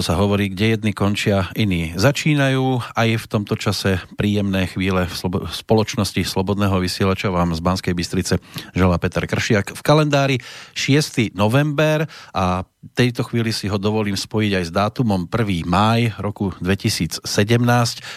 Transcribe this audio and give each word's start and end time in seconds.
Tomuto 0.00 0.16
sa 0.16 0.24
hovorí, 0.24 0.48
kde 0.48 0.80
jedni 0.80 0.96
končia, 0.96 1.52
iní 1.52 1.92
začínajú. 1.92 2.80
Aj 2.96 3.10
v 3.20 3.26
tomto 3.28 3.52
čase 3.52 4.00
príjemné 4.16 4.64
chvíle 4.64 5.04
v 5.04 5.12
slobo- 5.12 5.44
spoločnosti 5.44 6.24
Slobodného 6.24 6.80
vysielača 6.80 7.28
vám 7.28 7.52
z 7.52 7.60
Banskej 7.60 7.92
Bystrice 7.92 8.40
želá 8.72 8.96
Peter 8.96 9.28
Kršiak. 9.28 9.76
V 9.76 9.82
kalendári 9.84 10.40
6. 10.72 11.36
november 11.36 12.08
a 12.32 12.64
tejto 12.80 13.28
chvíli 13.28 13.52
si 13.52 13.68
ho 13.68 13.76
dovolím 13.76 14.16
spojiť 14.16 14.52
aj 14.56 14.64
s 14.64 14.72
dátumom 14.72 15.28
1. 15.28 15.68
máj 15.68 16.16
roku 16.16 16.56
2017, 16.64 17.20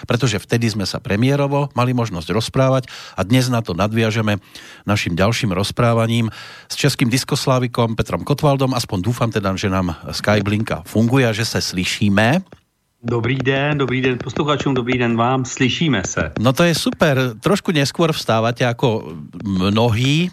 pretože 0.07 0.39
vtedy 0.39 0.71
sme 0.71 0.87
sa 0.87 1.03
premiérovo 1.03 1.67
mali 1.75 1.91
možnosť 1.91 2.31
rozprávať 2.31 2.83
a 3.19 3.27
dnes 3.27 3.51
na 3.51 3.59
to 3.59 3.75
nadviažeme 3.75 4.39
našim 4.87 5.19
ďalším 5.19 5.51
rozprávaním 5.51 6.31
s 6.71 6.79
českým 6.79 7.11
diskoslávikom 7.11 7.99
Petrom 7.99 8.23
Kotvaldom. 8.23 8.71
Aspoň 8.71 8.99
dúfam 9.03 9.27
teda, 9.27 9.51
že 9.59 9.67
nám 9.67 9.99
Skyblinka 10.15 10.87
funguje 10.87 11.27
a 11.27 11.35
že 11.35 11.43
se 11.43 11.59
slyšíme. 11.59 12.62
Dobrý 13.03 13.35
den, 13.35 13.77
dobrý 13.77 14.01
den 14.01 14.17
posluchačům, 14.23 14.73
dobrý 14.73 14.97
den 14.97 15.17
vám, 15.17 15.45
slyšíme 15.45 16.01
se. 16.07 16.31
No 16.39 16.53
to 16.53 16.63
je 16.63 16.75
super. 16.75 17.35
Trošku 17.43 17.75
neskôr 17.75 18.15
vstávate 18.15 18.63
ako 18.63 19.11
mnohí. 19.43 20.31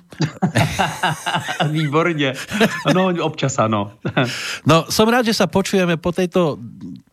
Výborně. 1.71 2.33
No, 2.95 3.11
občas 3.27 3.59
ano. 3.59 3.99
No, 4.67 4.87
som 4.87 5.11
rád, 5.11 5.27
že 5.27 5.35
sa 5.35 5.51
počujeme 5.51 5.99
po 5.99 6.15
tejto 6.15 6.63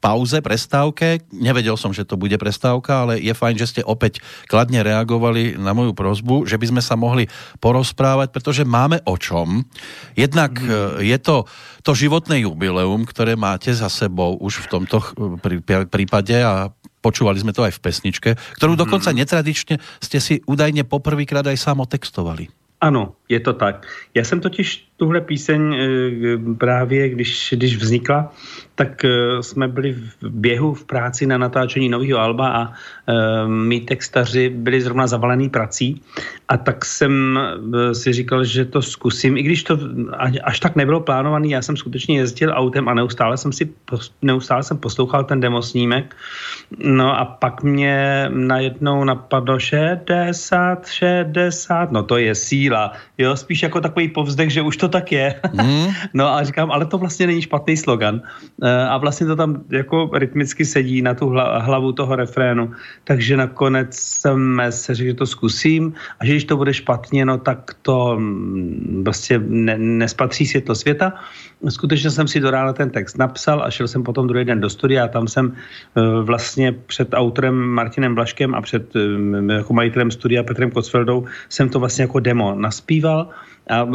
pauze, 0.07 0.39
prestávke. 0.39 1.19
Nevedel 1.35 1.75
som, 1.75 1.91
že 1.91 2.07
to 2.07 2.15
bude 2.15 2.39
prestávka, 2.39 3.03
ale 3.03 3.19
je 3.19 3.35
fajn, 3.35 3.55
že 3.59 3.67
ste 3.67 3.81
opäť 3.83 4.23
kladne 4.47 4.79
reagovali 4.79 5.59
na 5.59 5.75
moju 5.75 5.91
prozbu, 5.91 6.47
že 6.47 6.55
by 6.55 6.71
sme 6.71 6.79
sa 6.79 6.95
mohli 6.95 7.27
porozprávať, 7.59 8.31
pretože 8.31 8.63
máme 8.63 9.03
o 9.03 9.19
čom. 9.19 9.67
Jednak 10.15 10.55
mm. 10.63 11.03
je 11.03 11.17
to 11.19 11.43
to 11.83 11.91
životné 11.91 12.47
jubileum, 12.47 13.03
ktoré 13.03 13.35
máte 13.35 13.75
za 13.75 13.91
sebou 13.91 14.39
už 14.39 14.63
v 14.63 14.67
tomto 14.71 15.03
prípade 15.91 16.35
a 16.39 16.71
počúvali 16.99 17.39
sme 17.39 17.55
to 17.55 17.63
aj 17.63 17.75
v 17.75 17.83
pesničke, 17.83 18.29
ktorú 18.59 18.75
Mhm. 18.75 18.81
dokonca 18.83 19.09
netradične 19.11 19.79
ste 19.99 20.19
si 20.19 20.43
údajne 20.47 20.83
poprvýkrát 20.83 21.47
aj 21.47 21.59
sám 21.59 21.83
otextovali. 21.83 22.51
Ano, 22.77 23.17
je 23.29 23.39
to 23.39 23.53
tak. 23.53 23.87
Já 24.13 24.23
jsem 24.23 24.39
totiž 24.39 24.87
tuhle 24.97 25.21
píseň 25.21 25.75
eh, 25.75 26.55
právě, 26.57 27.09
když, 27.09 27.53
když 27.57 27.77
vznikla, 27.77 28.33
tak 28.75 29.05
eh, 29.05 29.43
jsme 29.43 29.67
byli 29.67 29.93
v 29.93 30.29
běhu 30.29 30.73
v 30.73 30.85
práci 30.85 31.25
na 31.25 31.37
natáčení 31.37 31.89
nového 31.89 32.19
alba 32.19 32.47
a 32.49 32.61
eh, 32.71 33.47
mý 33.47 33.81
textaři 33.81 34.49
byli 34.49 34.81
zrovna 34.81 35.07
zavalený 35.07 35.49
prací. 35.49 36.01
A 36.47 36.57
tak 36.57 36.85
jsem 36.85 37.39
si 37.93 38.13
říkal, 38.13 38.43
že 38.43 38.65
to 38.65 38.81
zkusím, 38.81 39.37
i 39.37 39.43
když 39.43 39.63
to 39.63 39.79
až, 40.43 40.59
tak 40.59 40.75
nebylo 40.75 40.99
plánovaný, 40.99 41.51
já 41.51 41.61
jsem 41.61 41.77
skutečně 41.77 42.17
jezdil 42.17 42.51
autem 42.55 42.87
a 42.89 42.93
neustále 42.93 43.37
jsem 43.37 43.51
si 43.51 43.69
neustále 44.21 44.63
jsem 44.63 44.77
poslouchal 44.77 45.23
ten 45.23 45.39
demosnímek, 45.39 46.15
no 46.77 47.19
a 47.19 47.25
pak 47.25 47.63
mě 47.63 48.25
najednou 48.31 49.03
napadlo 49.03 49.59
60, 49.59 50.87
60, 50.87 51.91
no 51.91 52.03
to 52.03 52.17
je 52.17 52.35
síla, 52.35 52.93
jo, 53.17 53.35
spíš 53.35 53.63
jako 53.63 53.81
takový 53.81 54.07
povzdech, 54.07 54.49
že 54.49 54.61
už 54.61 54.77
to 54.77 54.87
tak 54.87 55.11
je. 55.11 55.35
Mm. 55.53 55.87
no 56.13 56.27
a 56.27 56.43
říkám, 56.43 56.71
ale 56.71 56.85
to 56.85 56.97
vlastně 56.97 57.27
není 57.27 57.41
špatný 57.41 57.77
slogan. 57.77 58.21
E, 58.63 58.87
a 58.87 58.97
vlastně 58.97 59.27
to 59.27 59.35
tam 59.35 59.63
jako 59.69 60.09
rytmicky 60.13 60.65
sedí 60.65 61.01
na 61.01 61.13
tu 61.13 61.29
hla, 61.29 61.59
hlavu 61.59 61.91
toho 61.91 62.15
refrénu, 62.15 62.71
takže 63.03 63.37
nakonec 63.37 63.95
jsem 63.95 64.61
se 64.69 64.95
řekl, 64.95 65.07
že 65.07 65.13
to 65.13 65.25
zkusím 65.25 65.93
a 66.19 66.25
že 66.25 66.31
když 66.31 66.43
to 66.45 66.57
bude 66.57 66.73
špatně, 66.73 67.25
no 67.25 67.37
tak 67.37 67.73
to 67.81 68.15
mm, 68.19 69.01
prostě 69.03 69.39
ne, 69.39 69.77
nespatří 69.77 70.45
světlo 70.45 70.75
světa. 70.75 71.13
Skutečně 71.69 72.11
jsem 72.11 72.27
si 72.27 72.39
do 72.39 72.51
rána 72.51 72.73
ten 72.73 72.89
text 72.89 73.17
napsal 73.17 73.63
a 73.63 73.69
šel 73.69 73.87
jsem 73.87 74.03
potom 74.03 74.27
druhý 74.27 74.45
den 74.45 74.61
do 74.61 74.69
studia 74.69 75.05
a 75.05 75.07
tam 75.07 75.27
jsem 75.27 75.53
e, 75.95 76.21
vlastně 76.21 76.71
před 76.71 77.07
autorem 77.13 77.55
Martinem 77.55 78.15
Blaškem 78.15 78.55
a 78.55 78.61
před 78.61 78.95
e, 78.95 79.53
jako 79.53 79.73
majitelem 79.73 80.11
studia 80.11 80.43
Petrem 80.43 80.71
Kocfeldou 80.71 81.25
jsem 81.49 81.69
to 81.69 81.79
vlastně 81.79 82.03
jako 82.03 82.19
demo 82.19 82.55
naspíval 82.55 83.29
a 83.69 83.87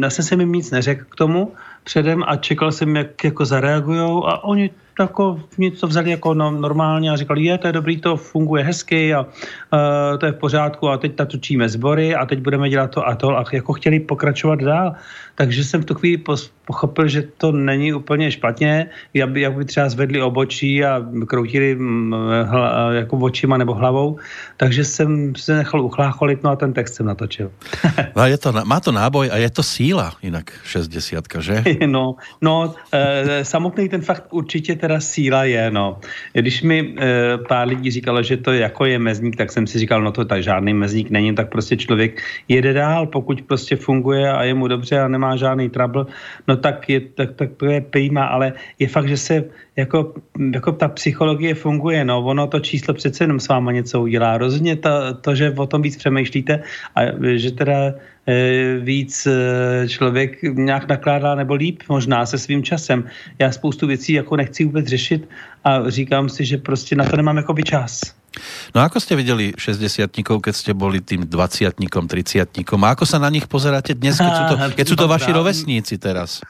já 0.00 0.10
jsem 0.10 0.24
se 0.24 0.36
mi 0.36 0.46
nic 0.46 0.70
neřekl 0.70 1.04
k 1.08 1.16
tomu 1.16 1.52
předem 1.84 2.24
a 2.26 2.36
čekal 2.36 2.72
jsem, 2.72 2.96
jak 2.96 3.24
jako 3.24 3.44
zareagujou 3.44 4.26
a 4.26 4.44
oni 4.44 4.70
jako 5.00 5.40
něco 5.58 5.86
vzali 5.86 6.10
jako 6.10 6.34
no, 6.34 6.50
normálně 6.50 7.10
a 7.10 7.16
říkali, 7.16 7.44
je, 7.44 7.58
to 7.58 7.66
je 7.66 7.72
dobrý, 7.72 8.00
to 8.00 8.16
funguje 8.16 8.64
hezky 8.64 9.14
a 9.14 9.20
uh, 9.20 10.18
to 10.18 10.26
je 10.26 10.32
v 10.32 10.36
pořádku 10.36 10.88
a 10.88 10.98
teď 10.98 11.18
natočíme 11.18 11.68
sbory 11.68 12.14
a 12.14 12.26
teď 12.26 12.38
budeme 12.38 12.70
dělat 12.70 12.90
to 12.90 13.08
a 13.08 13.14
to 13.14 13.38
a 13.38 13.44
jako 13.52 13.72
chtěli 13.72 14.00
pokračovat 14.00 14.60
dál. 14.60 14.94
Takže 15.40 15.64
jsem 15.64 15.82
v 15.82 15.84
tu 15.84 15.94
chvíli 15.94 16.22
pochopil, 16.66 17.08
že 17.08 17.22
to 17.36 17.52
není 17.52 17.92
úplně 17.92 18.30
špatně, 18.30 18.86
jak 19.14 19.30
by, 19.30 19.40
jak 19.40 19.56
by 19.56 19.64
třeba 19.64 19.88
zvedli 19.88 20.22
obočí 20.22 20.84
a 20.84 21.00
kroutili 21.26 21.74
mm, 21.74 22.14
hla, 22.44 22.92
jako 22.92 23.16
očima 23.16 23.56
nebo 23.56 23.74
hlavou. 23.74 24.18
Takže 24.56 24.84
jsem 24.84 25.34
se 25.36 25.56
nechal 25.56 25.80
uchlácholit, 25.80 26.42
no 26.44 26.50
a 26.50 26.56
ten 26.56 26.72
text 26.72 26.94
jsem 26.94 27.06
natočil. 27.06 27.50
a 28.14 28.26
je 28.26 28.38
to, 28.38 28.52
má 28.64 28.80
to 28.80 28.92
náboj 28.92 29.30
a 29.32 29.36
je 29.36 29.50
to 29.50 29.62
síla 29.62 30.12
jinak 30.22 30.52
60, 30.64 31.24
že? 31.38 31.64
no, 31.86 32.14
no 32.40 32.74
e, 32.92 33.44
samotný 33.44 33.88
ten 33.88 34.04
fakt 34.04 34.28
určitě 34.30 34.76
teda 34.76 35.00
síla 35.00 35.44
je, 35.44 35.70
no. 35.70 35.98
Když 36.32 36.62
mi 36.62 36.94
e, 37.00 37.38
pár 37.48 37.68
lidí 37.68 37.90
říkalo, 37.90 38.22
že 38.22 38.36
to 38.36 38.52
jako 38.52 38.84
je 38.84 38.98
mezník, 38.98 39.36
tak 39.36 39.52
jsem 39.52 39.66
si 39.66 39.78
říkal, 39.78 40.02
no 40.02 40.12
to 40.12 40.24
tak 40.24 40.42
žádný 40.42 40.74
mezník 40.74 41.10
není, 41.10 41.34
tak 41.34 41.48
prostě 41.48 41.76
člověk 41.76 42.20
jede 42.48 42.72
dál, 42.72 43.06
pokud 43.06 43.42
prostě 43.42 43.76
funguje 43.76 44.32
a 44.32 44.44
je 44.44 44.54
mu 44.54 44.68
dobře 44.68 45.00
a 45.00 45.08
nemá 45.08 45.29
žádný 45.36 45.70
trouble, 45.70 46.06
no 46.48 46.56
tak, 46.56 46.88
je, 46.88 47.00
tak, 47.00 47.34
tak 47.34 47.50
to 47.56 47.66
je 47.66 47.80
prýma, 47.80 48.24
ale 48.24 48.52
je 48.78 48.88
fakt, 48.88 49.08
že 49.08 49.16
se 49.16 49.44
jako, 49.76 50.14
jako 50.54 50.72
ta 50.72 50.88
psychologie 50.88 51.54
funguje, 51.54 52.04
no, 52.04 52.24
ono 52.24 52.46
to 52.46 52.60
číslo 52.60 52.94
přece 52.94 53.24
jenom 53.24 53.40
s 53.40 53.48
váma 53.48 53.72
něco 53.72 54.00
udělá. 54.00 54.38
Rozhodně 54.38 54.76
to, 54.76 54.90
to, 55.20 55.34
že 55.34 55.50
o 55.56 55.66
tom 55.66 55.82
víc 55.82 55.96
přemýšlíte 55.96 56.62
a 56.96 57.00
že 57.36 57.50
teda 57.50 57.94
e, 58.26 58.76
víc 58.78 59.26
e, 59.26 59.88
člověk 59.88 60.42
nějak 60.42 60.88
nakládá 60.88 61.34
nebo 61.34 61.54
líp 61.54 61.82
možná 61.88 62.26
se 62.26 62.38
svým 62.38 62.62
časem. 62.62 63.04
Já 63.38 63.52
spoustu 63.52 63.86
věcí 63.86 64.12
jako 64.12 64.36
nechci 64.36 64.64
vůbec 64.64 64.86
řešit 64.86 65.28
a 65.64 65.90
říkám 65.90 66.28
si, 66.28 66.44
že 66.44 66.56
prostě 66.58 66.96
na 66.96 67.04
to 67.04 67.16
nemám 67.16 67.36
jako 67.36 67.54
čas. 67.64 68.19
No 68.74 68.80
ako 68.80 69.02
ste 69.02 69.18
videli 69.18 69.52
60 69.58 70.06
keď 70.14 70.54
ste 70.54 70.72
boli 70.72 71.02
tým 71.02 71.26
20 71.26 71.74
30 71.74 72.46
A 72.46 72.88
ako 72.94 73.04
sa 73.06 73.18
na 73.18 73.30
nich 73.30 73.50
pozeráte 73.50 73.94
dnes, 73.94 74.18
keď 74.18 74.32
sú 74.32 74.44
to, 74.46 74.56
keď 74.78 74.86
sú 74.86 74.96
to 74.96 75.06
vaši 75.10 75.30
rovesníci 75.34 75.98
teraz? 75.98 76.40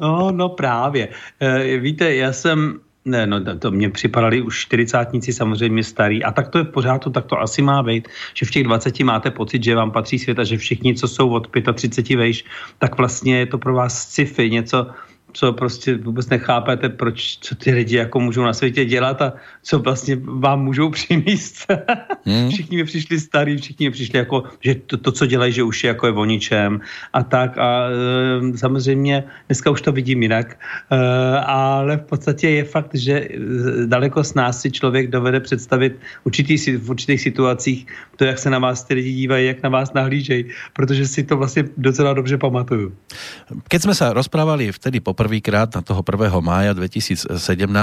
No, 0.00 0.32
no 0.32 0.48
právě. 0.48 1.08
E, 1.40 1.78
víte, 1.78 2.14
já 2.14 2.32
jsem 2.32 2.80
ne, 3.06 3.26
no 3.26 3.40
to 3.58 3.70
mě 3.70 3.90
připadali 3.90 4.42
už 4.42 4.60
čtyřicátníci 4.60 5.32
samozřejmě 5.32 5.84
starý 5.84 6.24
a 6.24 6.32
tak 6.32 6.48
to 6.48 6.58
je 6.58 6.64
v 6.64 6.70
pořádku, 6.70 7.10
tak 7.10 7.24
to 7.26 7.40
asi 7.40 7.62
má 7.62 7.82
být, 7.82 8.08
že 8.34 8.46
v 8.46 8.50
těch 8.50 8.64
20 8.64 9.00
máte 9.00 9.30
pocit, 9.30 9.64
že 9.64 9.74
vám 9.74 9.90
patří 9.90 10.18
svět 10.18 10.38
a 10.38 10.44
že 10.44 10.58
všichni, 10.58 10.94
co 10.94 11.08
jsou 11.08 11.30
od 11.30 11.48
35 11.74 12.16
vejš, 12.16 12.44
tak 12.78 12.98
vlastně 12.98 13.38
je 13.38 13.46
to 13.46 13.58
pro 13.58 13.74
vás 13.74 14.02
sci-fi, 14.02 14.50
něco, 14.50 14.86
co 15.36 15.52
prostě 15.52 15.96
vůbec 15.96 16.28
nechápete, 16.28 16.88
proč, 16.88 17.38
co 17.40 17.54
ty 17.54 17.72
lidi 17.72 17.96
jako 17.96 18.20
můžou 18.20 18.42
na 18.42 18.52
světě 18.52 18.84
dělat 18.84 19.22
a 19.22 19.32
co 19.62 19.78
vlastně 19.78 20.16
vám 20.20 20.64
můžou 20.64 20.90
přinést. 20.96 21.66
Hmm. 22.24 22.50
všichni 22.50 22.76
mi 22.76 22.84
přišli 22.84 23.20
starý, 23.20 23.56
všichni 23.56 23.86
mi 23.86 23.92
přišli 23.92 24.18
jako, 24.18 24.42
že 24.60 24.74
to, 24.74 24.96
to, 24.96 25.12
co 25.12 25.26
dělají, 25.26 25.52
že 25.52 25.62
už 25.62 25.84
je 25.84 25.88
jako 25.88 26.06
je 26.06 26.12
o 26.12 26.24
ničem 26.24 26.80
a 27.12 27.22
tak 27.22 27.58
a 27.58 27.88
e, 27.88 28.58
samozřejmě 28.58 29.24
dneska 29.48 29.70
už 29.70 29.82
to 29.82 29.92
vidím 29.92 30.22
jinak, 30.22 30.56
e, 30.56 30.96
ale 31.38 31.96
v 31.96 32.02
podstatě 32.02 32.48
je 32.48 32.64
fakt, 32.64 32.94
že 32.94 33.28
daleko 33.86 34.24
s 34.24 34.34
nás 34.34 34.60
si 34.60 34.70
člověk 34.70 35.10
dovede 35.10 35.40
představit 35.40 36.00
určitý, 36.24 36.56
v 36.56 36.90
určitých 36.90 37.20
situacích 37.20 37.86
to, 38.16 38.24
jak 38.24 38.38
se 38.38 38.50
na 38.50 38.58
vás 38.58 38.84
ty 38.84 38.94
lidi 38.94 39.12
dívají, 39.12 39.46
jak 39.46 39.62
na 39.62 39.68
vás 39.68 39.92
nahlížejí, 39.92 40.44
protože 40.72 41.06
si 41.06 41.24
to 41.24 41.36
vlastně 41.36 41.64
docela 41.76 42.14
dobře 42.14 42.38
pamatuju. 42.38 42.92
Keď 43.68 43.82
jsme 43.82 43.94
se 43.94 44.12
rozprávali 44.12 44.72
vtedy 44.72 45.00
poprvé 45.00 45.25
prvýkrát 45.26 45.66
na 45.74 45.82
toho 45.82 46.06
1. 46.06 46.38
mája 46.38 46.70
2017, 46.70 47.34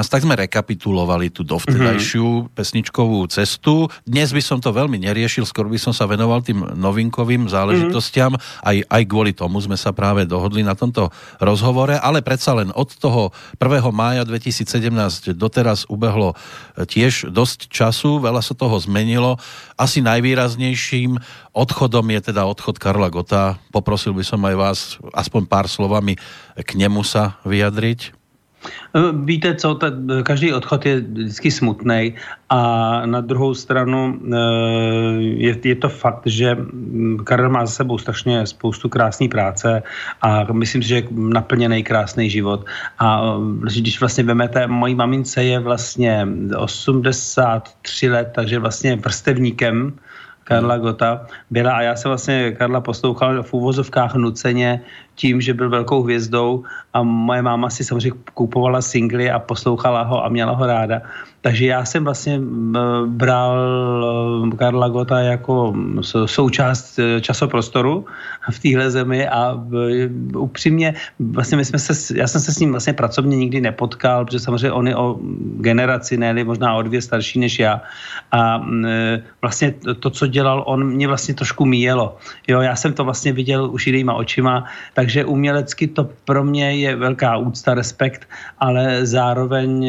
tak 0.08 0.24
sme 0.24 0.40
rekapitulovali 0.40 1.28
tú 1.28 1.44
dovtedajšiu 1.44 2.24
mm-hmm. 2.24 2.56
pesničkovú 2.56 3.20
cestu. 3.28 3.92
Dnes 4.08 4.32
by 4.32 4.40
som 4.40 4.64
to 4.64 4.72
veľmi 4.72 4.96
neriešil, 5.04 5.44
skôr 5.44 5.68
by 5.68 5.76
som 5.76 5.92
sa 5.92 6.08
venoval 6.08 6.40
tým 6.40 6.64
novinkovým 6.80 7.52
záležitostiam. 7.52 8.32
Mm-hmm. 8.32 8.64
Aj, 8.64 8.78
aj 8.80 9.04
kvôli 9.12 9.36
tomu 9.36 9.60
sme 9.60 9.76
sa 9.76 9.92
práve 9.92 10.24
dohodli 10.24 10.64
na 10.64 10.72
tomto 10.72 11.12
rozhovore, 11.44 12.00
ale 12.00 12.24
predsa 12.24 12.56
len 12.56 12.72
od 12.72 12.88
toho 12.96 13.36
1. 13.60 13.92
mája 13.92 14.24
2017 14.24 15.36
doteraz 15.36 15.84
ubehlo 15.92 16.40
tiež 16.80 17.28
dosť 17.28 17.68
času, 17.68 18.24
veľa 18.24 18.40
sa 18.40 18.56
toho 18.56 18.80
zmenilo. 18.80 19.36
Asi 19.74 20.06
najvýraznejším 20.06 21.18
odchodom 21.52 22.06
je 22.14 22.20
teda 22.34 22.46
odchod 22.46 22.78
Karla 22.78 23.10
Gota. 23.10 23.58
Poprosil 23.74 24.14
by 24.14 24.24
som 24.26 24.42
aj 24.46 24.56
vás 24.56 24.80
aspoň 25.12 25.42
pár 25.50 25.66
slovami 25.66 26.18
k 26.54 26.70
nemu 26.78 27.02
sa 27.02 27.42
vyjadriť. 27.44 28.23
Víte 29.24 29.56
co, 29.56 29.76
ta, 29.76 29.88
každý 30.24 30.54
odchod 30.54 30.86
je 30.86 31.02
vždycky 31.02 31.52
smutný 31.52 32.14
a 32.50 32.60
na 33.06 33.22
druhou 33.22 33.54
stranu 33.54 34.20
eh, 34.22 34.38
je, 35.20 35.58
je 35.64 35.76
to 35.76 35.90
fakt, 35.90 36.22
že 36.26 36.58
Karel 37.24 37.50
má 37.50 37.66
za 37.66 37.72
sebou 37.72 37.98
strašně 37.98 38.48
spoustu 38.48 38.90
krásné 38.90 39.28
práce 39.28 39.84
a 40.22 40.54
myslím 40.54 40.82
si, 40.82 40.88
že 40.88 40.96
je 40.96 41.08
naplněný 41.12 41.84
krásný 41.84 42.30
život. 42.30 42.66
A 43.00 43.36
eh, 43.68 43.82
když 43.82 44.00
vlastně 44.00 44.24
vemete, 44.24 44.68
mojí 44.68 44.96
mamince 44.96 45.44
je 45.44 45.60
vlastně 45.60 46.28
83 46.58 48.10
let, 48.10 48.30
takže 48.36 48.60
vlastně 48.60 48.96
vrstevníkem 48.96 49.94
Karla 50.44 50.78
Gota 50.78 51.26
byla 51.50 51.72
a 51.74 51.82
já 51.82 51.96
jsem 51.96 52.10
vlastně 52.10 52.52
Karla 52.52 52.82
poslouchal 52.82 53.44
v 53.44 53.54
úvozovkách 53.54 54.16
nuceně 54.16 54.82
tím, 55.16 55.42
že 55.42 55.54
byl 55.54 55.70
velkou 55.70 56.04
hvězdou 56.04 56.64
a 56.94 57.04
moje 57.04 57.42
máma 57.42 57.70
si 57.70 57.84
samozřejmě 57.84 58.20
kupovala 58.34 58.82
singly 58.82 59.32
a 59.32 59.40
poslouchala 59.40 60.04
ho 60.04 60.26
a 60.26 60.30
měla 60.30 60.54
ho 60.54 60.66
ráda. 60.66 61.02
Takže 61.42 61.66
já 61.66 61.86
jsem 61.86 62.04
vlastně 62.04 62.40
bral 63.06 63.58
Karla 64.58 64.90
Gota 64.90 65.20
jako 65.20 65.76
součást 66.26 67.00
eh, 67.00 67.22
časoprostoru 67.22 68.06
v 68.52 68.60
téhle 68.60 68.92
zemi 68.92 69.28
a 69.28 69.52
eh, 69.52 70.10
upřímně, 70.38 70.94
vlastně 71.20 71.58
my 71.58 71.66
jsme 71.66 71.80
se, 71.80 72.18
já 72.18 72.28
jsem 72.28 72.42
se 72.42 72.52
s 72.54 72.60
ním 72.60 72.72
vlastně 72.72 72.94
pracovně 72.94 73.38
nikdy 73.38 73.62
nepotkal, 73.62 74.26
protože 74.26 74.40
samozřejmě 74.40 74.72
on 74.72 74.88
je 74.88 74.96
o 74.96 75.20
generaci, 75.60 76.18
ne 76.18 76.44
možná 76.44 76.76
o 76.76 76.82
dvě 76.82 77.02
starší 77.02 77.40
než 77.40 77.60
já. 77.60 77.82
A 78.32 78.62
vlastně 79.42 79.74
to, 80.00 80.10
co 80.10 80.28
dělal 80.28 80.64
on, 80.68 80.96
mě 80.96 81.08
vlastně 81.08 81.34
trošku 81.34 81.66
míjelo. 81.66 82.18
Jo, 82.48 82.62
já 82.62 82.76
jsem 82.76 82.94
to 82.94 83.04
vlastně 83.04 83.34
viděl 83.34 83.70
už 83.72 83.88
jinýma 83.88 84.14
očima, 84.14 84.64
takže 85.04 85.26
umělecky 85.26 85.88
to 85.88 86.10
pro 86.26 86.44
mě 86.44 86.76
je 86.76 86.96
velká 86.96 87.38
úcta, 87.38 87.74
respekt, 87.74 88.24
ale 88.60 89.06
zároveň 89.06 89.84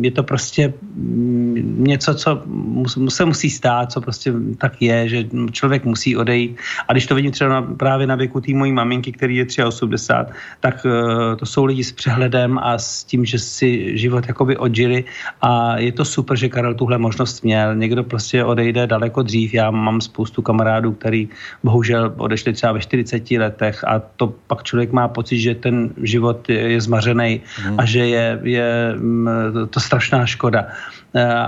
je 0.00 0.10
to 0.10 0.22
prostě 0.22 0.72
něco, 1.88 2.14
co 2.14 2.42
se 3.08 3.24
musí 3.24 3.50
stát, 3.50 3.92
co 3.92 4.00
prostě 4.00 4.32
tak 4.58 4.82
je, 4.82 5.08
že 5.08 5.18
člověk 5.52 5.84
musí 5.84 6.16
odejít. 6.16 6.60
A 6.88 6.92
když 6.92 7.06
to 7.06 7.14
vidím 7.14 7.32
třeba 7.32 7.50
na, 7.50 7.62
právě 7.62 8.06
na 8.06 8.14
věku 8.14 8.40
té 8.40 8.52
mojí 8.52 8.72
maminky, 8.72 9.12
který 9.12 9.36
je 9.36 9.64
83, 9.64 10.32
tak 10.60 10.84
uh, 10.84 11.36
to 11.40 11.46
jsou 11.46 11.64
lidi 11.64 11.84
s 11.84 11.92
přehledem 11.92 12.58
a 12.60 12.78
s 12.78 13.04
tím, 13.04 13.24
že 13.24 13.38
si 13.38 13.96
život 13.96 14.28
jakoby 14.28 14.56
odžili 14.56 15.04
a 15.40 15.78
je 15.78 15.92
to 15.92 16.04
super, 16.04 16.36
že 16.36 16.52
Karel 16.52 16.74
tuhle 16.74 16.98
možnost 16.98 17.40
měl. 17.40 17.72
Někdo 17.74 18.04
prostě 18.04 18.44
odejde 18.44 18.86
daleko 18.86 19.22
dřív. 19.22 19.54
Já 19.54 19.70
mám 19.70 20.00
spoustu 20.00 20.42
kamarádů, 20.42 20.92
který 20.92 21.28
bohužel 21.64 22.12
odešli 22.16 22.52
třeba 22.52 22.72
ve 22.72 22.80
40 22.80 23.30
letech 23.30 23.84
a 23.84 24.02
to 24.16 24.34
pak 24.46 24.57
člověk 24.62 24.92
má 24.92 25.08
pocit, 25.08 25.38
že 25.38 25.54
ten 25.54 25.90
život 26.02 26.48
je, 26.48 26.58
je 26.58 26.80
zmařený 26.80 27.40
hmm. 27.56 27.80
a 27.80 27.84
že 27.84 28.06
je, 28.06 28.40
je 28.42 28.68
to 29.70 29.80
strašná 29.80 30.26
škoda. 30.26 30.66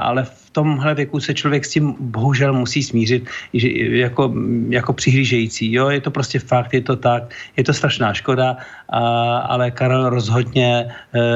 Ale 0.00 0.24
v 0.24 0.50
tomhle 0.52 0.94
věku 0.94 1.20
se 1.20 1.34
člověk 1.34 1.64
s 1.64 1.70
tím 1.70 1.94
bohužel 2.00 2.52
musí 2.52 2.82
smířit 2.82 3.28
že, 3.54 3.68
jako, 3.72 4.34
jako 4.68 4.92
přihlížející. 4.92 5.72
Jo, 5.72 5.88
je 5.88 6.00
to 6.00 6.10
prostě 6.10 6.38
fakt, 6.38 6.74
je 6.74 6.80
to 6.80 6.96
tak, 6.96 7.22
je 7.56 7.64
to 7.64 7.74
strašná 7.74 8.14
škoda, 8.14 8.56
a, 8.88 8.98
ale 9.38 9.70
Karel 9.70 10.10
rozhodně 10.10 10.88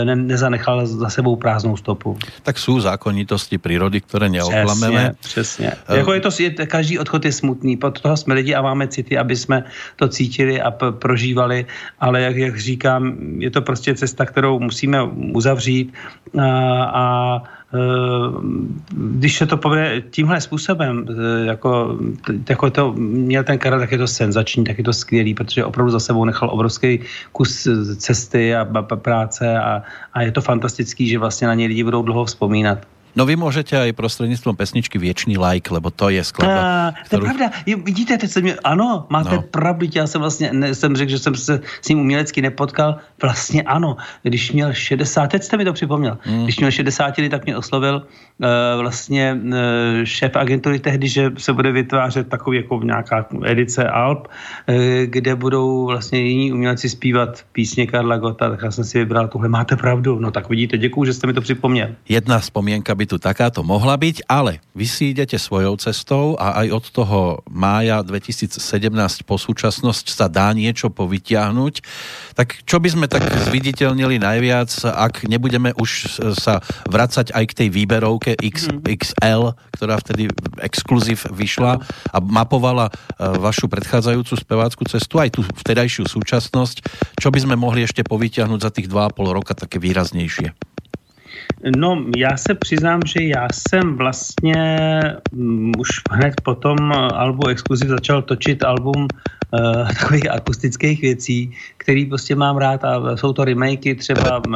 ne, 0.04 0.16
nezanechal 0.16 0.86
za 0.86 1.10
sebou 1.10 1.36
prázdnou 1.36 1.76
stopu. 1.76 2.18
Tak 2.42 2.58
jsou 2.58 2.80
zákonitosti 2.80 3.58
přírody, 3.58 4.00
které 4.00 4.28
neoklameme. 4.28 5.14
Přesně, 5.20 5.70
přesně. 5.70 5.96
Jako 5.96 6.12
je 6.12 6.20
to, 6.20 6.28
je, 6.38 6.50
každý 6.50 6.98
odchod 6.98 7.24
je 7.24 7.32
smutný, 7.32 7.76
pod 7.76 8.00
toho 8.00 8.16
jsme 8.16 8.34
lidi 8.34 8.54
a 8.54 8.62
máme 8.62 8.88
city, 8.88 9.18
aby 9.18 9.36
jsme 9.36 9.64
to 9.96 10.08
cítili 10.08 10.60
a 10.60 10.70
p- 10.70 10.92
prožívali, 10.92 11.66
ale 12.00 12.20
jak, 12.20 12.36
jak 12.36 12.58
říkám, 12.58 13.16
je 13.38 13.50
to 13.50 13.62
prostě 13.62 13.94
cesta, 13.94 14.26
kterou 14.26 14.60
musíme 14.60 15.02
uzavřít 15.34 15.92
a, 16.38 16.84
a 16.84 17.42
když 18.90 19.38
se 19.38 19.46
to 19.46 19.56
povede 19.56 20.00
tímhle 20.10 20.40
způsobem, 20.40 21.06
e, 21.08 21.46
jako, 21.46 21.98
jako 22.48 22.70
to 22.70 22.92
měl 22.92 23.44
ten 23.44 23.58
Karel, 23.58 23.80
tak 23.80 23.92
je 23.92 23.98
to 23.98 24.06
senzační, 24.06 24.64
tak 24.64 24.78
je 24.78 24.84
to 24.84 24.92
skvělý, 24.92 25.34
protože 25.34 25.64
opravdu 25.64 25.90
za 25.90 26.00
sebou 26.00 26.24
nechal 26.24 26.50
obrovský 26.50 27.00
kus 27.32 27.68
cesty 27.96 28.56
a 28.56 28.64
práce 28.82 29.58
a, 29.58 29.82
a 30.14 30.22
je 30.22 30.32
to 30.32 30.40
fantastický, 30.40 31.08
že 31.08 31.18
vlastně 31.18 31.46
na 31.46 31.54
něj 31.54 31.66
lidi 31.66 31.84
budou 31.84 32.02
dlouho 32.02 32.24
vzpomínat. 32.24 32.78
No 33.16 33.26
vy 33.26 33.36
můžete 33.36 33.88
i 33.88 33.92
prostřednictvím 33.92 34.56
pesničky 34.56 34.98
Věčný 34.98 35.38
like, 35.38 35.74
lebo 35.74 35.90
to 35.90 36.08
je 36.08 36.24
skladba. 36.24 36.88
Uh, 36.88 36.94
kterou... 37.04 37.20
To 37.20 37.26
je 37.26 37.34
pravda. 37.34 37.56
Je, 37.66 37.76
vidíte, 37.76 38.18
teď 38.18 38.30
jsem, 38.30 38.44
ano, 38.64 39.06
máte 39.10 39.34
no. 39.34 39.42
pravdu, 39.42 39.86
já 39.94 40.06
jsem 40.06 40.20
vlastně, 40.20 40.50
ne, 40.52 40.74
jsem 40.74 40.96
řekl, 40.96 41.10
že 41.10 41.18
jsem 41.18 41.34
se 41.34 41.60
s 41.80 41.88
ním 41.88 42.00
umělecky 42.00 42.42
nepotkal. 42.42 42.96
Vlastně 43.22 43.62
ano, 43.62 43.96
když 44.22 44.52
měl 44.52 44.72
60, 44.72 45.26
teď 45.26 45.42
jste 45.42 45.56
mi 45.56 45.64
to 45.64 45.72
připomněl, 45.72 46.18
mm. 46.26 46.44
když 46.44 46.58
měl 46.58 46.70
60 46.70 47.18
let, 47.18 47.28
tak 47.28 47.44
mě 47.44 47.56
oslovil 47.56 47.96
uh, 47.96 48.80
vlastně 48.80 49.38
uh, 49.44 49.54
šéf 50.04 50.36
agentury 50.36 50.78
tehdy, 50.78 51.08
že 51.08 51.30
se 51.38 51.52
bude 51.52 51.72
vytvářet 51.72 52.28
takový 52.28 52.56
jako 52.56 52.80
nějaká 52.84 53.26
edice 53.44 53.88
Alp, 53.88 54.28
uh, 54.68 54.74
kde 55.04 55.34
budou 55.34 55.86
vlastně 55.86 56.20
jiní 56.20 56.52
umělci 56.52 56.88
zpívat 56.88 57.44
písně 57.52 57.86
Karla 57.86 58.16
Gota, 58.16 58.50
tak 58.50 58.62
já 58.62 58.70
jsem 58.70 58.84
si 58.84 58.98
vybral 58.98 59.28
tuhle, 59.28 59.48
máte 59.48 59.76
pravdu. 59.76 60.18
No 60.18 60.30
tak 60.30 60.48
vidíte, 60.48 60.78
děkuju, 60.78 61.04
že 61.04 61.12
jste 61.12 61.26
mi 61.26 61.32
to 61.32 61.40
připomněl. 61.40 61.88
Jedna 62.08 62.38
vzpomínka 62.38 62.94
by 62.94 63.03
by 63.04 63.12
tu 63.12 63.20
takáto 63.20 63.60
mohla 63.60 64.00
byť, 64.00 64.24
ale 64.24 64.64
vy 64.72 64.88
si 64.88 65.12
idete 65.12 65.36
svojou 65.36 65.76
cestou 65.76 66.40
a 66.40 66.64
aj 66.64 66.66
od 66.72 66.84
toho 66.88 67.20
mája 67.52 68.00
2017 68.00 68.56
po 69.28 69.36
súčasnosť 69.36 70.08
sa 70.08 70.32
dá 70.32 70.48
niečo 70.56 70.88
povytiahnuť. 70.88 71.74
Tak 72.32 72.64
čo 72.64 72.80
by 72.80 72.88
sme 72.88 73.06
tak 73.12 73.28
zviditeľnili 73.28 74.16
najviac, 74.16 74.72
ak 74.88 75.28
nebudeme 75.28 75.76
už 75.76 76.16
sa 76.40 76.64
vracať 76.88 77.36
aj 77.36 77.44
k 77.44 77.56
tej 77.60 77.68
výberovke 77.76 78.40
XXL, 78.40 79.52
ktorá 79.76 80.00
vtedy 80.00 80.32
exkluziv 80.64 81.28
vyšla 81.28 81.84
a 82.08 82.18
mapovala 82.24 82.88
e, 82.88 82.92
vašu 83.36 83.68
predchádzajúcu 83.68 84.32
spevácku 84.32 84.82
cestu, 84.88 85.20
aj 85.20 85.36
tú 85.36 85.44
vtedajšiu 85.44 86.08
súčasnosť. 86.08 86.88
Čo 87.20 87.28
by 87.28 87.44
sme 87.44 87.60
mohli 87.60 87.84
ešte 87.84 88.00
povytiahnuť 88.00 88.60
za 88.64 88.72
tých 88.72 88.88
2,5 88.88 89.36
roka 89.36 89.52
také 89.52 89.76
výraznejšie? 89.76 90.73
No, 91.76 92.04
já 92.16 92.36
se 92.36 92.54
přiznám, 92.54 93.06
že 93.06 93.22
já 93.22 93.48
jsem 93.50 93.96
vlastně 93.96 94.54
um, 95.30 95.72
už 95.78 95.88
hned 96.10 96.36
po 96.42 96.54
tom 96.54 96.92
albu 96.92 97.48
Exclusive 97.48 97.90
začal 97.90 98.22
točit 98.22 98.62
album 98.62 99.08
uh, 99.54 99.88
takových 99.88 100.30
akustických 100.30 101.00
věcí, 101.00 101.50
který 101.76 102.06
prostě 102.06 102.34
mám 102.34 102.56
rád 102.56 102.84
a 102.84 103.16
jsou 103.16 103.32
to 103.32 103.44
remakey 103.44 103.94
třeba 103.94 104.42
uh, 104.46 104.54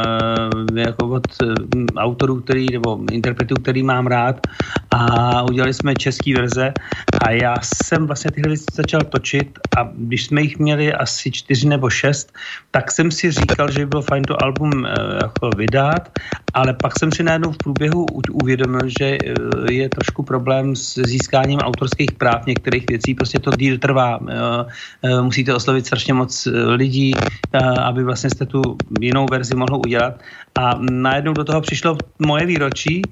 jako 0.76 1.08
od 1.08 1.26
uh, 1.42 1.54
autorů, 1.96 2.40
který, 2.40 2.66
nebo 2.72 3.00
interpretů, 3.12 3.54
který 3.62 3.82
mám 3.82 4.06
rád 4.06 4.46
a 4.90 5.42
udělali 5.42 5.74
jsme 5.74 5.94
český 5.94 6.34
verze 6.34 6.72
a 7.20 7.30
já 7.30 7.54
jsem 7.62 8.06
vlastně 8.06 8.30
tyhle 8.30 8.48
věci 8.48 8.64
začal 8.72 9.00
točit 9.00 9.58
a 9.78 9.88
když 9.94 10.26
jsme 10.26 10.42
jich 10.42 10.58
měli 10.58 10.92
asi 10.92 11.30
čtyři 11.30 11.68
nebo 11.68 11.90
šest, 11.90 12.32
tak 12.70 12.92
jsem 12.92 13.10
si 13.10 13.30
říkal, 13.30 13.70
že 13.70 13.78
by 13.78 13.86
bylo 13.86 14.02
fajn 14.02 14.24
to 14.24 14.42
album 14.42 14.72
uh, 14.72 14.88
jako 15.22 15.50
vydat, 15.56 16.18
ale 16.54 16.74
pak 16.74 16.98
jsem 16.98 17.12
si 17.12 17.22
najednou 17.22 17.52
v 17.52 17.56
průběhu 17.56 18.06
uvědomil, 18.32 18.80
že 18.98 19.18
je 19.70 19.88
trošku 19.88 20.22
problém 20.22 20.76
s 20.76 21.02
získáním 21.02 21.58
autorských 21.58 22.12
práv 22.12 22.46
některých 22.46 22.84
věcí, 22.88 23.14
prostě 23.14 23.38
to 23.38 23.50
díl 23.50 23.78
trvá. 23.78 24.18
Eh, 24.28 24.64
musíte 25.22 25.54
oslovit 25.54 25.86
strašně 25.86 26.14
moc 26.14 26.46
eh, 26.46 26.50
lidí, 26.50 27.12
eh, 27.52 27.58
aby 27.58 28.04
vlastně 28.04 28.30
jste 28.30 28.46
tu 28.46 28.62
jinou 29.00 29.26
verzi 29.30 29.54
mohl 29.54 29.80
udělat. 29.86 30.20
A 30.58 30.74
najednou 30.90 31.32
do 31.32 31.44
toho 31.44 31.60
přišlo 31.60 31.96
moje 32.18 32.46
výročí, 32.46 33.02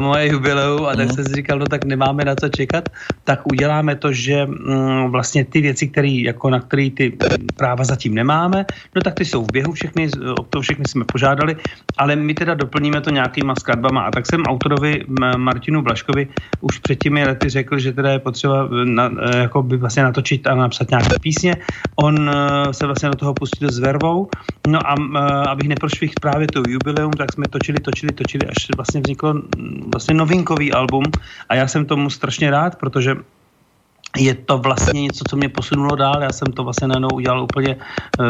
moje 0.00 0.32
jubileu 0.32 0.86
a 0.86 0.96
tak 0.96 1.08
mm. 1.08 1.14
jsem 1.14 1.24
si 1.24 1.32
říkal, 1.34 1.58
no 1.58 1.66
tak 1.66 1.84
nemáme 1.84 2.24
na 2.24 2.34
co 2.34 2.48
čekat, 2.48 2.88
tak 3.24 3.46
uděláme 3.52 3.96
to, 3.96 4.12
že 4.12 4.46
mm, 4.46 5.12
vlastně 5.12 5.44
ty 5.44 5.60
věci, 5.60 5.88
který, 5.88 6.22
jako 6.22 6.50
na 6.50 6.60
které 6.60 6.90
ty 6.90 7.12
práva 7.56 7.84
zatím 7.84 8.14
nemáme, 8.14 8.64
no 8.96 9.02
tak 9.02 9.14
ty 9.14 9.24
jsou 9.24 9.44
v 9.44 9.52
běhu, 9.52 9.72
všechny, 9.72 10.08
o 10.40 10.42
to 10.42 10.60
všechny 10.60 10.84
jsme 10.88 11.04
požádali, 11.04 11.56
ale 11.96 12.16
my 12.16 12.34
teda 12.34 12.54
doplníme 12.54 13.00
to 13.00 13.10
nějakýma 13.10 13.54
skladbama. 13.54 14.00
A 14.00 14.10
tak 14.10 14.26
jsem 14.26 14.42
autorovi 14.42 15.04
Martinu 15.36 15.82
Blaškovi 15.82 16.28
už 16.60 16.78
před 16.78 16.96
těmi 16.96 17.24
lety 17.24 17.48
řekl, 17.48 17.78
že 17.78 17.92
teda 17.92 18.10
je 18.10 18.18
potřeba 18.18 18.68
na, 18.84 19.10
jako 19.36 19.62
by 19.62 19.76
vlastně 19.76 20.02
natočit 20.02 20.46
a 20.46 20.54
napsat 20.54 20.90
nějaké 20.90 21.18
písně. 21.20 21.56
On 21.96 22.28
uh, 22.28 22.34
se 22.70 22.86
vlastně 22.86 23.08
do 23.08 23.16
toho 23.16 23.34
pustil 23.34 23.70
s 23.70 23.78
vervou. 23.78 24.28
No 24.66 24.78
a 24.86 24.94
uh, 24.98 25.16
abych 25.48 25.68
neprošvih 25.68 26.12
právě 26.20 26.46
to 26.46 26.62
jubileum, 26.78 27.12
tak 27.12 27.32
jsme 27.32 27.44
točili, 27.50 27.78
točili, 27.80 28.12
točili, 28.12 28.46
až 28.46 28.66
vlastně 28.76 29.00
vzniklo 29.00 29.34
vlastně 29.92 30.14
novinkový 30.14 30.72
album 30.72 31.04
a 31.48 31.54
já 31.54 31.68
jsem 31.68 31.84
tomu 31.84 32.10
strašně 32.10 32.50
rád, 32.50 32.76
protože 32.76 33.16
je 34.16 34.34
to 34.34 34.58
vlastně 34.58 35.02
něco, 35.02 35.24
co 35.28 35.36
mě 35.36 35.48
posunulo 35.48 35.96
dál. 35.96 36.22
Já 36.22 36.32
jsem 36.32 36.52
to 36.52 36.64
vlastně 36.64 36.88
najednou 36.88 37.08
udělal 37.12 37.42
úplně 37.42 37.76
uh, 37.76 38.26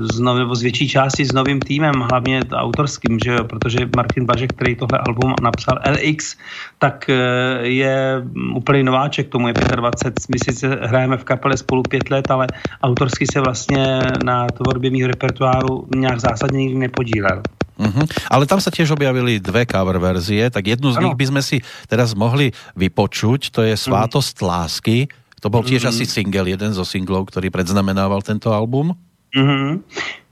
z, 0.00 0.20
nov, 0.20 0.56
z 0.56 0.62
větší 0.62 0.88
části 0.88 1.24
s 1.24 1.32
novým 1.32 1.60
týmem, 1.60 1.94
hlavně 1.94 2.40
autorským, 2.52 3.18
že 3.24 3.30
jo? 3.30 3.44
protože 3.44 3.88
Martin 3.96 4.24
Bažek, 4.24 4.52
který 4.52 4.76
tohle 4.76 4.98
album 4.98 5.34
napsal 5.42 5.78
LX, 5.90 6.36
tak 6.78 7.10
uh, 7.10 7.64
je 7.64 8.22
úplně 8.54 8.82
nováček, 8.82 9.28
tomu 9.28 9.48
je 9.48 9.54
25. 9.54 10.14
My 10.28 10.38
sice 10.38 10.68
hrajeme 10.82 11.16
v 11.16 11.24
kapele 11.24 11.56
spolu 11.56 11.82
pět 11.82 12.10
let, 12.10 12.30
ale 12.30 12.46
autorsky 12.82 13.26
se 13.32 13.40
vlastně 13.40 14.00
na 14.24 14.46
tvorbě 14.46 14.90
mého 14.90 15.08
repertoáru 15.08 15.88
nějak 15.96 16.20
zásadně 16.20 16.58
nikdy 16.58 16.78
nepodílel. 16.78 17.42
Uh-huh. 17.78 18.04
Ale 18.26 18.44
tam 18.44 18.58
sa 18.58 18.74
tiež 18.74 18.90
objavili 18.90 19.38
dve 19.38 19.62
cover 19.62 20.02
verzie, 20.02 20.50
tak 20.50 20.66
jednu 20.66 20.90
z 20.90 20.98
ano. 20.98 21.02
nich 21.08 21.16
by 21.16 21.24
sme 21.30 21.42
si 21.46 21.62
teraz 21.86 22.12
mohli 22.18 22.50
vypočuť, 22.74 23.54
to 23.54 23.62
je 23.62 23.78
Svátosť 23.78 24.42
uh-huh. 24.42 24.50
lásky, 24.50 25.06
to 25.38 25.46
bol 25.46 25.62
tiež 25.62 25.86
uh-huh. 25.86 25.94
asi 25.94 26.04
single, 26.04 26.50
jeden 26.50 26.74
zo 26.74 26.82
singlov, 26.82 27.30
ktorý 27.30 27.54
predznamenával 27.54 28.18
tento 28.26 28.50
album. 28.50 28.98
Uh-huh. 29.30 29.78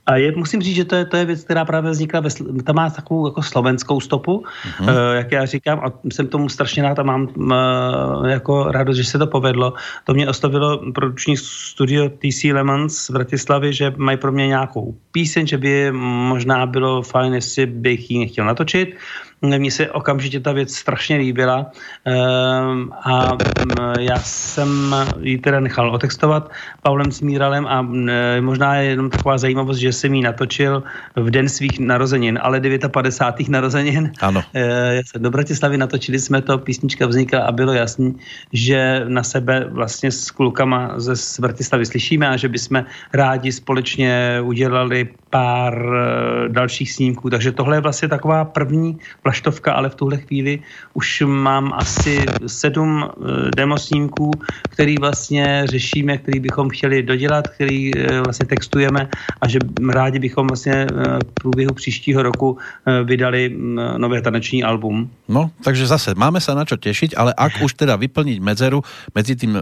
A 0.07 0.15
je, 0.15 0.31
musím 0.31 0.61
říct, 0.61 0.75
že 0.75 0.85
to 0.85 0.95
je, 0.95 1.05
to 1.05 1.17
je 1.17 1.25
věc, 1.25 1.43
která 1.43 1.65
právě 1.65 1.91
vznikla, 1.91 2.19
ve, 2.19 2.29
ta 2.63 2.73
má 2.73 2.89
takovou 2.89 3.27
jako 3.27 3.43
slovenskou 3.43 3.99
stopu, 3.99 4.43
mm-hmm. 4.43 4.83
uh, 4.83 5.15
jak 5.15 5.31
já 5.31 5.45
říkám, 5.45 5.79
a 5.79 5.91
jsem 6.11 6.27
tomu 6.27 6.49
strašně 6.49 6.83
rád 6.83 6.99
a 6.99 7.03
mám 7.03 7.27
uh, 7.35 8.27
jako 8.27 8.71
radost, 8.71 8.97
že 8.97 9.03
se 9.03 9.17
to 9.19 9.27
povedlo. 9.27 9.73
To 10.03 10.13
mě 10.13 10.29
oslovilo 10.29 10.91
produční 10.91 11.37
studio 11.37 12.09
TC 12.09 12.43
Lemons 12.43 12.97
z 12.97 13.11
Bratislavy, 13.11 13.73
že 13.73 13.93
mají 13.97 14.17
pro 14.17 14.31
mě 14.31 14.47
nějakou 14.47 14.95
píseň, 15.11 15.47
že 15.47 15.57
by 15.57 15.91
možná 15.91 16.65
bylo 16.65 17.01
fajn, 17.01 17.33
jestli 17.33 17.65
bych 17.65 18.11
ji 18.11 18.19
nechtěl 18.19 18.45
natočit. 18.45 18.95
Mně 19.41 19.71
se 19.71 19.91
okamžitě 19.91 20.39
ta 20.39 20.51
věc 20.51 20.73
strašně 20.75 21.17
líbila 21.17 21.71
ehm, 22.05 22.91
a 23.03 23.33
mm, 23.33 23.93
já 23.99 24.19
jsem 24.19 24.95
ji 25.19 25.37
teda 25.37 25.59
nechal 25.59 25.89
otextovat 25.89 26.51
Pavlem 26.81 27.11
Smíralem 27.11 27.67
a 27.67 27.81
mm, 27.81 28.09
možná 28.41 28.75
je 28.75 28.89
jenom 28.89 29.09
taková 29.09 29.37
zajímavost, 29.37 29.77
že 29.77 29.93
jsem 29.93 30.13
ji 30.13 30.21
natočil 30.21 30.83
v 31.15 31.29
den 31.29 31.49
svých 31.49 31.79
narozenin, 31.79 32.39
ale 32.41 32.61
59. 32.87 33.49
narozenin. 33.49 34.11
Ano. 34.21 34.43
Já 34.53 35.01
jsem 35.05 35.21
do 35.21 35.31
Bratislavy 35.31 35.77
natočili 35.77 36.19
jsme 36.19 36.41
to, 36.41 36.57
písnička 36.57 37.07
vznikla 37.07 37.39
a 37.39 37.51
bylo 37.51 37.73
jasný, 37.73 38.15
že 38.53 39.05
na 39.07 39.23
sebe 39.23 39.65
vlastně 39.69 40.11
s 40.11 40.31
klukama 40.31 40.93
ze 40.97 41.41
Bratislavy 41.41 41.85
slyšíme 41.85 42.27
a 42.29 42.37
že 42.37 42.49
bychom 42.49 42.85
rádi 43.13 43.51
společně 43.51 44.41
udělali 44.43 45.09
pár 45.29 45.73
eh, 45.75 46.49
dalších 46.49 46.91
snímků. 46.91 47.29
Takže 47.29 47.51
tohle 47.51 47.77
je 47.77 47.81
vlastně 47.81 48.07
taková 48.07 48.45
první 48.45 48.97
plaštovka, 49.23 49.73
ale 49.73 49.89
v 49.89 49.95
tuhle 49.95 50.17
chvíli 50.17 50.59
už 50.93 51.23
mám 51.25 51.73
asi 51.75 52.25
sedm 52.47 53.03
eh, 53.03 53.51
demo 53.55 53.77
snímků, 53.77 54.31
který 54.69 54.97
vlastně 54.97 55.63
řešíme, 55.65 56.17
který 56.17 56.39
bychom 56.39 56.69
chtěli 56.69 57.03
dodělat, 57.03 57.47
který 57.47 57.91
eh, 57.97 58.21
vlastně 58.21 58.45
textujeme 58.45 59.09
a 59.41 59.47
že 59.47 59.59
rádi 59.89 60.19
bychom 60.19 60.47
vlastně 60.47 60.87
v 61.27 61.31
průběhu 61.33 61.73
příštího 61.73 62.23
roku 62.23 62.57
vydali 63.03 63.49
mm, 63.49 63.79
nové 63.97 64.21
taneční 64.21 64.63
album. 64.63 65.09
No, 65.27 65.51
takže 65.63 65.87
zase 65.87 66.15
máme 66.15 66.41
se 66.41 66.55
na 66.55 66.65
čo 66.65 66.77
těšit, 66.77 67.13
ale 67.17 67.33
ak 67.37 67.61
už 67.63 67.73
teda 67.73 67.95
vyplniť 67.95 68.39
medzeru 68.39 68.81
mezi 69.15 69.35
tím 69.35 69.61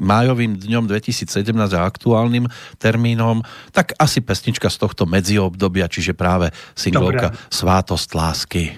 májovým 0.00 0.56
dňom 0.56 0.86
2017 0.86 1.72
a 1.72 1.86
aktuálnym 1.86 2.48
termínom, 2.78 3.42
tak 3.72 3.92
asi 3.98 4.20
pesnička 4.20 4.70
z 4.70 4.76
tohto 4.76 5.06
medziobdobia, 5.16 5.88
čiže 5.88 6.12
práve 6.12 6.52
singlovka 6.76 7.32
Svátost 7.48 8.12
lásky. 8.12 8.76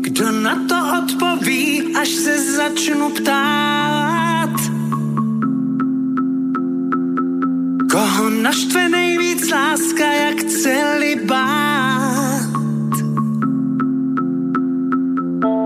Kdo 0.00 0.28
na 0.32 0.54
to 0.68 0.76
odpoví, 1.00 1.96
až 1.96 2.08
se 2.08 2.34
začnu 2.56 3.10
ptát? 3.16 4.56
Koho 7.90 8.30
naštve 8.30 8.88
nejvíc 8.88 9.50
láska 9.50 10.06
jak 10.12 10.38
celibát? 10.44 12.00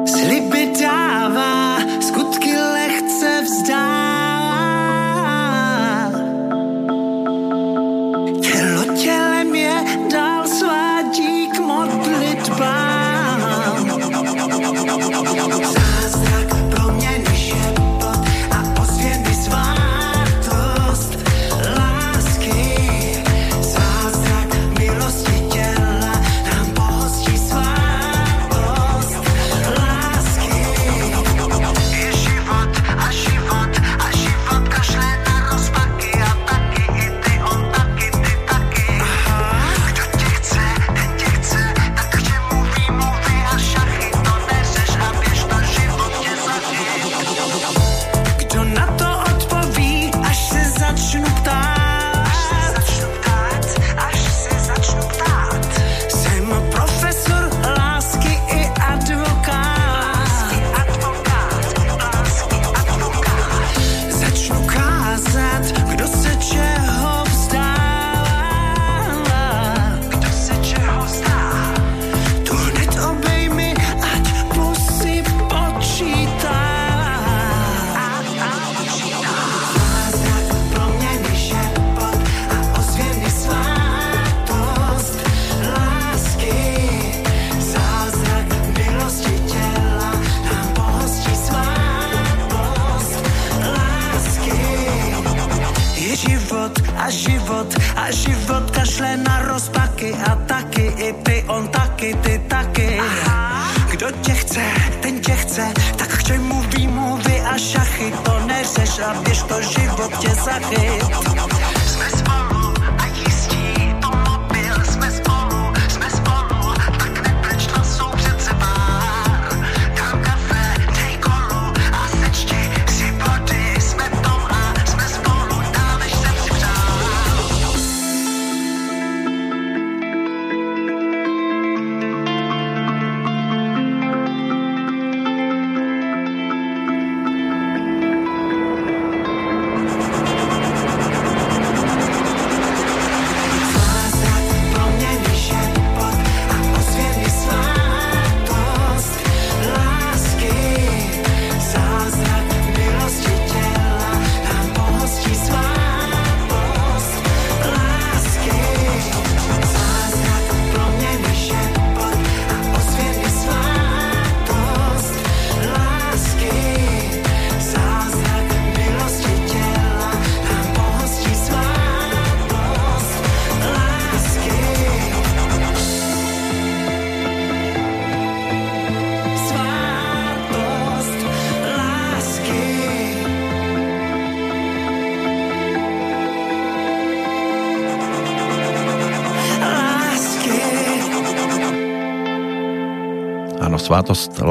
Sliby 0.06 0.72
dává, 0.80 1.78
skutky 2.00 2.56
lehce 2.56 3.42
vzdává. 3.42 4.03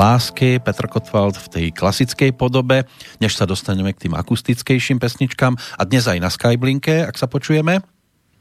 Lásky, 0.04 0.60
Petr 0.60 0.92
Kotwald 0.92 1.40
v 1.40 1.48
tej 1.48 1.66
klasickej 1.72 2.36
podobe, 2.36 2.84
než 3.24 3.40
sa 3.40 3.48
dostaneme 3.48 3.96
k 3.96 4.08
tým 4.08 4.14
akustickejším 4.20 5.00
pesničkám 5.00 5.56
a 5.56 5.82
dnes 5.88 6.04
aj 6.12 6.20
na 6.20 6.28
Skyblinke, 6.28 7.08
ak 7.08 7.16
sa 7.16 7.32
počujeme. 7.32 7.80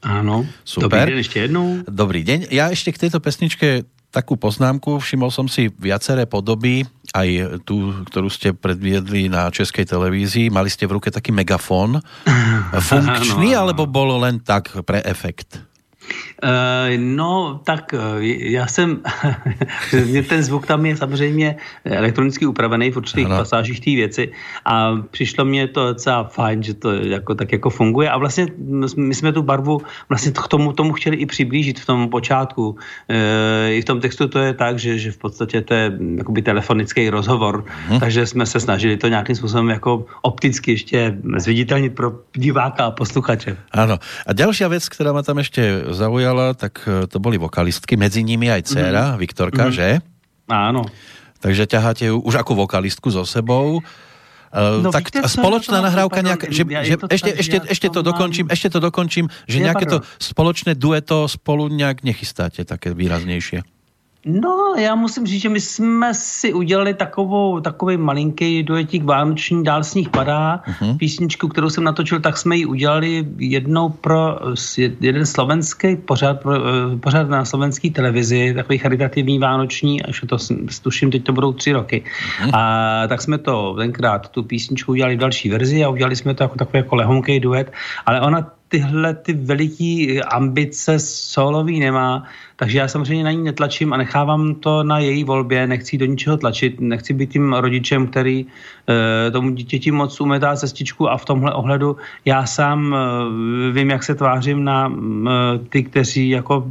Áno. 0.03 0.43
Super. 0.67 1.07
Dobrý 1.07 1.15
deň 1.15 1.21
ešte 1.23 1.39
jednou. 1.47 1.67
Dobrý 1.87 2.21
deň. 2.27 2.51
Ja 2.51 2.75
ešte 2.75 2.91
k 2.91 3.07
tejto 3.07 3.23
pesničke 3.23 3.87
takú 4.11 4.35
poznámku. 4.35 4.99
Všimol 4.99 5.31
som 5.31 5.47
si 5.47 5.71
viaceré 5.79 6.27
podoby, 6.27 6.83
aj 7.15 7.63
tú, 7.63 8.03
ktorú 8.11 8.27
ste 8.27 8.51
predviedli 8.51 9.31
na 9.31 9.47
českej 9.47 9.87
televízii. 9.87 10.51
Mali 10.51 10.67
ste 10.67 10.91
v 10.91 10.99
ruke 10.99 11.15
taký 11.15 11.31
megafón. 11.31 12.03
Funkčný, 12.91 13.55
alebo 13.55 13.87
bolo 13.87 14.19
len 14.19 14.43
tak 14.43 14.75
pre 14.83 14.99
efekt? 15.07 15.63
Eh, 16.43 16.99
No, 16.99 17.61
tak 17.65 17.95
eh, 17.95 17.99
já 18.51 18.67
jsem, 18.67 19.01
mě 20.07 20.23
ten 20.23 20.43
zvuk 20.43 20.67
tam 20.67 20.87
je 20.87 20.97
samozřejmě 20.97 21.57
elektronicky 21.85 22.47
upravený 22.47 22.91
v 22.91 22.97
určitých 22.97 23.27
Ano. 23.27 23.37
pasážích 23.37 23.81
té 23.81 23.91
věci 23.91 24.33
a 24.65 24.97
přišlo 25.11 25.45
mně 25.45 25.69
to 25.69 25.87
docela 25.93 26.25
fajn, 26.25 26.63
že 26.63 26.75
to 26.75 26.93
jako, 26.93 27.35
tak 27.35 27.53
jako 27.53 27.71
funguje 27.71 28.11
a 28.11 28.19
vlastně 28.19 28.47
my 28.97 29.15
jsme 29.15 29.33
tu 29.33 29.43
barvu 29.43 29.81
vlastně 30.09 30.33
k 30.33 30.49
tomu, 30.49 30.73
tomu 30.73 30.93
chtěli 30.93 31.17
i 31.17 31.27
přiblížit 31.27 31.81
v 31.81 31.87
tom 31.87 32.09
počátku. 32.09 32.77
Eh, 33.09 33.73
I 33.73 33.83
v 33.83 33.85
tom 33.85 34.01
textu 34.01 34.29
to 34.29 34.39
je 34.39 34.53
tak, 34.55 34.79
že, 34.79 34.99
že 34.99 35.13
v 35.13 35.19
podstatě 35.19 35.61
to 35.61 35.75
je 35.75 35.91
hm, 35.91 36.19
jakoby 36.19 36.43
telefonický 36.43 37.11
rozhovor, 37.11 37.65
takže 38.01 38.27
jsme 38.27 38.47
se 38.47 38.61
snažili 38.61 38.97
to 38.97 39.09
nějakým 39.09 39.37
způsobem 39.37 39.69
jako 39.71 40.05
opticky 40.23 40.71
ještě 40.71 41.17
zviditelnit 41.39 41.95
pro 41.95 42.13
diváka 42.35 42.85
a 42.87 42.91
posluchače. 42.91 43.57
Áno. 43.73 43.99
A 44.27 44.31
ďalšia 44.33 44.69
vec, 44.69 44.85
ktorá 44.89 45.13
ma 45.15 45.23
tam 45.23 45.39
ešte 45.39 45.93
zaujala, 46.03 46.53
tak 46.53 46.83
e, 46.83 47.07
to 47.07 47.17
boli 47.17 47.37
vokalistky, 47.37 47.95
medzi 47.95 48.21
nimi 48.21 48.47
aj 48.47 48.67
dcéra, 48.67 49.05
Mhm. 49.13 49.19
Viktorka, 49.19 49.71
že? 49.71 50.03
Áno. 50.47 50.83
Takže 51.39 51.65
ťaháte 51.65 52.07
ju 52.07 52.19
už 52.19 52.35
ako 52.37 52.55
vokalistku 52.61 53.09
so 53.09 53.23
sebou. 53.25 53.83
Uh, 54.53 54.85
No, 54.85 54.93
tak 54.93 55.09
víte, 55.09 55.25
spoločná 55.25 55.75
no 55.75 55.81
to- 55.81 55.87
nahrávka 55.89 56.13
pardon, 56.15 56.29
nejaká, 56.29 56.47
že, 56.47 56.63
že 56.69 56.95
to 56.95 57.07
ešte, 57.09 57.31
tak, 57.31 57.41
ešte, 57.41 57.57
ja 57.57 57.65
ešte 57.67 57.89
to 57.89 57.99
mám- 57.99 58.09
dokončím, 58.13 58.47
ešte 58.47 58.69
to 58.69 58.79
dokončím, 58.79 59.27
že 59.49 59.57
Nie, 59.57 59.65
nejaké 59.65 59.85
to 59.89 59.99
spoločné 60.21 60.77
dueto 60.77 61.25
spolu 61.27 61.67
nejak 61.67 62.05
nechystáte 62.05 62.61
také 62.63 62.93
výraznejšie. 62.93 63.65
No, 64.27 64.75
já 64.79 64.95
musím 64.95 65.27
říct, 65.27 65.43
že 65.43 65.49
my 65.49 65.61
jsme 65.61 66.15
si 66.15 66.53
udělali 66.53 66.95
takovou, 66.95 67.61
takový 67.61 67.97
malinký 67.97 68.63
dojetík 68.63 69.05
vánoční 69.05 69.65
Dál 69.65 69.85
sníh 69.85 70.09
padá. 70.09 70.63
Uh-huh. 70.67 70.99
Písničku, 70.99 71.49
kterou 71.49 71.71
jsem 71.71 71.85
natočil, 71.85 72.21
tak 72.21 72.39
jsme 72.39 72.57
ji 72.57 72.67
udělali 72.67 73.27
jednou 73.39 73.89
pro 73.89 74.39
jeden 75.01 75.27
slovenský 75.27 75.97
pořád, 75.97 76.41
pro, 76.41 76.55
eh, 76.55 76.97
pořád 76.97 77.29
na 77.29 77.45
slovenské 77.45 77.91
televizi, 77.91 78.55
takový 78.55 78.79
charitativní 78.79 79.39
vánoční, 79.39 80.03
až 80.03 80.25
to 80.27 80.37
tuším, 80.83 81.11
teď 81.11 81.25
to 81.25 81.33
budou 81.33 81.53
tři 81.53 81.73
roky. 81.73 82.05
Uh-huh. 82.43 82.51
A 82.55 83.07
tak 83.09 83.23
jsme 83.23 83.39
to 83.39 83.75
tenkrát, 83.79 84.29
tu 84.29 84.43
písničku 84.43 84.93
udělali 84.93 85.17
v 85.17 85.19
další 85.19 85.51
verzi 85.51 85.85
a 85.85 85.89
udělali 85.89 86.17
jsme 86.17 86.35
to 86.35 86.45
jako 86.45 86.57
takový 86.57 86.79
jako 86.79 86.97
lehonký 86.97 87.41
duet, 87.41 87.73
ale 88.07 88.21
ona 88.21 88.53
tyhle 88.73 89.15
ty 89.15 89.33
veliký 89.33 90.23
ambice 90.23 90.99
solový 90.99 91.81
nemá, 91.81 92.25
takže 92.63 92.79
já 92.79 92.89
samozřejmě 92.89 93.25
na 93.25 93.31
ní 93.31 93.43
netlačím 93.43 93.93
a 93.93 93.97
nechávám 93.97 94.55
to 94.55 94.83
na 94.83 94.99
její 94.99 95.25
volbě, 95.25 95.67
nechci 95.67 95.99
do 95.99 96.07
ničeho 96.07 96.37
tlačit, 96.37 96.81
nechci 96.81 97.15
být 97.15 97.33
tím 97.33 97.53
rodičem, 97.53 98.07
který 98.07 98.47
tomu 99.33 99.51
dítěti 99.51 99.91
moc 99.91 100.21
umetá 100.21 100.57
cestičku 100.57 101.11
a 101.11 101.17
v 101.17 101.25
tomhle 101.25 101.53
ohledu 101.53 101.97
já 102.25 102.47
sám 102.47 102.95
e, 102.95 102.99
vím, 103.73 103.91
jak 103.91 104.03
se 104.03 104.15
tvářím 104.15 104.65
na 104.65 104.93
e, 104.93 105.59
ty, 105.59 105.83
kteří 105.83 106.29
jako 106.29 106.67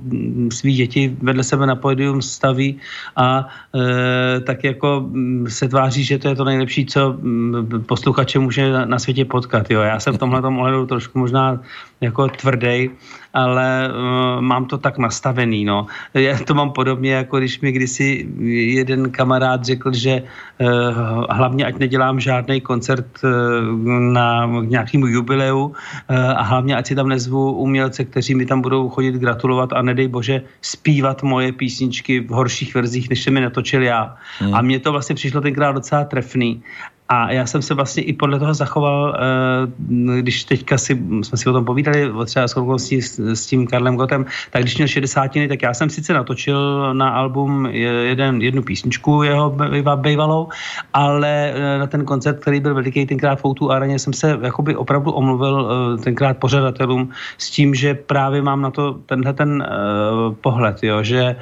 svý 0.51 0.73
děti 0.75 1.15
vedle 1.21 1.43
sebe 1.43 1.65
na 1.65 1.75
pódium 1.75 2.21
staví 2.21 2.77
a 3.15 3.47
tak 4.45 4.63
jako 4.63 5.09
se 5.47 5.67
tváří, 5.67 6.03
že 6.03 6.17
to 6.17 6.27
je 6.27 6.35
to 6.35 6.43
nejlepší, 6.43 6.85
co 6.85 7.15
posluchače 7.85 8.39
může 8.39 8.85
na, 8.85 8.99
světě 8.99 9.25
potkat. 9.25 9.71
Jo. 9.71 9.81
Já 9.81 9.99
jsem 9.99 10.13
v 10.13 10.17
tomhle 10.17 10.41
ohledu 10.41 10.85
trošku 10.85 11.19
možná 11.19 11.59
jako 12.01 12.27
tvrdý, 12.27 12.89
ale 13.33 13.89
uh, 13.89 14.41
mám 14.41 14.65
to 14.65 14.77
tak 14.77 14.97
nastavený. 14.97 15.65
No. 15.65 15.85
Já 16.13 16.37
to 16.37 16.53
mám 16.53 16.71
podobně, 16.71 17.13
jako 17.13 17.37
když 17.37 17.61
mi 17.61 17.71
kdysi 17.71 18.27
jeden 18.75 19.11
kamarád 19.11 19.65
řekl, 19.65 19.93
že 19.93 20.23
uh, 20.59 21.25
hlavně 21.29 21.65
ať 21.65 21.75
nedělám 22.01 22.19
žádný 22.19 22.61
koncert 22.61 23.05
uh, 23.23 23.29
na 24.13 24.45
nějakému 24.45 25.07
jubileu 25.07 25.65
uh, 25.65 25.73
a 26.17 26.41
hlavně 26.41 26.75
ať 26.75 26.87
si 26.87 26.95
tam 26.95 27.09
nezvu 27.09 27.53
umělce, 27.53 28.05
kteří 28.05 28.35
mi 28.35 28.45
tam 28.45 28.61
budou 28.61 28.89
chodit 28.89 29.15
gratulovat 29.15 29.73
a 29.73 29.81
nedej 29.81 30.07
bože 30.07 30.41
zpívat 30.61 31.23
moje 31.23 31.51
písničky 31.51 32.19
v 32.19 32.29
horších 32.29 32.73
verzích, 32.73 33.09
než 33.09 33.21
jsem 33.21 33.33
mi 33.33 33.41
natočil 33.41 33.83
já. 33.83 34.17
Hmm. 34.39 34.53
A 34.53 34.61
mně 34.61 34.79
to 34.79 34.91
vlastně 34.91 35.15
přišlo 35.15 35.41
tenkrát 35.41 35.71
docela 35.71 36.03
trefný. 36.03 36.63
A 37.11 37.31
já 37.31 37.45
jsem 37.45 37.61
se 37.61 37.73
vlastně 37.73 38.03
i 38.03 38.13
podle 38.13 38.39
toho 38.39 38.53
zachoval, 38.53 39.15
eh, 39.15 40.21
když 40.21 40.43
teďka 40.43 40.77
si, 40.77 40.95
jsme 41.21 41.37
si 41.37 41.49
o 41.49 41.53
tom 41.53 41.65
povídali, 41.65 42.11
třeba 42.25 42.47
s, 42.47 43.19
s 43.19 43.45
tím 43.45 43.67
Karlem 43.67 43.95
Gotem, 43.95 44.25
tak 44.51 44.61
když 44.61 44.77
měl 44.77 44.87
60, 44.87 45.31
tak 45.47 45.61
já 45.61 45.73
jsem 45.73 45.89
sice 45.89 46.13
natočil 46.13 46.93
na 46.93 47.09
album 47.09 47.65
jeden, 47.71 48.41
jednu 48.41 48.63
písničku 48.63 49.23
jeho 49.23 49.55
bejvalou, 49.95 50.47
ale 50.93 51.51
eh, 51.51 51.77
na 51.79 51.87
ten 51.87 52.05
koncert, 52.05 52.39
který 52.39 52.59
byl 52.59 52.73
veliký 52.73 53.05
tenkrát 53.05 53.41
v 53.41 53.45
Outu 53.45 53.71
Areně, 53.71 53.99
jsem 53.99 54.13
se 54.13 54.39
jakoby 54.41 54.75
opravdu 54.75 55.11
omluvil 55.11 55.67
eh, 55.67 56.03
tenkrát 56.03 56.37
pořadatelům 56.37 57.09
s 57.37 57.51
tím, 57.51 57.75
že 57.75 57.93
právě 57.93 58.41
mám 58.41 58.61
na 58.61 58.71
to 58.71 58.93
tenhle 59.05 59.33
ten 59.33 59.67
pohled, 60.41 60.83
jo, 60.83 61.03
že 61.03 61.35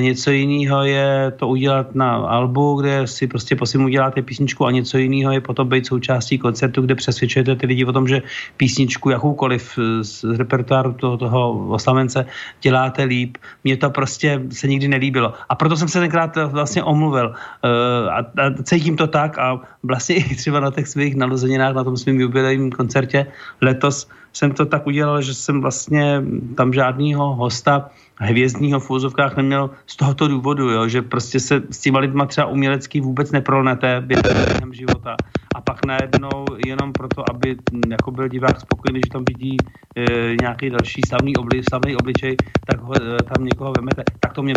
něco 0.00 0.30
jiného 0.30 0.84
je 0.84 1.32
to 1.36 1.48
udělat 1.48 1.94
na 1.94 2.14
albu, 2.16 2.80
kde 2.80 3.06
si 3.06 3.26
prostě 3.26 3.56
posím 3.56 3.84
uděláte 3.84 4.22
písničku 4.22 4.66
a 4.66 4.70
něco 4.70 4.99
jiného 5.02 5.32
je 5.32 5.40
potom 5.40 5.68
být 5.68 5.86
součástí 5.86 6.38
koncertu, 6.38 6.82
kde 6.82 6.94
přesvědčujete 6.94 7.56
ty 7.56 7.66
lidi 7.66 7.84
o 7.84 7.92
tom, 7.92 8.08
že 8.08 8.22
písničku 8.56 9.10
jakoukoliv 9.10 9.78
z 10.02 10.24
repertoáru 10.36 10.92
toho, 10.92 11.16
toho 11.16 11.68
oslavence 11.68 12.26
děláte 12.62 13.04
líp. 13.04 13.38
Mně 13.64 13.76
to 13.76 13.90
prostě 13.90 14.42
se 14.50 14.68
nikdy 14.68 14.88
nelíbilo. 14.88 15.32
A 15.48 15.54
proto 15.54 15.76
jsem 15.76 15.88
se 15.88 16.00
tenkrát 16.00 16.36
vlastně 16.36 16.82
omluvil. 16.82 17.26
Uh, 17.28 18.10
a, 18.10 18.18
a 18.18 18.62
cítím 18.62 18.96
to 18.96 19.06
tak 19.06 19.38
a 19.38 19.60
vlastně 19.82 20.16
i 20.16 20.34
třeba 20.34 20.60
na 20.60 20.70
těch 20.70 20.88
svých 20.88 21.16
narozeninách, 21.16 21.74
na 21.74 21.84
tom 21.84 21.96
svým 21.96 22.20
jubilejním 22.20 22.70
koncertě 22.70 23.26
letos 23.60 24.08
jsem 24.32 24.52
to 24.52 24.66
tak 24.66 24.86
udělal, 24.86 25.22
že 25.22 25.34
jsem 25.34 25.60
vlastně 25.60 26.22
tam 26.56 26.72
žádného 26.72 27.34
hosta 27.34 27.90
hvězdního 28.16 28.80
v 28.80 28.90
úzovkách 28.90 29.36
neměl 29.36 29.70
z 29.86 29.96
tohoto 29.96 30.28
důvodu, 30.28 30.70
jo, 30.70 30.88
že 30.88 31.02
prostě 31.02 31.40
se 31.40 31.62
s 31.70 31.78
těma 31.78 31.98
lidma 31.98 32.26
třeba 32.26 32.46
umělecký 32.46 33.00
vůbec 33.00 33.30
neprolnete 33.32 34.00
během 34.00 34.74
života 34.74 35.16
a 35.54 35.60
pak 35.60 35.86
najednou 35.86 36.44
jenom 36.66 36.92
proto, 36.92 37.24
aby 37.30 37.56
jako 37.90 38.10
byl 38.10 38.28
divák 38.28 38.60
spokojený, 38.60 39.00
že 39.06 39.10
tam 39.12 39.24
vidí 39.28 39.56
e, 39.96 40.36
nějaký 40.40 40.70
další 40.70 41.00
slavný, 41.08 41.36
obli, 41.36 41.62
slavný 41.70 41.96
obličej, 41.96 42.36
tak 42.66 42.80
ho, 42.80 42.94
e, 42.96 43.22
tam 43.22 43.44
někoho 43.44 43.72
vemete, 43.76 44.02
tak 44.20 44.32
to 44.32 44.42
mě 44.42 44.54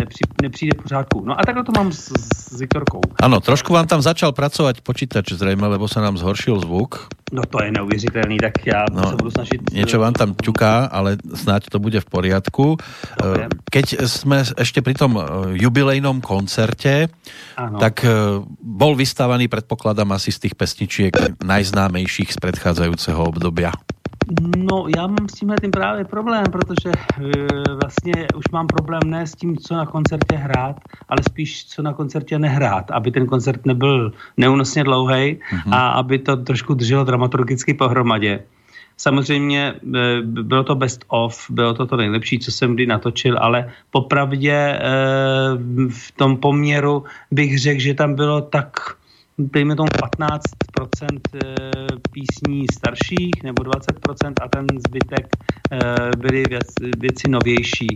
nepři, 0.00 0.24
nepřijde 0.42 0.82
pořádku. 0.82 1.24
No 1.24 1.40
a 1.40 1.42
takhle 1.46 1.64
to 1.64 1.72
mám 1.76 1.92
s, 1.92 2.12
s 2.36 2.58
Viktorkou. 2.58 3.00
Ano, 3.22 3.40
trošku 3.40 3.72
vám 3.72 3.86
tam 3.86 4.02
začal 4.02 4.32
pracovat 4.32 4.80
počítač 4.80 5.32
zřejmě, 5.32 5.66
lebo 5.66 5.88
se 5.88 6.00
nám 6.00 6.18
zhoršil 6.18 6.60
zvuk. 6.60 7.08
No 7.32 7.42
to 7.50 7.64
je 7.64 7.72
neuvěřitelný, 7.72 8.36
tak 8.38 8.66
já 8.66 8.84
no, 8.92 9.10
se 9.10 9.16
budu 9.16 9.30
snažit... 9.30 9.60
Něco 9.72 9.98
vám 9.98 10.12
tam 10.12 10.34
ťuká, 10.42 10.84
ale 10.84 11.16
snáď 11.34 11.66
to 11.68 11.78
bude 11.78 12.00
v 12.00 12.04
poriadku. 12.04 12.76
Dobre. 13.22 13.48
Keď 13.70 13.96
jsme 14.06 14.44
ještě 14.58 14.82
při 14.82 14.94
tom 14.94 15.18
e, 15.18 15.22
jubilejnom 15.52 16.20
koncerte, 16.20 17.08
ano. 17.56 17.78
tak 17.78 18.04
e, 18.04 18.08
bol 18.62 18.96
vystávaný, 18.96 19.48
předpokládám, 19.48 20.12
asi 20.12 20.27
z 20.32 20.38
těch 20.38 20.54
pesničiek 20.54 21.16
najznámejších 21.44 22.32
z 22.32 22.36
předchádzajúceho 22.36 23.24
obdobia. 23.24 23.72
No, 24.56 24.86
já 24.96 25.06
mám 25.06 25.28
s 25.30 25.32
tímhle 25.32 25.56
tím 25.60 25.70
právě 25.70 26.04
problém, 26.04 26.44
protože 26.52 26.90
e, 26.92 27.74
vlastně 27.82 28.26
už 28.36 28.44
mám 28.52 28.66
problém 28.66 29.00
ne 29.06 29.26
s 29.26 29.32
tím, 29.32 29.56
co 29.56 29.74
na 29.74 29.86
koncertě 29.86 30.36
hrát, 30.36 30.76
ale 31.08 31.22
spíš 31.22 31.66
co 31.66 31.82
na 31.82 31.92
koncertě 31.92 32.38
nehrát, 32.38 32.90
aby 32.90 33.10
ten 33.10 33.26
koncert 33.26 33.66
nebyl 33.66 34.12
neúnosně 34.36 34.84
dlouhý 34.84 35.14
mm-hmm. 35.34 35.72
a 35.72 35.88
aby 35.88 36.18
to 36.18 36.36
trošku 36.36 36.74
drželo 36.74 37.04
dramaturgicky 37.04 37.74
pohromadě. 37.74 38.40
Samozřejmě 38.96 39.74
e, 39.94 40.22
bylo 40.22 40.64
to 40.64 40.74
best 40.74 41.04
of, 41.08 41.46
bylo 41.50 41.74
to 41.74 41.86
to 41.86 41.96
nejlepší, 41.96 42.38
co 42.38 42.52
jsem 42.52 42.74
kdy 42.74 42.86
natočil, 42.86 43.38
ale 43.38 43.70
popravdě 43.90 44.52
e, 44.52 44.80
v 45.88 46.12
tom 46.16 46.36
poměru 46.36 47.04
bych 47.30 47.58
řekl, 47.58 47.80
že 47.80 47.94
tam 47.94 48.14
bylo 48.14 48.40
tak 48.40 48.98
dejme 49.38 49.76
tomu 49.76 49.88
15% 49.88 50.38
eh, 51.34 51.40
písní 52.12 52.66
starších 52.72 53.42
nebo 53.44 53.62
20% 53.62 54.32
a 54.42 54.48
ten 54.48 54.66
zbytek 54.88 55.26
eh, 55.70 55.78
byly 56.18 56.44
věc, 56.48 56.68
věci 56.98 57.28
novější, 57.28 57.88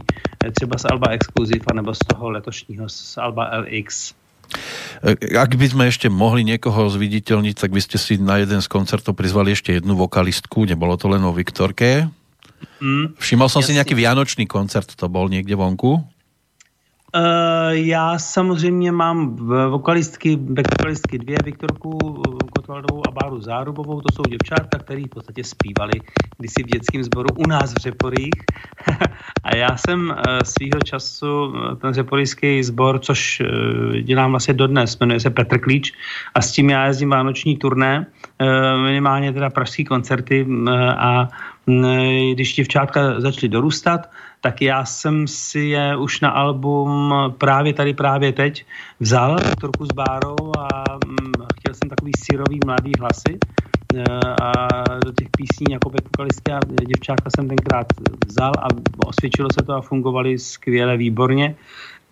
eh, 0.46 0.50
třeba 0.50 0.78
z 0.78 0.84
Alba 0.84 1.10
Exclusive 1.10 1.64
nebo 1.74 1.94
z 1.94 1.98
toho 1.98 2.30
letošního, 2.30 2.88
z 2.88 3.18
Alba 3.18 3.50
LX. 3.58 4.14
Ak 5.32 5.56
by 5.56 5.66
sme 5.72 5.88
ešte 5.88 6.12
mohli 6.12 6.44
niekoho 6.44 6.84
zviditeľniť, 6.92 7.56
tak 7.56 7.72
by 7.72 7.80
ste 7.80 7.96
si 7.96 8.20
na 8.20 8.36
jeden 8.36 8.60
z 8.60 8.68
koncertov 8.68 9.16
prizvali 9.16 9.56
ešte 9.56 9.72
jednu 9.72 9.96
vokalistku, 9.96 10.68
nebolo 10.68 11.00
to 11.00 11.08
len 11.08 11.24
o 11.24 11.32
Viktorke. 11.32 12.12
Mm, 12.76 13.16
Všimol 13.16 13.48
som 13.48 13.64
jasný. 13.64 13.72
si 13.72 13.76
nejaký 13.80 13.94
vianočný 13.96 14.44
koncert, 14.44 14.92
to 14.92 15.08
bol 15.08 15.32
niekde 15.32 15.56
vonku? 15.56 16.04
Uh, 17.16 17.70
já 17.70 18.18
samozřejmě 18.18 18.92
mám 18.92 19.36
vokalistky, 19.70 20.36
vokalistky 20.36 21.18
dvě, 21.18 21.38
Viktorku 21.44 21.98
Kotvaldovou 22.56 23.02
a 23.08 23.10
Báru 23.10 23.40
Zárubovou, 23.40 24.00
to 24.00 24.14
jsou 24.14 24.22
děvčátka, 24.22 24.78
které 24.78 25.02
v 25.04 25.08
podstatě 25.08 25.44
zpívali 25.44 25.92
kdysi 26.38 26.62
v 26.62 26.66
dětském 26.66 27.04
sboru 27.04 27.28
u 27.36 27.46
nás 27.48 27.74
v 27.74 27.76
Řeporích. 27.76 28.34
a 29.44 29.56
já 29.56 29.76
jsem 29.76 30.08
uh, 30.08 30.16
svýho 30.44 30.80
času 30.84 31.52
ten 31.80 31.94
řeporijský 31.94 32.62
sbor, 32.62 32.98
což 32.98 33.42
dělám 34.02 34.30
vlastně 34.30 34.54
dodnes, 34.54 34.98
jmenuje 34.98 35.20
se 35.20 35.30
Petr 35.30 35.58
Klíč 35.58 35.92
a 36.34 36.42
s 36.42 36.52
tím 36.52 36.70
já 36.70 36.86
jezdím 36.86 37.10
vánoční 37.10 37.56
turné, 37.56 38.06
minimálně 38.84 39.32
teda 39.32 39.50
pražský 39.50 39.84
koncerty 39.84 40.46
a 40.96 41.20
uh, 41.22 41.28
když 42.32 42.54
děvčátka 42.54 43.20
začaly 43.20 43.48
dorůstat, 43.48 44.10
tak 44.42 44.62
já 44.62 44.84
jsem 44.84 45.28
si 45.28 45.58
je 45.58 45.96
už 45.96 46.20
na 46.20 46.30
album 46.30 47.14
právě 47.38 47.72
tady, 47.72 47.94
právě 47.94 48.32
teď 48.32 48.66
vzal 49.00 49.36
Torku 49.60 49.86
s 49.86 49.92
Bárou 49.94 50.52
a 50.58 50.98
mm, 51.06 51.32
chtěl 51.56 51.74
jsem 51.74 51.88
takový 51.88 52.12
syrový 52.24 52.58
mladý 52.66 52.92
hlasy 53.00 53.38
e, 53.94 54.02
a 54.42 54.52
do 55.04 55.12
těch 55.12 55.28
písní 55.36 55.72
jako 55.72 55.90
vokalistky 55.90 56.52
a 56.52 56.60
děvčátka 56.86 57.30
jsem 57.36 57.48
tenkrát 57.48 57.86
vzal 58.26 58.52
a 58.58 58.68
osvědčilo 59.06 59.48
se 59.52 59.66
to 59.66 59.72
a 59.72 59.80
fungovali 59.80 60.38
skvěle, 60.38 60.96
výborně. 60.96 61.54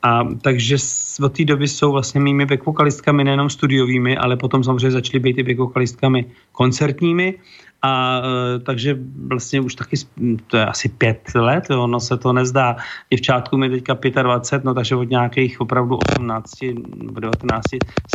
A 0.02 0.24
takže 0.42 0.76
od 1.22 1.36
té 1.36 1.44
doby 1.44 1.68
jsou 1.68 1.92
vlastně 1.92 2.20
mými 2.20 2.46
back 2.46 2.66
vokalistkami 2.66 3.24
nejenom 3.24 3.50
studiovými, 3.50 4.16
ale 4.16 4.36
potom 4.36 4.64
samozřejmě 4.64 4.90
začaly 4.90 5.20
být 5.20 5.38
i 5.38 5.42
back 5.42 5.58
vokalistkami 5.58 6.24
koncertními 6.52 7.34
a 7.82 8.22
e, 8.24 8.58
takže 8.58 8.98
vlastně 9.26 9.60
už 9.60 9.74
taky, 9.74 9.96
to 10.46 10.56
je 10.56 10.66
asi 10.66 10.88
pět 10.88 11.30
let, 11.34 11.70
ono 11.70 12.00
se 12.00 12.16
to 12.16 12.32
nezdá. 12.32 12.76
Děvčátku 13.10 13.56
mi 13.56 13.70
teďka 13.70 14.22
25, 14.22 14.64
no 14.64 14.74
takže 14.74 14.96
od 14.96 15.10
nějakých 15.10 15.60
opravdu 15.60 15.96
18 15.96 16.52
nebo 16.96 17.20
19 17.20 17.64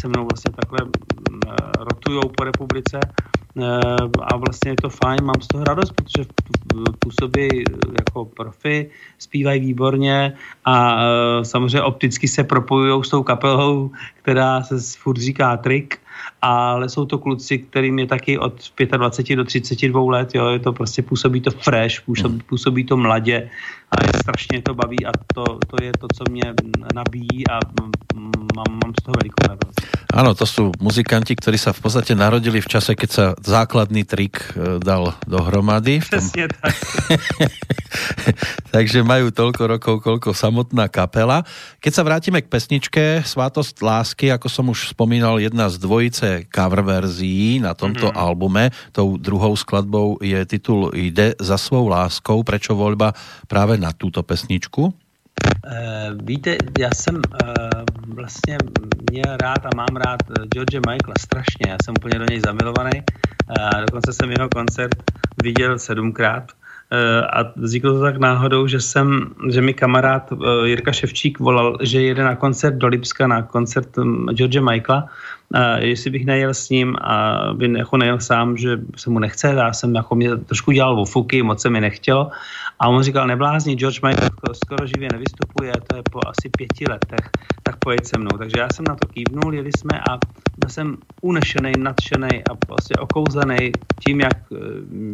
se 0.02 0.08
mnou 0.08 0.28
vlastně 0.32 0.52
takhle 0.52 0.80
rotujou 1.80 2.30
po 2.38 2.44
republice 2.44 3.00
a 4.22 4.38
vlastně 4.38 4.72
je 4.72 4.76
to 4.82 4.90
fajn, 4.90 5.20
mám 5.24 5.42
z 5.42 5.48
toho 5.48 5.64
radost, 5.64 5.92
protože 5.92 6.30
působí 7.00 7.64
jako 8.00 8.26
profi, 8.26 8.90
zpívají 9.20 9.60
výborně 9.60 10.34
a 10.66 10.98
samozřejmě 11.44 11.82
opticky 11.82 12.28
se 12.28 12.44
propojují 12.44 13.04
s 13.04 13.10
tou 13.10 13.24
kapelou, 13.24 13.92
která 14.22 14.64
se 14.64 14.76
furt 14.98 15.18
říká 15.18 15.58
trik 15.58 16.00
ale 16.46 16.90
jsou 16.90 17.06
to 17.06 17.18
kluci, 17.18 17.58
kterým 17.58 18.00
je 18.00 18.08
taky 18.08 18.38
od 18.40 18.54
25 18.98 19.36
do 19.36 19.44
32 19.44 20.12
let, 20.12 20.36
jo, 20.36 20.48
je 20.48 20.60
to 20.60 20.74
prostě 20.74 21.02
působí 21.02 21.42
to 21.42 21.52
fresh, 21.52 22.02
působí, 22.02 22.40
působí 22.50 22.84
to 22.84 22.98
mladě 22.98 23.50
a 23.92 24.04
je 24.04 24.10
strašně 24.22 24.62
to 24.62 24.74
baví 24.74 25.06
a 25.06 25.12
to, 25.34 25.44
to 25.44 25.84
je 25.84 25.92
to, 26.00 26.08
co 26.16 26.24
mě 26.32 26.54
nabíjí 26.96 27.48
a 27.50 27.60
mám, 27.82 27.92
mám 28.70 28.94
z 29.02 29.04
toho 29.04 29.16
velikou 29.22 29.48
radost. 29.48 29.82
Ano, 30.14 30.36
to 30.36 30.46
jsou 30.46 30.72
muzikanti, 30.80 31.36
kteří 31.36 31.58
se 31.58 31.74
v 31.74 31.82
podstatě 31.82 32.16
narodili 32.16 32.62
v 32.62 32.68
čase, 32.68 32.96
keď 32.96 33.12
se 33.12 33.34
základný 33.46 34.04
trik 34.04 34.38
eh, 34.38 34.80
dal 34.80 35.14
dohromady. 35.28 36.00
Přesně 36.00 36.48
tak. 36.62 36.76
Takže 38.72 39.04
mají 39.04 39.32
tolko 39.32 39.68
rokov, 39.68 40.04
kolko 40.04 40.34
samotná 40.34 40.88
kapela. 40.88 41.44
Keď 41.80 41.94
se 41.94 42.04
vrátíme 42.04 42.42
k 42.42 42.48
pesničke 42.48 43.24
Svátost 43.26 43.82
lásky, 43.82 44.28
jako 44.28 44.50
som 44.50 44.70
už 44.70 44.88
spomínal, 44.88 45.40
jedna 45.40 45.70
z 45.70 45.78
dvojice 45.78 46.35
cover 46.44 46.82
verzií 46.82 47.60
na 47.60 47.74
tomto 47.74 48.12
mm-hmm. 48.12 48.20
albume. 48.20 48.70
Tou 48.92 49.18
druhou 49.18 49.56
skladbou 49.56 50.18
je 50.22 50.46
titul 50.46 50.92
Jde 50.94 51.36
za 51.40 51.58
svou 51.58 51.88
láskou. 51.88 52.44
Prečo 52.44 52.76
voľba 52.76 53.14
právě 53.48 53.78
na 53.78 53.92
tuto 53.96 54.24
pesničku? 54.24 54.84
Uh, 54.86 54.92
víte, 56.24 56.58
já 56.80 56.90
jsem 56.94 57.16
uh, 57.16 57.24
vlastně 58.16 58.58
měl 59.12 59.38
rád 59.38 59.66
a 59.66 59.70
mám 59.76 59.96
rád 59.96 60.22
George 60.54 60.76
Michaela 60.76 61.16
strašně. 61.20 61.66
Já 61.70 61.78
jsem 61.84 61.94
úplně 61.98 62.20
do 62.20 62.26
něj 62.26 62.42
zamilovaný. 62.46 63.02
Uh, 63.02 63.82
dokonce 63.86 64.14
jsem 64.14 64.32
jeho 64.32 64.50
koncert 64.50 64.98
viděl 65.44 65.80
sedmkrát. 65.80 66.52
A 67.34 67.38
vzniklo 67.56 67.94
to 67.94 68.02
tak 68.02 68.18
náhodou, 68.18 68.68
že 68.68 68.82
jsem, 68.82 69.34
že 69.50 69.62
mi 69.62 69.74
kamarád 69.74 70.34
Jirka 70.64 70.92
Ševčík 70.92 71.40
volal, 71.40 71.78
že 71.82 72.02
jede 72.02 72.24
na 72.24 72.36
koncert 72.36 72.78
do 72.78 72.88
Lipska, 72.88 73.28
na 73.28 73.42
koncert 73.42 73.98
um, 73.98 74.30
George 74.38 74.62
Michaela 74.62 75.10
jestli 75.78 76.12
bych 76.12 76.26
nejel 76.26 76.54
s 76.54 76.70
ním 76.70 76.96
a 77.02 77.40
by 77.54 77.74
jako 77.78 77.98
nejel 77.98 78.20
sám, 78.20 78.58
že 78.58 78.78
se 78.96 79.10
mu 79.10 79.20
nechce, 79.20 79.48
já 79.48 79.74
jsem 79.74 79.96
jako 79.96 80.16
mě 80.16 80.38
trošku 80.38 80.72
dělal 80.72 81.00
ofuky, 81.00 81.44
moc 81.44 81.62
se 81.62 81.70
mi 81.70 81.82
nechtělo 81.82 82.32
a 82.80 82.88
on 82.88 83.04
říkal, 83.04 83.28
neblázni, 83.28 83.76
George 83.76 84.02
Michael 84.02 84.30
skoro 84.54 84.88
živě 84.88 85.10
nevystupuje, 85.12 85.74
to 85.88 85.96
je 85.96 86.04
po 86.12 86.20
asi 86.28 86.50
pěti 86.58 86.86
letech, 86.90 87.30
tak 87.64 87.76
pojď 87.80 88.06
se 88.06 88.20
mnou. 88.20 88.38
Takže 88.38 88.60
já 88.60 88.68
jsem 88.74 88.86
na 88.90 88.96
to 88.96 89.08
kývnul, 89.08 89.54
jeli 89.54 89.70
jsme 89.78 90.00
a 90.00 90.20
byl 90.58 90.70
jsem 90.70 90.98
unešený, 91.22 91.72
nadšený 91.80 92.44
a 92.52 92.56
prostě 92.68 92.96
okouzený 93.00 93.72
tím, 94.08 94.20
jak 94.20 94.38
eh, 94.52 94.56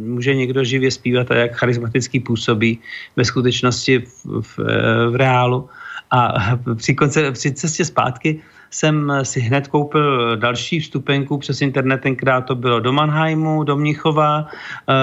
může 0.06 0.36
někdo 0.36 0.64
živě 0.64 0.92
zpívat 0.92 1.32
a 1.32 1.36
jak 1.36 1.56
charismatický 1.56 2.20
působí 2.20 2.80
ve 3.16 3.26
skutečnosti 3.26 4.00
v, 4.00 4.42
v, 4.42 4.60
eh, 4.60 5.10
v 5.10 5.16
reálu. 5.16 5.70
A 6.12 6.34
při, 6.76 6.96
konce, 6.96 7.32
při 7.32 7.54
cestě 7.54 7.86
zpátky 7.86 8.42
jsem 8.72 9.12
si 9.24 9.40
hned 9.40 9.68
koupil 9.68 10.38
další 10.38 10.80
vstupenku 10.80 11.38
přes 11.38 11.62
internet, 11.62 12.02
tenkrát 12.02 12.42
to 12.42 12.56
bylo 12.56 12.80
do 12.80 12.94
Mannheimu, 12.94 13.64
do 13.64 13.78
Mnichova 13.78 14.48
eh, 14.48 14.94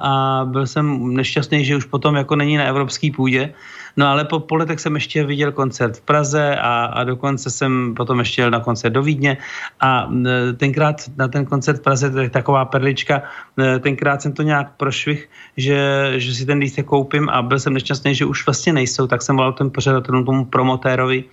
a 0.00 0.42
byl 0.44 0.66
jsem 0.66 1.14
nešťastný, 1.14 1.64
že 1.64 1.76
už 1.76 1.84
potom 1.84 2.16
jako 2.16 2.36
není 2.36 2.56
na 2.56 2.64
evropský 2.64 3.10
půdě. 3.10 3.54
No 3.96 4.06
ale 4.06 4.24
po, 4.24 4.40
po 4.40 4.56
letech 4.56 4.80
jsem 4.80 4.94
ještě 4.94 5.24
viděl 5.24 5.52
koncert 5.52 5.96
v 5.96 6.00
Praze 6.00 6.56
a, 6.56 6.84
a 6.84 7.04
dokonce 7.04 7.50
jsem 7.50 7.94
potom 7.94 8.18
ještě 8.18 8.42
jel 8.42 8.50
na 8.50 8.60
koncert 8.60 8.92
do 8.92 9.02
Vídně 9.02 9.36
a 9.80 10.08
eh, 10.08 10.52
tenkrát 10.52 10.96
na 11.16 11.28
ten 11.28 11.44
koncert 11.44 11.76
v 11.76 11.82
Praze, 11.82 12.10
to 12.10 12.18
je 12.18 12.30
taková 12.30 12.64
perlička, 12.64 13.22
eh, 13.58 13.78
tenkrát 13.78 14.22
jsem 14.22 14.32
to 14.32 14.42
nějak 14.42 14.76
prošvih, 14.76 15.28
že, 15.56 16.12
že 16.16 16.34
si 16.34 16.46
ten 16.46 16.58
lístek 16.58 16.86
koupím 16.86 17.28
a 17.28 17.42
byl 17.42 17.60
jsem 17.60 17.72
nešťastný, 17.72 18.14
že 18.14 18.24
už 18.24 18.46
vlastně 18.46 18.72
nejsou, 18.72 19.06
tak 19.06 19.22
jsem 19.22 19.36
volal 19.36 19.52
ten 19.52 19.70
pořadatelům 19.70 20.24
tomu 20.24 20.44
promotérovi, 20.44 21.24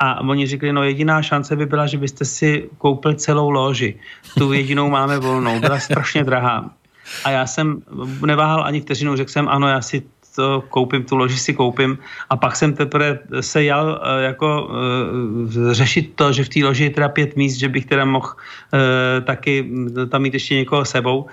a 0.00 0.20
oni 0.20 0.46
řekli, 0.46 0.72
no 0.72 0.82
jediná 0.82 1.22
šance 1.22 1.56
by 1.56 1.66
byla, 1.66 1.86
že 1.86 1.98
byste 1.98 2.24
si 2.24 2.70
koupil 2.78 3.14
celou 3.14 3.50
loži. 3.50 4.00
Tu 4.38 4.52
jedinou 4.52 4.90
máme 4.90 5.18
volnou, 5.18 5.60
byla 5.60 5.78
strašně 5.78 6.24
drahá. 6.24 6.70
A 7.24 7.30
já 7.30 7.46
jsem 7.46 7.82
neváhal 8.26 8.64
ani 8.64 8.80
vteřinu, 8.80 9.16
řekl 9.16 9.30
jsem, 9.30 9.48
ano, 9.48 9.68
já 9.68 9.80
si 9.80 10.02
to 10.36 10.64
koupím, 10.68 11.04
tu 11.04 11.16
loži 11.16 11.38
si 11.38 11.54
koupím 11.54 11.98
a 12.30 12.36
pak 12.36 12.56
jsem 12.56 12.72
teprve 12.72 13.18
se 13.40 13.64
jal 13.64 13.86
uh, 13.86 14.22
jako 14.22 14.68
uh, 14.68 15.72
řešit 15.72 16.12
to, 16.14 16.32
že 16.32 16.44
v 16.44 16.48
té 16.48 16.60
loži 16.64 16.84
je 16.84 16.90
teda 16.90 17.08
pět 17.08 17.36
míst, 17.36 17.56
že 17.56 17.68
bych 17.68 17.86
teda 17.86 18.04
mohl 18.04 18.26
uh, 18.26 19.24
taky 19.24 19.70
tam 20.08 20.22
mít 20.22 20.34
ještě 20.34 20.54
někoho 20.54 20.84
sebou. 20.84 21.26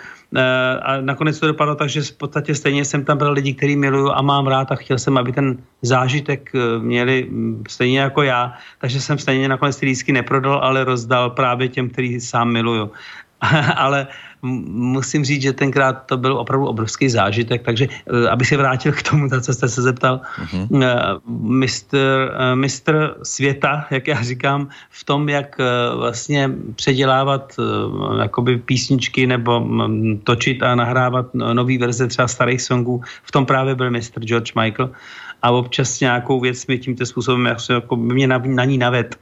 A 0.84 1.02
nakonec 1.02 1.40
to 1.40 1.48
dopadlo 1.48 1.76
tak, 1.76 1.90
že 1.90 2.02
v 2.02 2.12
podstatě 2.12 2.56
stejně 2.56 2.86
jsem 2.86 3.06
tam 3.06 3.18
byl 3.18 3.32
lidi, 3.32 3.54
který 3.54 3.76
miluju 3.76 4.12
a 4.12 4.22
mám 4.22 4.48
rád 4.48 4.72
a 4.72 4.76
chtěl 4.76 5.00
jsem, 5.00 5.18
aby 5.18 5.32
ten 5.32 5.58
zážitek 5.82 6.52
měli 6.80 7.30
stejně 7.70 8.00
jako 8.00 8.22
já, 8.24 8.54
takže 8.82 9.02
jsem 9.02 9.18
stejně 9.18 9.50
nakonec 9.50 9.76
ty 9.80 9.86
lísky 9.86 10.12
neprodal, 10.12 10.60
ale 10.60 10.84
rozdal 10.84 11.30
právě 11.30 11.68
těm, 11.68 11.90
který 11.90 12.20
sám 12.20 12.52
miluju. 12.52 12.92
ale 13.76 14.08
musím 14.72 15.26
říct, 15.26 15.42
že 15.42 15.54
tenkrát 15.54 15.94
to 16.06 16.18
byl 16.18 16.38
opravdu 16.38 16.68
obrovský 16.68 17.10
zážitek, 17.10 17.62
takže 17.62 17.88
eh, 17.92 18.30
aby 18.30 18.46
se 18.46 18.58
vrátil 18.58 18.92
k 18.92 19.04
tomu, 19.04 19.30
co 19.42 19.54
jste 19.54 19.70
se 19.70 19.82
zeptal, 19.82 20.22
uh-huh. 20.42 21.20
mistr, 21.50 21.98
eh, 22.34 22.56
mistr 22.56 23.16
světa, 23.24 23.86
jak 23.92 24.08
já 24.08 24.22
říkám, 24.22 24.70
v 24.90 25.04
tom, 25.04 25.30
jak 25.30 25.58
vlastně 25.96 26.52
předělávat 26.76 27.60
jakoby 28.22 28.58
písničky 28.58 29.28
nebo 29.28 29.60
mm, 29.60 30.18
točit 30.18 30.64
a 30.64 30.76
nahrávat 30.76 31.34
nový 31.34 31.78
verze 31.78 32.08
třeba 32.08 32.28
starých 32.28 32.62
songů, 32.62 33.02
v 33.24 33.32
tom 33.32 33.46
právě 33.46 33.76
byl 33.76 33.92
mistr 33.92 34.22
George 34.22 34.54
Michael 34.56 34.90
a 35.42 35.52
občas 35.52 36.00
nějakou 36.00 36.40
věc 36.40 36.68
mi 36.68 36.78
tímto 36.78 37.06
způsobem 37.06 37.46
jako, 37.46 37.74
jako 37.74 37.96
mě 37.96 38.28
na, 38.28 38.38
na 38.46 38.66
ní 38.66 38.78
naved. 38.78 39.20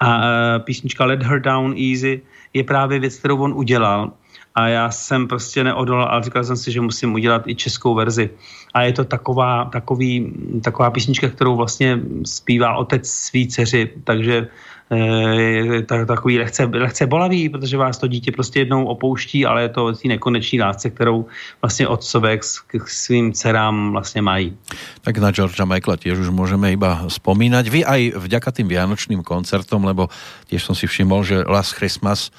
A 0.00 0.20
písnička 0.58 1.04
Let 1.04 1.22
Her 1.22 1.40
Down 1.40 1.74
Easy 1.76 2.22
je 2.54 2.64
právě 2.64 2.98
věc, 2.98 3.16
kterou 3.16 3.38
on 3.38 3.52
udělal 3.52 4.12
a 4.54 4.68
já 4.68 4.90
jsem 4.90 5.28
prostě 5.28 5.64
neodolal 5.64 6.08
a 6.10 6.22
říkal 6.22 6.44
jsem 6.44 6.56
si, 6.56 6.72
že 6.72 6.80
musím 6.80 7.14
udělat 7.14 7.46
i 7.46 7.54
českou 7.54 7.94
verzi. 7.94 8.30
A 8.74 8.82
je 8.82 8.92
to 8.92 9.04
taková, 9.04 9.64
takový, 9.64 10.32
taková 10.62 10.90
písnička, 10.90 11.28
kterou 11.28 11.56
vlastně 11.56 12.00
zpívá 12.26 12.76
otec 12.76 13.08
svý 13.08 13.48
dceři, 13.48 13.90
takže 14.04 14.48
je 14.90 15.82
takový 16.06 16.38
lehce, 16.38 16.64
lehce 16.64 17.06
bolavý, 17.06 17.48
protože 17.48 17.76
vás 17.76 17.98
to 17.98 18.06
dítě 18.06 18.32
prostě 18.32 18.58
jednou 18.58 18.84
opouští, 18.84 19.46
ale 19.46 19.62
je 19.62 19.68
to 19.68 19.92
té 19.92 20.08
nekonečné 20.08 20.64
lásce, 20.64 20.90
kterou 20.90 21.26
vlastně 21.62 21.88
otcové 21.88 22.38
k 22.66 22.88
svým 22.88 23.32
dcerám 23.32 23.92
vlastně 23.92 24.22
mají. 24.22 24.56
Tak 25.00 25.18
na 25.18 25.30
Georgia 25.30 25.64
Michaela 25.64 25.96
tiež 25.96 26.18
už 26.18 26.28
můžeme 26.28 26.72
iba 26.72 27.04
spomínať. 27.08 27.68
Vy 27.68 27.84
aj 27.84 28.02
vďaka 28.16 28.48
tým 28.52 28.68
vianočným 28.68 29.20
koncertom, 29.20 29.84
lebo 29.84 30.08
tiež 30.48 30.64
som 30.64 30.72
si 30.72 30.88
všimol, 30.88 31.20
že 31.24 31.44
Last 31.44 31.76
Christmas 31.76 32.32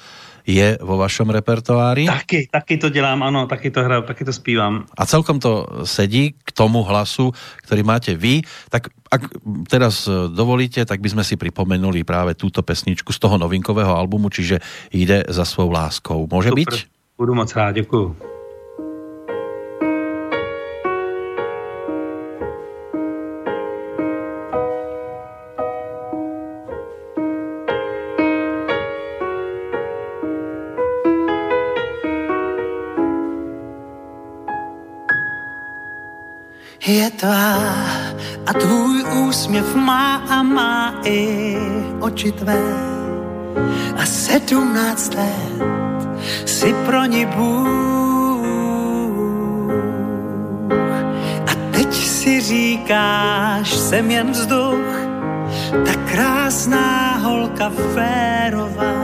je 0.46 0.78
vo 0.80 0.96
vašom 0.96 1.30
repertoári? 1.30 2.06
Taky, 2.06 2.48
taky 2.50 2.76
to 2.76 2.88
dělám, 2.88 3.22
ano, 3.22 3.46
taky 3.46 3.70
to 3.70 3.82
hraju, 3.82 4.02
taky 4.02 4.24
to 4.24 4.32
zpívám. 4.32 4.84
A 4.98 5.06
celkom 5.06 5.40
to 5.40 5.66
sedí 5.84 6.34
k 6.44 6.52
tomu 6.52 6.82
hlasu, 6.82 7.32
který 7.62 7.82
máte 7.82 8.14
vy. 8.14 8.42
Tak 8.68 8.88
ak 9.10 9.22
teraz 9.66 10.06
dovolíte, 10.30 10.86
tak 10.86 11.02
by 11.02 11.10
sme 11.10 11.24
si 11.26 11.34
pripomenuli 11.34 12.06
práve 12.06 12.38
túto 12.38 12.62
pesničku 12.62 13.10
z 13.10 13.18
toho 13.18 13.38
novinkového 13.42 13.90
albumu, 13.90 14.30
čiže 14.30 14.62
jde 14.94 15.26
za 15.28 15.44
svou 15.44 15.70
láskou. 15.70 16.28
Může 16.30 16.50
být? 16.54 16.86
Budu 17.18 17.34
moc 17.34 17.56
rád, 17.56 17.72
děkuju. 17.72 18.16
Je 36.86 37.10
tvá 37.10 37.60
a 38.46 38.52
tvůj 38.52 39.04
úsměv 39.28 39.74
má 39.74 40.16
a 40.16 40.42
má 40.42 40.94
i 41.04 41.56
oči 42.00 42.32
tvé. 42.32 42.62
A 43.96 44.06
sedmnáct 44.06 45.14
let 45.14 45.62
si 46.46 46.74
pro 46.86 47.04
ní 47.04 47.26
Bůh. 47.26 47.70
A 51.46 51.54
teď 51.70 51.94
si 51.94 52.40
říkáš, 52.40 53.70
jsem 53.70 54.10
jen 54.10 54.30
vzduch, 54.30 55.00
ta 55.84 55.94
krásná 56.12 57.16
holka 57.16 57.70
férová. 57.94 58.94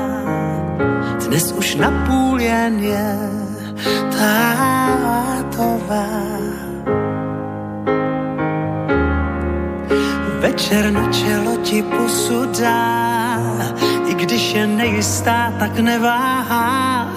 Dnes 1.27 1.53
už 1.53 1.75
napůl 1.75 2.41
jen 2.41 2.79
je 2.79 3.19
tátová. 4.19 5.07
Večer 10.57 10.89
na 10.89 11.13
čelo 11.13 11.61
ti 11.61 11.85
pusu 11.85 12.49
dá, 12.49 13.37
i 14.09 14.15
když 14.15 14.55
je 14.55 14.67
nejistá, 14.67 15.53
tak 15.59 15.79
neváhá. 15.79 17.09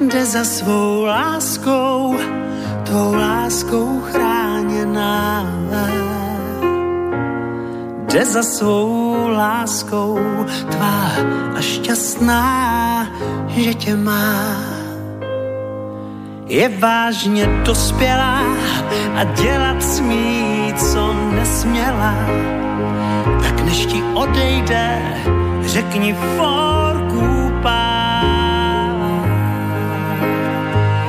jde 0.00 0.26
za 0.26 0.44
svou 0.44 1.04
láskou, 1.04 2.16
tou 2.84 3.14
láskou 3.14 4.00
chráněná. 4.00 5.48
Jde 8.12 8.24
za 8.24 8.42
svou 8.42 9.28
láskou, 9.28 10.20
tvá 10.70 11.08
a 11.56 11.60
šťastná, 11.60 13.08
že 13.48 13.74
tě 13.74 13.96
má. 13.96 14.56
Je 16.46 16.68
vážně 16.68 17.46
dospělá 17.64 18.44
a 19.16 19.24
dělat 19.24 19.82
smí, 19.82 20.74
co 20.76 21.14
nesměla. 21.32 22.14
Tak 23.42 23.64
než 23.64 23.86
ti 23.86 24.02
odejde, 24.14 25.02
řekni 25.62 26.14
forku. 26.36 26.92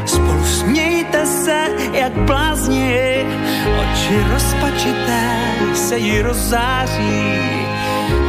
Spolu 0.05 0.45
smějte 0.45 1.25
se, 1.25 1.67
jak 1.93 2.13
blázni, 2.13 3.25
oči 3.81 4.25
rozpačité 4.33 5.39
se 5.73 5.97
jí 5.97 6.21
rozzáří. 6.21 7.39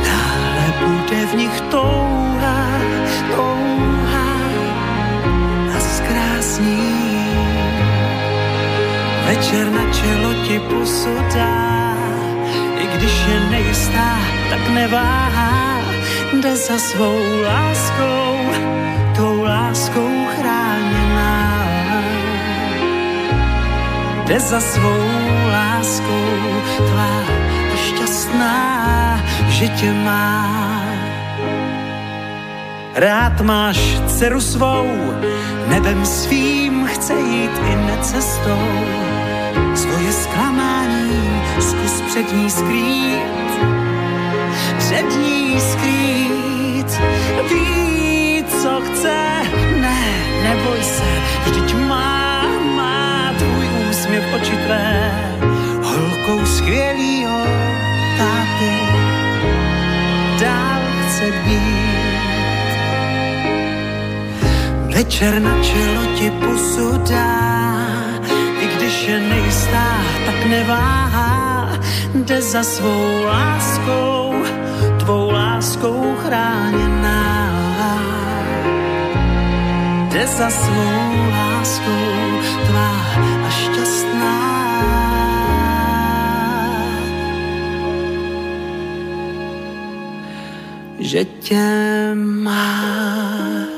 Dále 0.05 0.65
bude 0.81 1.27
v 1.27 1.35
nich 1.35 1.61
touha, 1.61 2.67
touha 3.37 4.33
a 5.77 5.81
zkrásní. 5.81 6.95
Večer 9.27 9.71
na 9.73 9.93
čelo 9.93 10.35
ti 10.47 10.59
pusu 10.59 11.17
když 13.05 13.27
je 13.29 13.41
nejistá, 13.51 14.19
tak 14.51 14.69
neváhá, 14.69 15.81
jde 16.33 16.57
za 16.57 16.79
svou 16.79 17.21
láskou, 17.43 18.37
tou 19.17 19.43
láskou 19.43 20.27
chráněná. 20.27 21.65
Jde 24.25 24.41
za 24.41 24.61
svou 24.61 25.05
láskou, 25.53 26.63
tvá 26.77 27.25
šťastná, 27.77 29.21
že 29.49 29.69
tě 29.69 29.93
má. 29.93 30.85
Rád 32.95 33.41
máš 33.41 33.79
dceru 34.07 34.41
svou, 34.41 34.89
nebem 35.67 36.07
svým 36.07 36.87
chce 36.87 37.15
jít 37.15 37.53
i 37.73 37.77
necestou. 37.77 39.04
Zkus 41.59 42.01
před 42.01 42.33
ní 42.33 42.51
skrýt, 42.51 43.53
před 44.79 45.17
ní 45.23 45.61
skrýt. 45.61 47.01
Ví, 47.49 48.45
co 48.63 48.81
chce, 48.81 49.43
ne, 49.81 50.05
neboj 50.43 50.83
se, 50.83 51.11
vždyť 51.47 51.75
má, 51.75 52.43
má 52.77 53.33
tvůj 53.39 53.67
úsměv 53.91 54.25
oči 54.35 54.57
tvé, 54.57 55.13
holkou 55.83 56.47
skvělýho 56.47 57.45
táty, 58.19 58.75
dál 60.41 60.81
chce 61.09 61.25
být. 61.45 61.95
Večer 64.95 65.43
na 65.43 65.63
čelo 65.63 66.03
ti 66.15 66.31
pusu 66.31 66.99
dá, 67.11 67.41
i 68.61 68.67
když 68.77 69.07
je 69.09 69.19
nejistá, 69.21 69.87
tak 70.27 70.47
neváhá, 70.47 71.04
jde 72.25 72.43
za 72.43 72.63
svou 72.63 73.25
láskou, 73.25 74.35
tvou 74.99 75.31
láskou 75.31 76.15
chráněná. 76.17 77.21
Jde 80.09 80.27
za 80.27 80.51
svou 80.51 81.31
láskou, 81.31 82.41
tvá 82.67 82.91
a 83.47 83.51
šťastná. 83.51 84.35
Že 90.99 91.25
tě 91.25 92.15
má. 92.15 93.74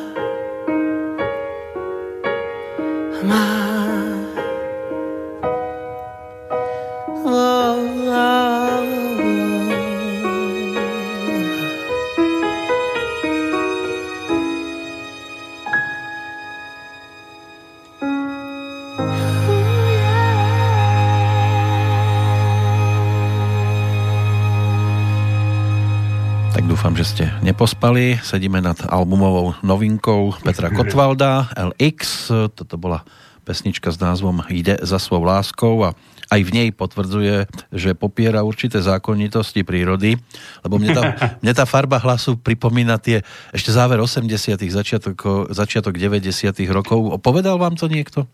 Ste 27.66 27.74
nepospali. 27.74 28.22
Sedíme 28.22 28.62
nad 28.62 28.78
albumovou 28.86 29.58
novinkou 29.66 30.38
Petra 30.38 30.70
Kotvalda, 30.70 31.50
LX. 31.58 32.30
Toto 32.54 32.78
bola 32.78 33.02
pesnička 33.42 33.90
s 33.90 33.98
názvom 33.98 34.46
Jde 34.46 34.78
za 34.86 35.02
svou 35.02 35.26
láskou 35.26 35.82
a 35.82 35.90
aj 36.30 36.46
v 36.46 36.50
nej 36.54 36.68
potvrdzuje, 36.70 37.50
že 37.74 37.98
popiera 37.98 38.46
určité 38.46 38.78
zákonitosti 38.78 39.66
prírody, 39.66 40.14
lebo 40.62 40.78
mne 40.78 40.94
tá, 40.94 41.02
mne 41.42 41.52
tá 41.58 41.66
farba 41.66 41.98
hlasu 41.98 42.38
pripomína 42.38 43.02
tie 43.02 43.26
ešte 43.50 43.74
záver 43.74 43.98
80 43.98 44.30
začiatok, 44.70 45.50
začiatok 45.50 45.98
90 45.98 46.22
rokov. 46.70 47.18
Povedal 47.18 47.58
vám 47.58 47.74
to 47.74 47.90
niekto? 47.90 48.30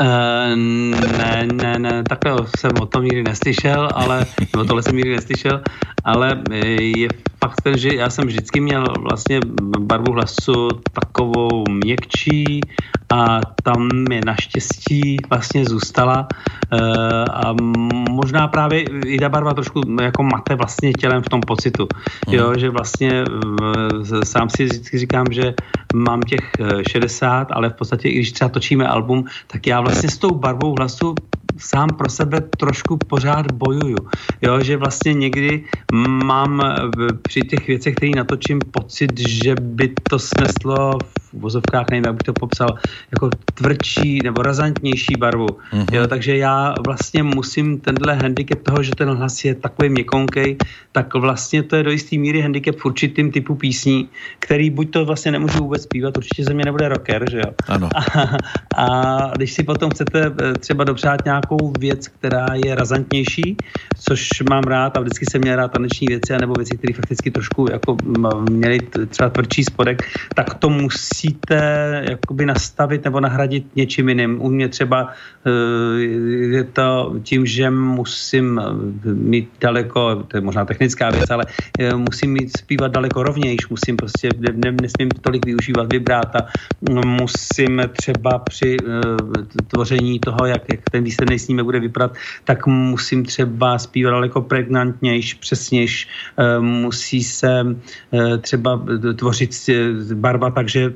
Uh, 0.00 0.56
ne, 0.56 1.48
ne, 1.52 1.78
ne, 1.78 2.02
takhle 2.02 2.46
jsem 2.58 2.72
o 2.80 2.86
tom 2.86 3.04
nikdy 3.04 3.22
neslyšel, 3.22 3.88
ale, 3.94 4.26
nebo 4.52 4.64
tohle 4.64 4.82
jsem 4.82 4.96
nikdy 4.96 5.10
neslyšel, 5.10 5.60
ale 6.04 6.42
eh, 6.50 6.82
je 6.82 7.08
fakt 7.44 7.60
ten, 7.62 7.78
že 7.78 7.94
já 7.94 8.10
jsem 8.10 8.26
vždycky 8.26 8.60
měl 8.60 8.84
vlastně 9.00 9.40
barvu 9.78 10.12
hlasu 10.12 10.68
takovou 10.92 11.64
měkčí 11.70 12.60
a 13.12 13.40
tam 13.62 13.88
mi 14.08 14.20
naštěstí 14.26 15.16
vlastně 15.30 15.64
zůstala. 15.64 16.28
Uh, 16.72 16.78
a 17.32 17.54
možná 18.10 18.48
právě 18.48 18.80
i 19.06 19.18
ta 19.18 19.28
barva 19.28 19.54
trošku 19.54 19.80
jako 20.02 20.22
mate 20.22 20.54
vlastně 20.54 20.92
tělem 20.92 21.22
v 21.22 21.28
tom 21.28 21.40
pocitu, 21.40 21.88
jo, 22.28 22.58
že 22.58 22.70
vlastně 22.70 23.24
sám 24.24 24.48
si 24.50 24.64
vždycky 24.64 24.98
říkám, 24.98 25.26
že 25.30 25.54
mám 25.94 26.20
těch 26.20 26.52
eh, 26.60 26.82
60, 26.90 27.52
ale 27.52 27.70
v 27.70 27.74
podstatě, 27.74 28.08
i 28.08 28.14
když 28.14 28.32
třeba 28.32 28.48
točíme 28.48 28.86
album, 28.86 29.24
tak 29.46 29.66
já 29.66 29.80
vlastně 29.82 30.08
s 30.08 30.18
tou 30.18 30.34
barvou 30.34 30.74
hlasu 30.78 31.28
sám 31.58 31.88
pro 31.96 32.08
sebe 32.08 32.40
trošku 32.40 32.96
pořád 32.96 33.46
bojuju. 33.48 34.06
Jo, 34.42 34.60
že 34.62 34.76
vlastně 34.76 35.14
někdy 35.14 35.64
mám 36.26 36.62
při 37.26 37.44
těch 37.44 37.66
věcech, 37.66 37.96
které 37.96 38.12
natočím, 38.14 38.62
pocit, 38.72 39.18
že 39.20 39.56
by 39.56 39.88
to 40.06 40.18
sneslo 40.18 41.04
v 41.32 41.40
vozovkách, 41.40 41.86
nevím, 41.90 42.04
jak 42.06 42.14
bych 42.14 42.22
to 42.22 42.32
popsal, 42.32 42.68
jako 43.12 43.30
tvrdší 43.54 44.18
nebo 44.24 44.42
razantnější 44.42 45.16
barvu. 45.16 45.46
Mm-hmm. 45.46 45.86
Jo, 45.92 46.06
takže 46.06 46.36
já 46.36 46.74
vlastně 46.84 47.22
musím 47.22 47.80
tenhle 47.80 48.14
handicap 48.14 48.62
toho, 48.62 48.82
že 48.82 48.90
ten 48.96 49.08
hlas 49.08 49.44
je 49.44 49.54
takový 49.54 49.88
měkonkej, 49.88 50.56
tak 50.92 51.14
vlastně 51.14 51.62
to 51.62 51.76
je 51.76 51.82
do 51.82 51.90
jisté 51.90 52.18
míry 52.18 52.40
handicap 52.40 52.76
v 52.76 52.84
určitým 52.84 53.30
typu 53.32 53.54
písní, 53.54 54.08
který 54.38 54.70
buď 54.70 54.90
to 54.90 55.04
vlastně 55.04 55.32
nemůžu 55.32 55.58
vůbec 55.58 55.82
zpívat, 55.82 56.16
určitě 56.16 56.44
ze 56.44 56.54
mě 56.54 56.64
nebude 56.64 56.88
rocker, 56.88 57.30
že 57.30 57.38
jo. 57.38 57.52
Ano. 57.68 57.88
A, 57.94 58.02
a 58.76 59.30
když 59.36 59.52
si 59.52 59.62
potom 59.62 59.90
chcete 59.90 60.32
eh, 60.42 60.52
třeba 60.58 60.84
dopřát 60.84 61.24
nějakou 61.24 61.72
věc, 61.78 62.08
která 62.08 62.46
je 62.64 62.74
razantnější, 62.74 63.56
což 63.98 64.28
mám 64.50 64.62
rád 64.62 64.96
a 64.96 65.00
vždycky 65.00 65.26
jsem 65.30 65.40
měl 65.40 65.56
rád 65.56 65.72
taneční 65.72 66.06
věci, 66.08 66.32
nebo 66.40 66.54
věci, 66.54 66.76
které 66.78 66.94
fakticky 66.94 67.30
trošku 67.30 67.66
jako 67.70 67.96
měly 68.50 68.78
třeba 69.08 69.30
tvrdší 69.30 69.64
spodek, 69.64 70.02
tak 70.34 70.54
to 70.54 70.70
musíte 71.22 71.56
jakoby 72.10 72.46
nastavit 72.46 73.04
nebo 73.04 73.20
nahradit 73.20 73.76
něčím 73.76 74.08
jiným. 74.08 74.42
U 74.42 74.48
mě 74.48 74.68
třeba 74.68 75.08
eh, 75.46 76.00
je 76.56 76.64
to 76.64 77.14
tím, 77.22 77.46
že 77.46 77.70
musím 77.70 78.58
eh, 78.58 79.14
mít 79.14 79.48
daleko, 79.60 80.26
to 80.28 80.36
je 80.36 80.40
možná 80.40 80.64
technická 80.64 81.10
věc, 81.10 81.30
ale 81.30 81.44
eh, 81.78 81.94
musím 81.94 82.32
mít 82.32 82.56
zpívat 82.58 82.92
daleko 82.92 83.22
rovnějš, 83.22 83.68
musím 83.68 83.96
prostě, 83.96 84.28
ne, 84.38 84.50
ne, 84.54 84.72
nesmím 84.82 85.08
tolik 85.20 85.46
využívat 85.46 85.92
vibráta, 85.92 86.46
musím 87.04 87.82
třeba 87.92 88.38
při 88.38 88.76
tvoření 89.68 90.18
toho, 90.18 90.46
jak, 90.46 90.62
jak 90.72 90.80
ten 90.90 91.04
výsledný 91.04 91.38
snímek 91.38 91.64
bude 91.64 91.80
vypadat, 91.80 92.14
tak 92.44 92.66
musím 92.66 93.24
třeba 93.24 93.78
zpívat 93.78 94.12
daleko 94.12 94.40
pregnantnějš, 94.42 95.34
přesnějš, 95.34 96.08
uh, 96.38 96.64
musí 96.64 97.22
se 97.22 97.76
třeba 98.40 98.82
tvořit 99.16 99.50
barva, 100.14 100.50
takže 100.50 100.90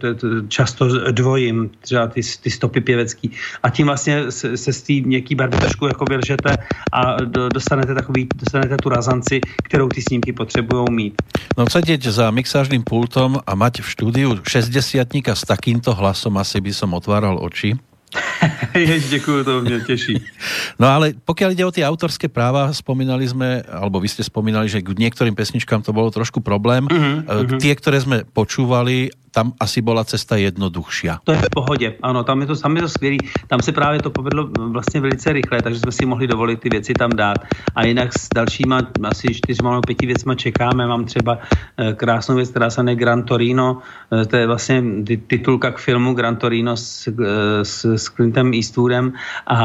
často 0.48 1.11
dvojím, 1.12 1.70
třeba 1.81 2.07
ty, 2.07 2.20
ty 2.42 2.50
stopy 2.50 2.81
pěvecký. 2.81 3.31
A 3.62 3.70
tím 3.70 3.87
vlastně 3.87 4.31
se, 4.31 4.57
se 4.57 4.72
z 4.72 4.83
té 4.83 4.92
měkký 4.92 5.35
barvy 5.35 5.57
trošku 5.59 5.87
jako 5.87 6.05
vylžete 6.05 6.57
a 6.92 7.20
do, 7.24 7.48
dostanete, 7.48 7.94
takový, 7.94 8.29
dostanete 8.37 8.76
tu 8.76 8.88
razanci, 8.88 9.40
kterou 9.64 9.88
ty 9.88 10.02
snímky 10.02 10.33
potřebují 10.33 10.87
mít. 10.90 11.14
No 11.57 11.64
sedieť 11.64 12.12
za 12.12 12.29
mixážnym 12.29 12.85
pultom 12.85 13.40
a 13.40 13.52
mať 13.57 13.81
v 13.81 13.88
štúdiu 13.88 14.31
60 14.44 15.09
s 15.32 15.43
takýmto 15.49 15.97
hlasom 15.97 16.36
asi 16.36 16.61
by 16.61 16.72
som 16.72 16.93
otváral 16.93 17.40
oči. 17.40 17.80
Jež, 18.74 19.09
děkuju, 19.09 19.45
to 19.45 19.61
mě 19.61 19.80
těší. 19.80 20.14
No 20.80 20.93
ale 20.93 21.16
pokiaľ 21.24 21.51
ide 21.57 21.64
o 21.64 21.72
tie 21.72 21.88
autorské 21.88 22.28
práva, 22.28 22.68
spomínali 22.72 23.24
sme, 23.24 23.64
alebo 23.64 23.97
vy 23.97 24.09
ste 24.12 24.20
spomínali, 24.20 24.68
že 24.68 24.84
k 24.84 24.93
niektorým 24.93 25.32
pesničkám 25.32 25.80
to 25.80 25.97
bolo 25.97 26.12
trošku 26.12 26.45
problém. 26.45 26.84
Uh-huh, 26.84 27.57
Tie, 27.57 27.72
ktoré 27.72 27.97
sme 27.97 28.28
počúvali, 28.28 29.09
tam 29.37 29.53
asi 29.61 29.82
byla 29.82 30.05
cesta 30.05 30.37
jednoduchšia. 30.37 31.20
To 31.24 31.32
je 31.32 31.39
v 31.39 31.51
pohodě, 31.53 31.95
ano, 32.03 32.24
tam 32.24 32.41
je 32.41 32.47
to, 32.47 32.55
je 32.76 32.82
to 32.82 32.89
skvělý. 32.89 33.18
Tam 33.47 33.61
se 33.61 33.72
právě 33.72 34.03
to 34.03 34.11
povedlo 34.11 34.49
vlastně 34.57 35.01
velice 35.01 35.32
rychle, 35.32 35.62
takže 35.62 35.80
jsme 35.80 35.93
si 35.93 36.07
mohli 36.07 36.26
dovolit 36.26 36.61
ty 36.61 36.68
věci 36.68 36.95
tam 36.95 37.11
dát. 37.11 37.37
A 37.74 37.84
jinak 37.84 38.18
s 38.18 38.28
dalšíma 38.34 38.80
asi 39.05 39.34
čtyřma 39.34 39.70
nebo 39.70 39.80
pěti 39.82 40.07
věcma 40.07 40.34
čekáme. 40.34 40.87
Mám 40.87 41.05
třeba 41.05 41.39
eh, 41.76 41.93
krásnou 41.93 42.37
věc, 42.37 42.51
která 42.51 42.70
se 42.70 42.80
jmenuje 42.80 42.97
Gran 42.97 43.22
Torino. 43.22 43.78
Eh, 44.09 44.24
to 44.24 44.37
je 44.37 44.47
vlastně 44.47 44.82
titulka 45.26 45.70
k 45.70 45.78
filmu 45.78 46.14
Gran 46.14 46.37
Torino 46.37 46.76
s, 46.76 47.05
eh, 47.05 47.64
s, 47.64 47.84
s 47.84 48.09
Clintem 48.09 48.55
Eastwoodem 48.55 49.12
a 49.47 49.59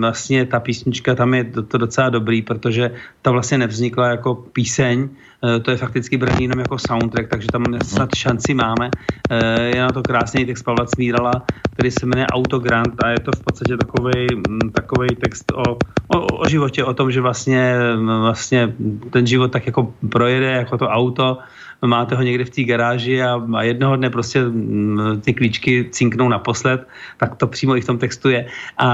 vlastně 0.00 0.44
ta 0.44 0.60
písnička 0.60 1.14
tam 1.14 1.34
je 1.34 1.44
to, 1.44 1.78
docela 1.78 2.08
dobrý, 2.10 2.42
protože 2.42 2.90
ta 3.22 3.30
vlastně 3.30 3.58
nevznikla 3.58 4.08
jako 4.20 4.34
píseň, 4.34 5.08
to 5.62 5.70
je 5.70 5.76
fakticky 5.76 6.16
braný 6.16 6.44
jenom 6.44 6.58
jako 6.58 6.78
soundtrack, 6.78 7.28
takže 7.28 7.48
tam 7.52 7.64
snad 7.82 8.14
šanci 8.14 8.54
máme. 8.54 8.90
Eh, 9.30 9.62
je 9.76 9.80
na 9.82 9.88
to 9.88 10.02
krásný 10.02 10.46
text 10.46 10.62
Pavla 10.62 10.86
Cmírala, 10.86 11.42
který 11.72 11.90
se 11.90 12.06
jmenuje 12.06 12.26
Autogrant 12.26 13.04
a 13.04 13.08
je 13.08 13.20
to 13.20 13.30
v 13.32 13.40
podstatě 13.44 13.76
takový, 13.76 14.26
mm, 14.34 15.16
text 15.22 15.52
o, 15.52 15.78
o, 16.08 16.18
o 16.42 16.48
životě, 16.48 16.84
o 16.84 16.94
tom, 16.94 17.12
že 17.12 17.20
vlastně, 17.20 17.74
vlastně 18.20 18.74
ten 19.10 19.26
život 19.26 19.52
tak 19.52 19.66
jako 19.66 19.94
projede 20.08 20.50
jako 20.50 20.78
to 20.78 20.88
auto, 20.88 21.38
máte 21.86 22.14
ho 22.14 22.22
někde 22.22 22.44
v 22.44 22.50
té 22.50 22.62
garáži 22.62 23.22
a, 23.22 23.42
a 23.54 23.62
jednoho 23.62 23.96
dne 23.96 24.10
prostě 24.10 24.44
mm, 24.44 25.20
ty 25.20 25.34
klíčky 25.34 25.88
cinknou 25.90 26.28
naposled, 26.28 26.88
tak 27.16 27.36
to 27.36 27.46
přímo 27.46 27.76
i 27.76 27.80
v 27.80 27.86
tom 27.86 27.98
textu 27.98 28.28
je. 28.28 28.46
A, 28.78 28.88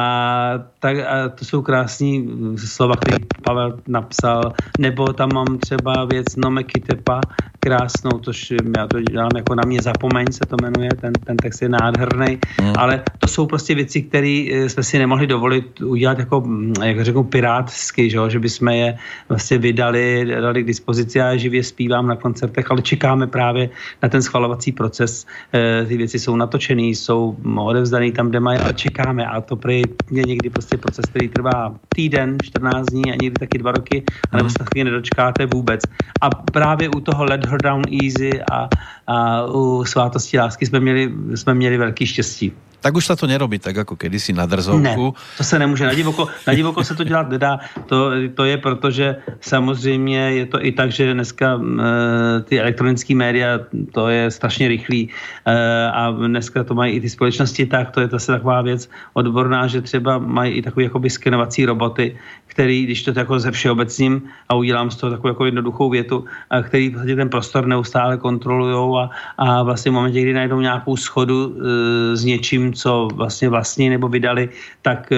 tak, 0.78 0.96
a 0.96 1.28
to 1.28 1.44
jsou 1.44 1.62
krásní 1.62 2.28
slova, 2.56 2.96
které 2.96 3.16
Pavel 3.44 3.78
napsal, 3.88 4.52
nebo 4.78 5.12
tam 5.12 5.28
mám 5.34 5.58
třeba 5.58 6.04
věc 6.04 6.36
Nomekitepa, 6.36 7.20
krásnou, 7.60 8.18
tož 8.18 8.52
já 8.76 8.86
to 8.86 9.00
dělám 9.00 9.30
jako 9.36 9.54
na 9.54 9.62
mě 9.66 9.82
zapomeň, 9.82 10.26
se 10.30 10.44
to 10.48 10.56
jmenuje, 10.62 10.90
ten, 11.00 11.12
ten 11.12 11.36
text 11.36 11.62
je 11.62 11.68
nádherný, 11.68 12.38
mm. 12.60 12.72
ale 12.78 13.02
to 13.18 13.26
jsou 13.28 13.46
prostě 13.46 13.74
věci, 13.74 14.02
které 14.02 14.46
eh, 14.52 14.68
jsme 14.68 14.82
si 14.82 14.98
nemohli 14.98 15.26
dovolit 15.26 15.80
udělat 15.80 16.18
jako, 16.18 16.40
mm, 16.40 16.74
jak 16.82 17.04
řeknu, 17.04 17.24
pirátsky, 17.24 18.10
že, 18.10 18.18
že 18.28 18.38
bychom 18.38 18.68
je 18.68 18.98
vlastně 19.28 19.58
vydali, 19.58 20.26
dali 20.40 20.62
k 20.62 20.66
dispozici 20.66 21.20
a 21.20 21.36
živě 21.36 21.64
zpívám 21.64 22.06
na 22.06 22.16
koncertech, 22.16 22.70
ale 22.74 22.82
čekáme 22.82 23.26
právě 23.26 23.70
na 24.02 24.08
ten 24.08 24.22
schvalovací 24.22 24.72
proces. 24.72 25.26
E, 25.54 25.86
ty 25.86 25.96
věci 25.96 26.18
jsou 26.18 26.36
natočený, 26.36 26.94
jsou 26.94 27.36
odevzdaný 27.58 28.12
tam, 28.12 28.28
kde 28.28 28.40
mají, 28.40 28.58
ale 28.58 28.74
čekáme 28.74 29.22
a 29.26 29.40
to 29.40 29.56
prý 29.56 29.82
je 30.10 30.24
někdy 30.24 30.50
prostě 30.50 30.76
proces, 30.76 31.06
který 31.06 31.28
trvá 31.28 31.74
týden, 31.94 32.42
14 32.42 32.90
dní 32.90 33.12
a 33.12 33.16
někdy 33.16 33.38
taky 33.38 33.58
dva 33.58 33.72
roky, 33.72 34.02
anebo 34.34 34.50
se 34.50 34.58
taky 34.58 34.84
nedočkáte 34.84 35.46
vůbec. 35.46 35.80
A 36.20 36.30
právě 36.30 36.90
u 36.90 37.00
toho 37.00 37.24
Let 37.24 37.44
Her 37.46 37.62
Down 37.62 37.86
Easy 37.86 38.42
a, 38.42 38.68
a 39.06 39.46
u 39.46 39.84
svátosti 39.86 40.38
lásky 40.38 40.66
jsme 40.66 40.80
měli, 40.80 41.12
jsme 41.34 41.54
měli 41.54 41.76
velký 41.78 42.06
štěstí 42.06 42.52
tak 42.84 42.96
už 42.96 43.06
se 43.06 43.16
to 43.16 43.26
nerobí 43.26 43.58
tak 43.58 43.76
jako 43.76 43.96
kedysi 43.96 44.32
na 44.32 44.46
drzovku. 44.46 44.82
Ne, 44.82 45.12
to 45.36 45.44
se 45.44 45.58
nemůže. 45.58 45.86
Na 45.86 45.94
divoko, 45.94 46.28
na 46.46 46.54
divoko 46.54 46.84
se 46.84 46.94
to 46.94 47.04
dělat 47.04 47.28
nedá. 47.28 47.58
To, 47.86 48.10
to 48.34 48.44
je 48.44 48.56
proto, 48.60 48.90
že 48.90 49.16
samozřejmě 49.40 50.18
je 50.18 50.46
to 50.46 50.64
i 50.64 50.72
tak, 50.72 50.92
že 50.92 51.14
dneska 51.14 51.56
e, 51.56 52.40
ty 52.42 52.60
elektronické 52.60 53.14
média, 53.16 53.64
to 53.92 54.08
je 54.08 54.30
strašně 54.30 54.68
rychlý 54.68 55.08
e, 55.08 55.88
a 55.88 56.10
dneska 56.10 56.64
to 56.64 56.74
mají 56.74 56.92
i 56.94 57.00
ty 57.00 57.08
společnosti 57.08 57.66
tak, 57.66 57.90
to 57.90 58.00
je 58.00 58.08
zase 58.08 58.32
taková 58.32 58.62
věc 58.62 58.90
odborná, 59.16 59.66
že 59.66 59.80
třeba 59.80 60.18
mají 60.18 60.52
i 60.52 60.62
takové 60.62 60.84
jakoby 60.84 61.10
skenovací 61.10 61.64
roboty, 61.64 62.16
který, 62.46 62.84
když 62.84 63.02
to 63.02 63.12
jako 63.16 63.40
ze 63.40 63.50
všeobecním 63.50 64.22
a 64.48 64.54
udělám 64.54 64.90
z 64.90 64.96
toho 64.96 65.10
takovou 65.10 65.28
jako 65.28 65.44
jednoduchou 65.44 65.90
větu, 65.90 66.24
a 66.50 66.62
který 66.62 66.90
vlastně 66.90 67.16
ten 67.16 67.28
prostor 67.28 67.66
neustále 67.66 68.16
kontrolují 68.16 69.00
a, 69.00 69.10
a 69.38 69.62
vlastně 69.62 69.90
v 69.90 69.94
momentě, 69.94 70.22
kdy 70.22 70.32
najdou 70.32 70.60
nějakou 70.60 70.96
schodu 70.96 71.56
e, 71.56 72.16
s 72.16 72.24
něčím, 72.24 72.73
co 72.74 73.08
vlastně 73.14 73.48
vlastní 73.48 73.88
nebo 73.90 74.08
vydali, 74.08 74.48
tak 74.82 75.12
e, 75.12 75.16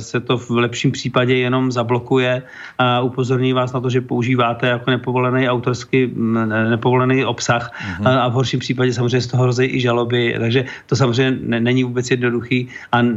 se 0.00 0.20
to 0.20 0.38
v 0.38 0.50
lepším 0.50 0.92
případě 0.92 1.36
jenom 1.36 1.72
zablokuje 1.72 2.42
a 2.78 3.00
upozorní 3.00 3.52
vás 3.52 3.72
na 3.72 3.80
to, 3.80 3.90
že 3.90 4.00
používáte 4.00 4.66
jako 4.66 4.90
nepovolený 4.90 5.48
autorský, 5.48 6.12
nepovolený 6.70 7.24
obsah 7.24 7.72
mm-hmm. 7.72 8.08
a, 8.08 8.28
v 8.28 8.32
horším 8.32 8.60
případě 8.60 8.92
samozřejmě 8.92 9.20
z 9.20 9.26
toho 9.26 9.42
hrozí 9.42 9.64
i 9.64 9.80
žaloby, 9.80 10.36
takže 10.38 10.64
to 10.86 10.96
samozřejmě 10.96 11.60
není 11.60 11.84
vůbec 11.84 12.10
jednoduchý 12.10 12.68
a 12.92 12.98
e, 13.00 13.12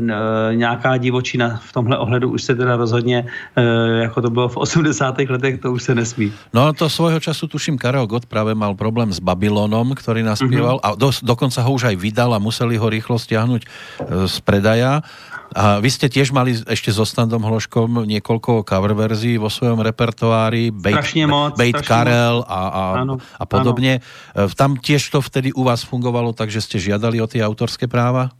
nějaká 0.55 0.97
divočina 0.97 1.59
v 1.63 1.73
tomhle 1.73 1.97
ohledu 1.97 2.29
už 2.31 2.43
se 2.43 2.55
teda 2.55 2.75
rozhodně, 2.75 3.25
e, 3.55 3.63
jako 4.07 4.21
to 4.21 4.29
bylo 4.29 4.49
v 4.49 4.57
80. 4.57 5.19
letech, 5.29 5.59
to 5.59 5.71
už 5.71 5.83
se 5.83 5.95
nesmí. 5.95 6.33
No 6.53 6.73
to 6.73 6.89
svojho 6.89 7.19
času 7.19 7.47
tuším 7.47 7.77
Karel 7.77 8.07
Gott 8.07 8.25
právě 8.25 8.55
mal 8.55 8.75
problém 8.75 9.13
s 9.13 9.19
Babylonom, 9.19 9.95
který 9.95 10.23
naspíval 10.23 10.77
mm-hmm. 10.77 10.93
a 10.93 10.95
do, 10.95 11.11
dokonca 11.23 11.61
ho 11.61 11.71
už 11.73 11.83
aj 11.83 11.95
vydal 11.95 12.33
a 12.33 12.39
museli 12.39 12.77
ho 12.77 12.87
rýchlo 12.89 13.19
stiahnuť 13.19 13.61
z 14.05 14.35
predaja. 14.41 15.03
A 15.51 15.83
vy 15.83 15.91
ste 15.91 16.07
tiež 16.07 16.31
mali 16.31 16.55
ešte 16.55 16.95
so 16.95 17.03
Standom 17.03 17.43
Hloškom 17.43 18.07
niekoľko 18.07 18.63
cover 18.63 18.95
verzií 18.95 19.35
vo 19.35 19.51
svojom 19.51 19.83
repertoári. 19.83 20.71
Bait, 20.71 21.03
moc, 21.27 21.59
Bait 21.59 21.75
Karel 21.75 22.39
a, 22.47 22.61
a, 22.71 22.83
ano, 23.03 23.19
a 23.19 23.43
podobne. 23.43 23.99
Ano. 24.31 24.47
Tam 24.55 24.79
tiež 24.79 25.11
to 25.11 25.19
vtedy 25.19 25.51
u 25.51 25.67
vás 25.67 25.83
fungovalo, 25.83 26.31
takže 26.31 26.63
ste 26.63 26.79
žiadali 26.79 27.19
o 27.19 27.27
tie 27.27 27.43
autorské 27.43 27.91
práva? 27.91 28.31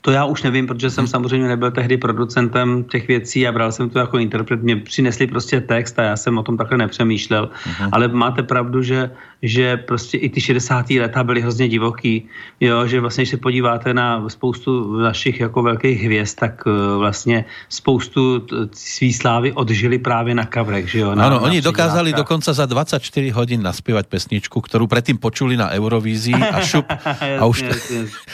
To 0.00 0.10
já 0.10 0.24
už 0.24 0.42
nevím, 0.42 0.66
protože 0.66 0.90
jsem 0.90 1.06
samozřejmě 1.06 1.48
nebyl 1.48 1.70
tehdy 1.70 1.96
producentem 1.96 2.84
těch 2.84 3.08
věcí 3.08 3.48
a 3.48 3.52
bral 3.52 3.72
jsem 3.72 3.90
to 3.90 3.98
jako 3.98 4.18
interpret. 4.18 4.62
Mě 4.62 4.76
přinesli 4.76 5.26
prostě 5.26 5.60
text 5.60 5.98
a 5.98 6.02
já 6.02 6.16
jsem 6.16 6.38
o 6.38 6.42
tom 6.42 6.56
takhle 6.56 6.78
nepřemýšlel. 6.78 7.50
Uh-huh. 7.50 7.88
Ale 7.92 8.08
máte 8.08 8.42
pravdu, 8.42 8.82
že, 8.82 9.10
že 9.42 9.76
prostě 9.76 10.18
i 10.18 10.28
ty 10.28 10.40
60. 10.40 10.90
leta 10.90 11.24
byly 11.24 11.40
hrozně 11.40 11.68
divoký. 11.68 12.28
Jo, 12.60 12.86
že 12.86 13.00
vlastně, 13.00 13.22
když 13.22 13.30
se 13.30 13.36
podíváte 13.36 13.94
na 13.94 14.28
spoustu 14.28 14.96
našich 14.96 15.40
jako 15.40 15.62
velkých 15.62 16.02
hvězd, 16.02 16.38
tak 16.38 16.66
uh, 16.66 16.98
vlastně 16.98 17.44
spoustu 17.68 18.46
svý 18.72 19.12
slávy 19.12 19.52
odžili 19.52 19.98
právě 19.98 20.34
na 20.34 20.44
kavrech. 20.44 20.90
Že 20.90 20.98
jo, 20.98 21.14
na, 21.14 21.26
ano, 21.26 21.36
na 21.36 21.42
oni 21.42 21.60
dokázali 21.60 22.12
dokonce 22.12 22.54
za 22.54 22.66
24 22.66 23.30
hodin 23.30 23.62
naspívat 23.62 24.06
pesničku, 24.06 24.60
kterou 24.60 24.86
předtím 24.86 25.18
počuli 25.18 25.56
na 25.56 25.70
Eurovízii 25.70 26.34
a 26.34 26.60
šup. 26.60 26.86
a, 27.40 27.44
už, 27.46 27.64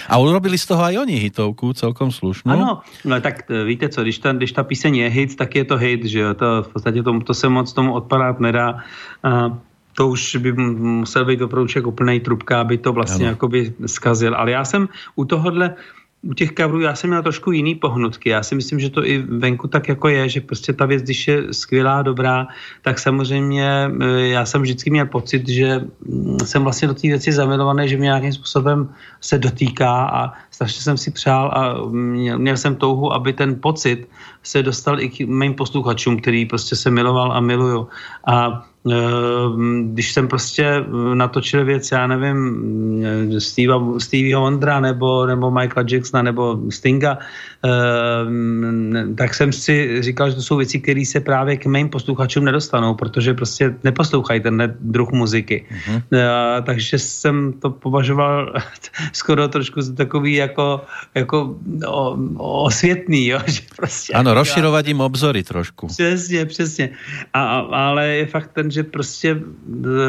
a 0.08 0.18
urobili 0.18 0.58
z 0.58 0.66
toho 0.66 0.82
aj 0.84 0.98
oni 0.98 1.16
hit 1.16 1.37
hitovku 1.38 1.72
celkom 1.72 2.10
slušnou. 2.10 2.52
Ano, 2.52 2.82
no 3.04 3.20
tak 3.20 3.50
e, 3.50 3.64
víte 3.64 3.88
co, 3.88 4.02
když 4.02 4.18
ta, 4.18 4.32
když 4.32 4.52
ta 4.52 4.62
píseň 4.62 4.96
je 4.96 5.08
hit, 5.08 5.36
tak 5.36 5.54
je 5.54 5.64
to 5.64 5.76
hit, 5.76 6.04
že 6.04 6.18
jo, 6.18 6.34
to 6.34 6.62
v 6.62 6.68
podstatě 6.68 7.02
to, 7.02 7.20
to 7.20 7.34
se 7.34 7.48
moc 7.48 7.72
tomu 7.72 7.94
odpadat 7.94 8.40
nedá. 8.40 8.82
A 9.22 9.58
to 9.94 10.08
už 10.08 10.36
by 10.36 10.52
musel 10.52 11.24
být 11.24 11.42
opravdu 11.42 11.70
jako 11.76 11.88
úplný 11.88 12.20
trubka, 12.20 12.60
aby 12.60 12.78
to 12.78 12.92
vlastně 12.92 13.26
ano. 13.26 13.32
jakoby 13.32 13.72
zkazil. 13.86 14.34
Ale 14.34 14.50
já 14.50 14.64
jsem 14.64 14.88
u 15.14 15.24
tohohle 15.24 15.74
u 16.22 16.34
těch 16.34 16.52
coverů 16.52 16.80
já 16.80 16.94
jsem 16.94 17.10
měl 17.10 17.22
trošku 17.22 17.52
jiný 17.52 17.74
pohnutky. 17.74 18.28
Já 18.28 18.42
si 18.42 18.54
myslím, 18.54 18.80
že 18.80 18.90
to 18.90 19.06
i 19.06 19.18
venku 19.18 19.68
tak 19.68 19.88
jako 19.88 20.08
je, 20.08 20.28
že 20.28 20.40
prostě 20.40 20.72
ta 20.72 20.86
věc, 20.86 21.02
když 21.02 21.28
je 21.28 21.54
skvělá, 21.54 22.02
dobrá, 22.02 22.46
tak 22.82 22.98
samozřejmě 22.98 23.90
eh, 24.00 24.20
já 24.20 24.46
jsem 24.46 24.62
vždycky 24.62 24.90
měl 24.90 25.06
pocit, 25.06 25.48
že 25.48 25.80
mm, 26.04 26.38
jsem 26.44 26.62
vlastně 26.62 26.88
do 26.88 26.94
té 26.94 27.08
věci 27.08 27.32
zamilovaný, 27.32 27.88
že 27.88 27.96
mě 27.96 28.04
nějakým 28.04 28.32
způsobem 28.32 28.88
se 29.20 29.38
dotýká 29.38 29.92
a 30.04 30.32
strašně 30.50 30.82
jsem 30.82 30.96
si 30.96 31.10
přál 31.10 31.50
a 31.54 31.86
měl, 31.90 32.38
měl 32.38 32.56
jsem 32.56 32.76
touhu, 32.76 33.12
aby 33.12 33.32
ten 33.32 33.60
pocit 33.60 34.08
se 34.42 34.62
dostal 34.62 35.00
i 35.00 35.08
k 35.08 35.20
mým 35.28 35.54
posluchačům, 35.54 36.20
který 36.20 36.46
prostě 36.46 36.76
se 36.76 36.90
miloval 36.90 37.32
a 37.32 37.40
miluju. 37.40 37.88
A 38.26 38.66
když 39.84 40.12
jsem 40.12 40.28
prostě 40.28 40.64
eh, 40.64 41.14
natočil 41.14 41.64
věc, 41.64 41.90
já 41.92 42.06
nevím, 42.06 42.38
Stevie, 43.38 43.78
Stevieho 43.98 44.40
Wondra 44.40 44.80
nebo, 44.80 45.26
nebo 45.26 45.50
Michaela 45.50 45.88
Jacksona 45.90 46.22
nebo 46.22 46.60
Stinga, 46.70 47.10
ehm, 47.10 47.57
tak 49.16 49.34
jsem 49.34 49.52
si 49.52 50.02
říkal, 50.02 50.30
že 50.30 50.36
to 50.36 50.42
jsou 50.42 50.56
věci, 50.56 50.80
které 50.80 51.04
se 51.04 51.20
právě 51.20 51.56
k 51.56 51.66
mým 51.66 51.88
posluchačům 51.88 52.44
nedostanou, 52.44 52.94
protože 52.94 53.34
prostě 53.34 53.74
neposlouchají 53.84 54.40
ten 54.40 54.76
druh 54.80 55.10
muziky. 55.12 55.66
Uh-huh. 55.66 56.02
Takže 56.62 56.98
jsem 56.98 57.52
to 57.52 57.70
považoval 57.70 58.54
skoro 59.12 59.48
trošku 59.48 59.82
za 59.82 59.94
takový 59.94 60.34
jako, 60.34 60.80
jako 61.14 61.56
o, 61.86 62.16
osvětný, 62.38 63.26
jo? 63.26 63.38
že 63.46 63.60
prostě... 63.76 64.12
Ano, 64.12 64.34
rozširovat 64.34 64.86
jim 64.86 65.00
obzory 65.00 65.42
trošku. 65.42 65.86
Přesně, 65.86 66.46
přesně. 66.46 66.90
A, 67.34 67.58
ale 67.58 68.08
je 68.08 68.26
fakt 68.26 68.50
ten, 68.52 68.70
že 68.70 68.82
prostě 68.82 69.36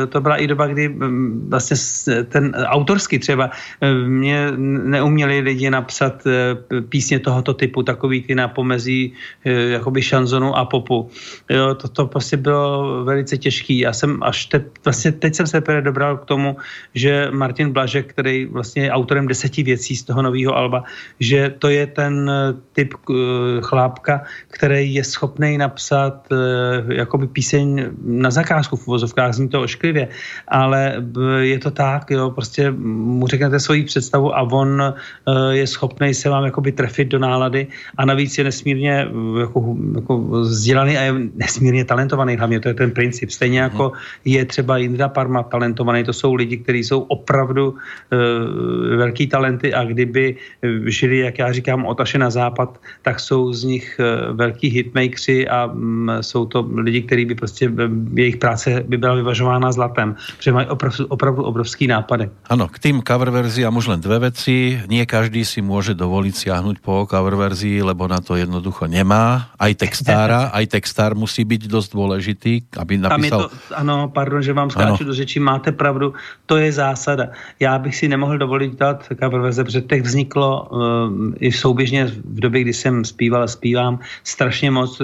eh, 0.04 0.08
to 0.08 0.22
byla 0.22 0.36
i 0.38 0.47
doba, 0.47 0.68
kdy 0.68 0.89
mm, 0.89 1.50
vlastně 1.50 1.78
ten 2.24 2.54
autorsky 2.56 3.20
třeba 3.20 3.50
eh, 3.82 3.93
mě 3.93 4.52
neuměli 4.58 5.39
lidi 5.39 5.70
napsat 5.70 6.24
písně 6.89 7.20
tohoto 7.40 7.54
typu, 7.54 7.84
takový 7.84 8.22
ty 8.22 8.36
na 8.36 8.48
pomezí 8.48 9.14
jakoby 9.46 10.02
šanzonu 10.02 10.56
a 10.56 10.66
popu. 10.66 11.10
Jo, 11.50 11.76
to, 11.76 11.88
to 11.88 12.08
prostě 12.08 12.38
bylo 12.38 13.04
velice 13.04 13.38
těžký. 13.38 13.80
Já 13.80 13.94
jsem 13.94 14.24
až 14.24 14.46
te, 14.46 14.66
vlastně 14.86 15.12
teď 15.12 15.36
jsem 15.36 15.48
se 15.48 15.64
dobral 15.82 16.18
k 16.18 16.26
tomu, 16.26 16.58
že 16.96 17.32
Martin 17.32 17.72
Blažek, 17.72 18.12
který 18.12 18.46
vlastně 18.46 18.84
je 18.84 18.92
autorem 18.92 19.28
deseti 19.28 19.64
věcí 19.64 19.96
z 19.96 20.04
toho 20.04 20.22
nového 20.22 20.56
alba, 20.56 20.84
že 21.20 21.56
to 21.60 21.70
je 21.70 21.88
ten 21.88 22.32
typ 22.74 22.94
chlápka, 23.62 24.24
který 24.52 24.94
je 24.94 25.04
schopný 25.04 25.58
napsat 25.58 26.28
jakoby 26.90 27.28
píseň 27.28 27.96
na 28.04 28.32
zakázku 28.32 28.76
v 28.76 28.88
uvozovkách, 28.88 29.34
zní 29.34 29.50
to 29.50 29.62
ošklivě, 29.62 30.08
ale 30.48 31.04
je 31.40 31.60
to 31.60 31.72
tak, 31.72 32.12
jo, 32.12 32.32
prostě 32.32 32.72
mu 32.72 33.28
řeknete 33.28 33.60
svoji 33.60 33.84
představu 33.84 34.36
a 34.36 34.42
on 34.42 34.82
eh, 34.82 34.94
je 35.56 35.68
schopný 35.68 36.14
se 36.14 36.30
vám 36.30 36.46
jakoby 36.46 36.72
trefit 36.72 37.08
do 37.08 37.20
nálady 37.30 37.67
a 37.97 38.05
navíc 38.05 38.38
je 38.38 38.43
nesmírně 38.43 39.07
jako, 39.39 39.75
jako 39.95 40.13
vzdělaný 40.49 40.97
a 40.97 41.01
je 41.01 41.13
nesmírně 41.36 41.86
talentovaný, 41.86 42.36
hlavně 42.38 42.59
to 42.59 42.67
je 42.67 42.73
ten 42.73 42.91
princip. 42.91 43.30
Stejně 43.30 43.59
jako 43.59 43.84
mhm. 43.93 43.99
je 44.25 44.45
třeba 44.45 44.77
Indra 44.77 45.07
Parma 45.09 45.43
talentovaný, 45.43 46.03
to 46.03 46.13
jsou 46.13 46.34
lidi, 46.34 46.57
kteří 46.57 46.84
jsou 46.84 46.99
opravdu 47.01 47.69
uh, 47.69 47.77
velký 48.97 49.27
talenty 49.27 49.73
a 49.73 49.84
kdyby 49.84 50.36
žili, 50.86 51.17
jak 51.17 51.39
já 51.39 51.51
říkám, 51.51 51.86
otaše 51.86 52.17
na 52.17 52.30
západ, 52.30 52.82
tak 53.01 53.19
jsou 53.19 53.53
z 53.53 53.63
nich 53.63 53.99
uh, 53.99 54.36
velký 54.36 54.67
hitmakeri 54.69 55.47
a 55.47 55.65
um, 55.65 56.11
jsou 56.21 56.45
to 56.45 56.65
lidi, 56.75 57.01
kteří 57.01 57.25
by 57.25 57.36
prostě 57.36 57.71
jejich 58.13 58.38
práce 58.38 58.84
by 58.88 58.97
byla 58.97 59.15
vyvažována 59.15 59.71
zlatem, 59.71 60.15
protože 60.38 60.51
mají 60.51 60.67
opravdu, 60.67 61.05
opravdu 61.07 61.43
obrovský 61.43 61.88
nápady. 61.88 62.30
Ano, 62.49 62.67
k 62.67 62.80
tým 62.80 63.01
cover 63.07 63.30
verziám 63.30 63.77
už 63.77 63.88
len 63.88 64.01
dve 64.01 64.19
veci. 64.19 64.82
Nie 64.89 65.05
každý 65.05 65.45
si 65.45 65.61
může 65.61 65.93
dovolit 65.93 66.36
siahnuť 66.36 66.80
po 66.80 67.05
cover 67.20 67.36
verzii, 67.36 67.84
lebo 67.84 68.07
na 68.07 68.24
to 68.24 68.39
jednoducho 68.39 68.88
nemá. 68.88 69.51
Aj 69.59 69.76
textára, 69.76 70.47
aj 70.57 70.80
textár 70.80 71.11
musí 71.20 71.43
být 71.43 71.67
dost 71.67 71.91
důležitý, 71.91 72.63
aby 72.80 72.97
napísal... 72.97 73.11
Tam 73.11 73.24
je 73.24 73.32
to, 73.32 73.76
ano, 73.76 74.07
pardon, 74.07 74.39
že 74.39 74.55
vám 74.55 74.72
skáču 74.72 75.03
do 75.03 75.13
řeči, 75.13 75.39
máte 75.39 75.72
pravdu, 75.76 76.15
to 76.47 76.57
je 76.57 76.72
zásada. 76.72 77.36
Já 77.59 77.76
bych 77.80 77.95
si 77.95 78.07
nemohl 78.07 78.38
dovolit 78.38 78.80
dát 78.80 79.03
cover 79.20 79.41
verze, 79.41 79.63
protože 79.63 79.82
těch 79.82 80.01
vzniklo 80.01 80.67
uh, 80.72 81.36
i 81.39 81.51
souběžně 81.51 82.05
v 82.07 82.39
době, 82.39 82.61
kdy 82.61 82.74
jsem 82.74 83.05
zpíval 83.05 83.43
a 83.43 83.47
zpívám 83.47 83.99
strašně 84.24 84.72
moc 84.72 85.01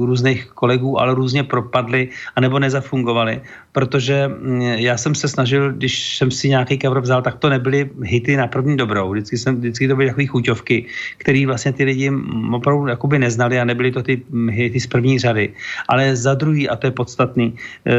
různých 0.00 0.46
kolegů, 0.56 1.00
ale 1.00 1.14
různě 1.14 1.44
propadly 1.44 2.08
anebo 2.36 2.58
nezafungovaly, 2.58 3.40
protože 3.74 4.28
mm, 4.28 4.62
já 4.62 4.96
jsem 4.96 5.14
se 5.14 5.28
snažil, 5.28 5.72
když 5.72 6.16
jsem 6.16 6.30
si 6.30 6.48
nějaký 6.48 6.78
cover 6.78 7.02
vzal, 7.02 7.22
tak 7.22 7.42
to 7.42 7.50
nebyly 7.50 7.90
hity 8.02 8.36
na 8.36 8.46
první 8.46 8.76
dobrou. 8.76 9.10
Vždycky, 9.10 9.38
jsem, 9.38 9.56
vždycky 9.56 9.88
to 9.88 9.96
byly 9.96 10.08
takové 10.08 10.26
chuťovky, 10.26 10.86
které 11.18 11.46
vlastně 11.46 11.72
ty 11.72 11.84
lidi 11.84 12.10
opravdu 12.52 12.86
jakoby 12.86 13.18
neznali 13.18 13.58
a 13.58 13.64
nebyly 13.64 13.90
to 13.90 14.02
ty 14.02 14.22
hity 14.50 14.80
z 14.80 14.86
první 14.86 15.18
řady. 15.18 15.52
Ale 15.88 16.16
za 16.16 16.34
druhý, 16.34 16.68
a 16.68 16.76
to 16.76 16.86
je 16.86 16.90
podstatný, 16.90 17.54
eh, 17.86 17.94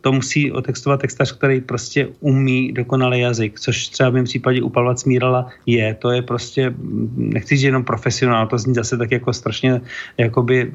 to 0.00 0.12
musí 0.12 0.52
otextovat 0.52 1.00
textař, 1.00 1.32
který 1.32 1.60
prostě 1.60 2.08
umí 2.20 2.72
dokonalý 2.72 3.20
jazyk, 3.20 3.60
což 3.60 3.88
třeba 3.88 4.10
v 4.10 4.20
mém 4.20 4.24
případě 4.24 4.62
u 4.62 4.68
Pavla 4.68 4.96
Smírala 4.96 5.48
je. 5.66 5.94
To 5.94 6.10
je 6.10 6.22
prostě, 6.22 6.74
nechci 7.16 7.56
říct 7.56 7.72
jenom 7.72 7.84
profesionál, 7.84 8.46
to 8.46 8.58
zní 8.58 8.74
zase 8.74 9.00
tak 9.00 9.10
jako 9.10 9.32
strašně 9.32 9.80
jakoby 10.18 10.72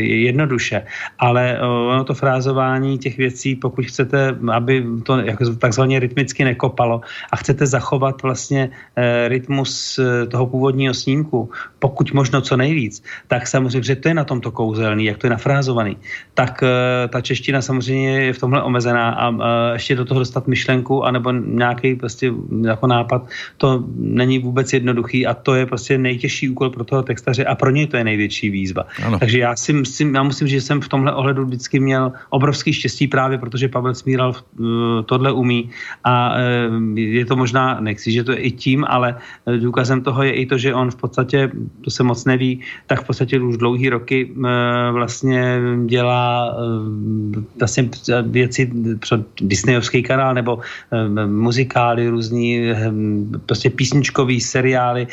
jednoduše, 0.00 0.82
ale 1.18 1.60
ono 1.60 2.04
to 2.04 2.14
frázování 2.14 2.98
těch 2.98 3.16
věcí, 3.16 3.56
pokud 3.56 3.81
chcete, 3.84 4.36
aby 4.52 4.84
to 5.02 5.22
takzvaně 5.58 5.98
rytmicky 5.98 6.44
nekopalo 6.44 7.00
a 7.32 7.36
chcete 7.36 7.66
zachovat 7.66 8.22
vlastně 8.22 8.70
e, 8.96 9.28
rytmus 9.28 9.98
e, 9.98 10.26
toho 10.26 10.46
původního 10.46 10.94
snímku, 10.94 11.50
pokud 11.78 12.12
možno 12.12 12.40
co 12.40 12.56
nejvíc, 12.56 13.02
tak 13.28 13.46
samozřejmě, 13.46 13.82
že 13.82 13.96
to 13.96 14.08
je 14.08 14.14
na 14.14 14.24
tomto 14.24 14.50
kouzelný, 14.50 15.04
jak 15.04 15.18
to 15.18 15.26
je 15.26 15.30
nafrázovaný, 15.30 15.96
tak 16.34 16.62
e, 16.62 17.08
ta 17.08 17.20
čeština 17.20 17.62
samozřejmě 17.62 18.22
je 18.22 18.32
v 18.32 18.38
tomhle 18.38 18.62
omezená 18.62 19.10
a 19.10 19.32
ještě 19.72 19.94
do 19.96 20.04
toho 20.04 20.20
dostat 20.20 20.46
myšlenku 20.46 21.04
anebo 21.04 21.32
nějaký 21.32 21.94
prostě 21.94 22.32
jako 22.66 22.86
nápad, 22.86 23.26
to 23.56 23.84
není 23.96 24.38
vůbec 24.38 24.72
jednoduchý 24.72 25.26
a 25.26 25.34
to 25.34 25.54
je 25.54 25.66
prostě 25.66 25.98
nejtěžší 25.98 26.48
úkol 26.48 26.70
pro 26.70 26.84
toho 26.84 27.02
textaře 27.02 27.44
a 27.44 27.54
pro 27.54 27.70
něj 27.70 27.86
to 27.86 27.96
je 27.96 28.04
největší 28.04 28.50
výzva. 28.50 28.84
Ano. 29.06 29.18
Takže 29.18 29.38
já 29.38 29.56
si 29.56 29.72
myslím, 29.72 30.14
já 30.14 30.22
musím, 30.22 30.48
že 30.48 30.60
jsem 30.60 30.80
v 30.80 30.88
tomhle 30.88 31.14
ohledu 31.14 31.44
vždycky 31.44 31.80
měl 31.80 32.12
obrovský 32.30 32.72
štěstí 32.72 33.06
právě, 33.06 33.38
protože 33.38 33.68
Pavel 33.72 33.94
Smíral 33.94 34.30
uh, 34.30 34.66
tohle 35.06 35.32
umí 35.32 35.70
a 36.04 36.34
uh, 36.34 36.98
je 36.98 37.26
to 37.26 37.36
možná, 37.36 37.80
nechci, 37.80 38.12
že 38.12 38.24
to 38.24 38.32
je 38.32 38.38
i 38.38 38.50
tím, 38.50 38.84
ale 38.88 39.16
uh, 39.44 39.56
důkazem 39.56 40.02
toho 40.02 40.22
je 40.22 40.32
i 40.32 40.46
to, 40.46 40.58
že 40.58 40.74
on 40.74 40.90
v 40.90 40.96
podstatě, 40.96 41.50
to 41.80 41.90
se 41.90 42.02
moc 42.02 42.24
neví, 42.24 42.60
tak 42.86 43.02
v 43.02 43.06
podstatě 43.06 43.40
už 43.40 43.56
dlouhý 43.56 43.88
roky 43.88 44.32
vlastně 44.92 45.60
dělá 45.86 46.56
vlastně 47.58 47.88
věci 48.22 48.70
pro 49.08 49.18
Disneyovský 49.40 50.02
kanál 50.02 50.34
nebo 50.34 50.58
muzikály, 51.26 52.08
různý 52.08 52.72
prostě 53.46 53.70
písničkový 53.70 54.40
seriály 54.40 55.06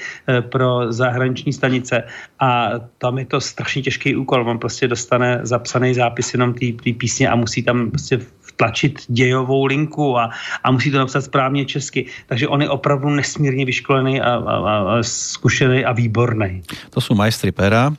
pro 0.50 0.94
zahraniční 0.94 1.54
stanice 1.54 2.04
a 2.40 2.72
tam 2.98 3.18
je 3.18 3.26
to 3.26 3.42
strašně 3.42 3.82
těžký 3.82 4.16
úkol. 4.16 4.50
On 4.50 4.60
prostě 4.60 4.88
dostane 4.88 5.40
zapsaný 5.44 5.94
zápis 5.94 6.34
jenom 6.34 6.54
té 6.54 6.94
písně 6.98 7.30
a 7.30 7.36
musí 7.36 7.64
tam 7.64 7.90
prostě 7.90 8.20
tlačit 8.60 9.08
dějovou 9.08 9.66
linku 9.66 10.20
a, 10.20 10.30
a 10.64 10.72
musí 10.72 10.92
to 10.92 11.00
napsat 11.00 11.22
správně 11.22 11.66
česky. 11.66 12.06
Takže 12.28 12.48
on 12.48 12.62
je 12.62 12.70
opravdu 12.70 13.10
nesmírně 13.10 13.66
vyškolený 13.66 14.22
a, 14.22 14.36
a, 14.36 14.56
a 14.56 14.98
zkušený 15.02 15.86
a 15.86 15.92
výborný. 15.92 16.62
To 16.90 17.02
jsou 17.02 17.16
majstry 17.16 17.52
pera. 17.52 17.96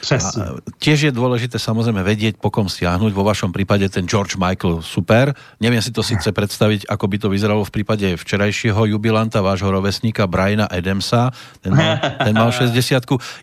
Přesně. 0.00 0.42
A 0.42 0.58
tiež 0.82 1.08
je 1.08 1.12
dôležité 1.14 1.56
samozrejme 1.56 2.02
vedieť, 2.02 2.36
po 2.36 2.50
kom 2.50 2.66
stiahnuť. 2.68 3.12
Vo 3.14 3.24
vašom 3.24 3.54
prípade 3.54 3.86
ten 3.88 4.04
George 4.04 4.36
Michael 4.36 4.82
super. 4.82 5.32
Neviem 5.62 5.80
si 5.80 5.94
to 5.94 6.02
síce 6.02 6.28
predstaviť, 6.28 6.90
ako 6.90 7.04
by 7.08 7.16
to 7.22 7.28
vyzeralo 7.30 7.62
v 7.64 7.80
prípade 7.80 8.04
včerajšieho 8.18 8.92
jubilanta, 8.92 9.40
vášho 9.40 9.70
rovesníka 9.70 10.26
Briana 10.26 10.66
Adamsa. 10.68 11.30
Ten 11.62 11.72
mal, 11.72 12.02
ten 12.02 12.34
mal 12.34 12.50
60 12.50 12.76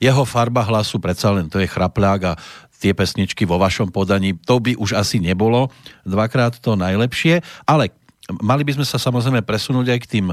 Jeho 0.04 0.24
farba 0.28 0.62
hlasu 0.68 1.00
predsa 1.00 1.32
len 1.34 1.48
to 1.48 1.64
je 1.64 1.66
chrapľák 1.66 2.22
a 2.28 2.34
tie 2.80 2.96
pesničky 2.96 3.44
vo 3.44 3.60
vašom 3.60 3.92
podaní, 3.92 4.40
to 4.48 4.64
by 4.64 4.74
už 4.80 4.96
asi 4.96 5.20
nebolo 5.20 5.68
dvakrát 6.08 6.58
to 6.64 6.80
najlepšie, 6.80 7.44
ale 7.68 7.92
mali 8.40 8.62
by 8.62 8.78
sme 8.78 8.86
sa 8.86 9.02
samozrejme 9.02 9.42
presunúť 9.42 9.88
aj 9.90 10.00
k 10.06 10.12
tým 10.20 10.28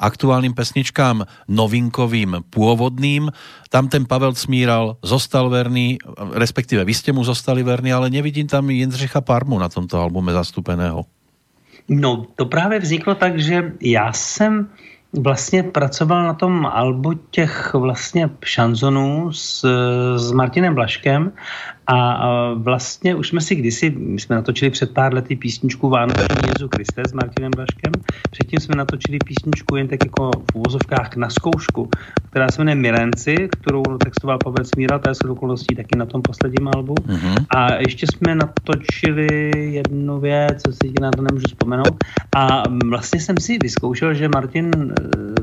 aktuálnym 0.00 0.56
pesničkám 0.56 1.24
novinkovým, 1.52 2.48
pôvodným. 2.48 3.28
Tam 3.68 3.92
ten 3.92 4.08
Pavel 4.08 4.32
Smíral 4.32 4.96
zostal 5.04 5.52
verný, 5.52 6.00
respektíve 6.32 6.80
vy 6.82 6.94
ste 6.96 7.12
mu 7.12 7.20
zostali 7.22 7.60
verní, 7.60 7.92
ale 7.92 8.08
nevidím 8.08 8.48
tam 8.48 8.72
Jindřicha 8.72 9.20
Parmu 9.20 9.60
na 9.60 9.68
tomto 9.68 10.00
albume 10.00 10.32
zastúpeného. 10.32 11.04
No, 11.88 12.26
to 12.36 12.46
právě 12.46 12.78
vzniklo 12.78 13.14
tak, 13.14 13.38
že 13.38 13.72
já 13.80 14.12
jsem 14.12 14.70
vlastně 15.12 15.62
pracoval 15.62 16.24
na 16.24 16.34
tom 16.34 16.66
albu 16.66 17.12
těch 17.30 17.74
vlastně 17.74 18.30
šanzonů 18.44 19.32
s, 19.32 19.66
s 20.16 20.32
Martinem 20.32 20.74
Blaškem 20.74 21.32
a 21.86 22.28
vlastně 22.54 23.14
už 23.14 23.28
jsme 23.28 23.40
si 23.40 23.54
kdysi, 23.54 23.90
my 23.90 24.20
jsme 24.20 24.36
natočili 24.36 24.70
před 24.70 24.94
pár 24.94 25.14
lety 25.14 25.36
písničku 25.36 25.88
Vánoční 25.88 26.48
Jezu 26.48 26.68
Kriste 26.68 27.02
s 27.08 27.12
Martinem 27.12 27.50
Blaškem, 27.56 27.92
předtím 28.30 28.60
jsme 28.60 28.76
natočili 28.76 29.18
písničku 29.18 29.76
jen 29.76 29.88
tak 29.88 30.04
jako 30.04 30.30
v 30.30 30.54
úvozovkách 30.54 31.16
na 31.16 31.30
zkoušku, 31.30 31.90
která 32.30 32.48
se 32.48 32.60
jmenuje 32.60 32.74
Milenci, 32.74 33.48
kterou 33.52 33.82
textoval 33.82 34.38
Pavel 34.38 34.64
Smíra, 34.64 34.98
to 34.98 35.10
je 35.10 35.30
okolností 35.30 35.74
taky 35.74 35.98
na 35.98 36.06
tom 36.06 36.22
posledním 36.22 36.68
albu. 36.68 36.94
Mm-hmm. 36.94 37.46
A 37.50 37.74
ještě 37.74 38.06
jsme 38.06 38.34
natočili 38.34 39.50
jednu 39.74 40.20
věc, 40.20 40.62
co 40.62 40.72
si 40.72 40.92
na 41.00 41.10
to 41.10 41.22
nemůžu 41.22 41.46
vzpomenout. 41.46 42.04
A 42.36 42.62
vlastně 42.88 43.20
jsem 43.20 43.36
si 43.40 43.58
vyzkoušel, 43.62 44.14
že 44.14 44.28
Martin 44.28 44.70
e, 44.74 44.94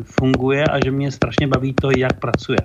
funguje 0.03 0.63
a 0.63 0.79
že 0.85 0.91
mě 0.91 1.11
strašně 1.11 1.47
baví 1.47 1.73
to, 1.73 1.89
jak 1.97 2.19
pracuje. 2.19 2.59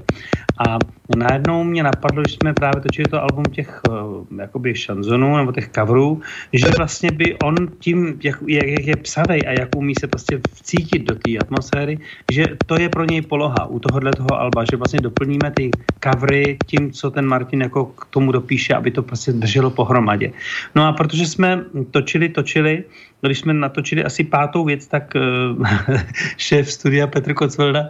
A 0.69 0.79
najednou 1.17 1.65
mě 1.65 1.83
napadlo, 1.83 2.23
že 2.29 2.35
jsme 2.35 2.53
právě 2.55 2.81
točili 2.81 3.09
to 3.09 3.23
album 3.23 3.45
těch 3.45 3.64
těch 3.65 3.81
eh, 3.89 4.43
jakoby 4.43 4.75
šanzonů 4.75 5.37
nebo 5.37 5.53
těch 5.53 5.69
coverů, 5.73 6.21
že 6.53 6.69
vlastně 6.77 7.11
by 7.11 7.35
on 7.41 7.69
tím, 7.81 8.21
jak, 8.23 8.37
jak 8.47 8.85
je 8.85 8.97
psavej 8.97 9.41
a 9.49 9.51
jak 9.53 9.75
umí 9.75 9.95
se 9.95 10.07
prostě 10.07 10.39
vcítit 10.39 11.03
do 11.03 11.15
té 11.17 11.39
atmosféry, 11.41 11.99
že 12.29 12.61
to 12.67 12.77
je 12.77 12.89
pro 12.89 13.05
něj 13.05 13.23
poloha 13.23 13.67
u 13.67 13.79
tohohle 13.79 14.13
toho 14.13 14.37
alba, 14.37 14.65
že 14.65 14.77
vlastně 14.77 15.01
doplníme 15.01 15.51
ty 15.51 15.73
covery 16.05 16.61
tím, 16.67 16.93
co 16.93 17.11
ten 17.11 17.25
Martin 17.27 17.63
jako 17.63 17.85
k 17.97 18.05
tomu 18.13 18.33
dopíše, 18.33 18.75
aby 18.75 18.91
to 18.91 19.03
prostě 19.03 19.33
drželo 19.33 19.71
pohromadě. 19.71 20.33
No 20.75 20.85
a 20.85 20.93
protože 20.93 21.27
jsme 21.27 21.65
točili, 21.91 22.29
točili, 22.29 22.85
když 23.29 23.39
jsme 23.39 23.53
natočili 23.53 24.05
asi 24.05 24.25
pátou 24.25 24.65
věc, 24.65 24.87
tak 24.87 25.13
uh, 25.15 25.67
šéf 26.37 26.73
studia 26.73 27.07
Petr 27.07 27.35
Kocvelda 27.35 27.81
uh, 27.83 27.89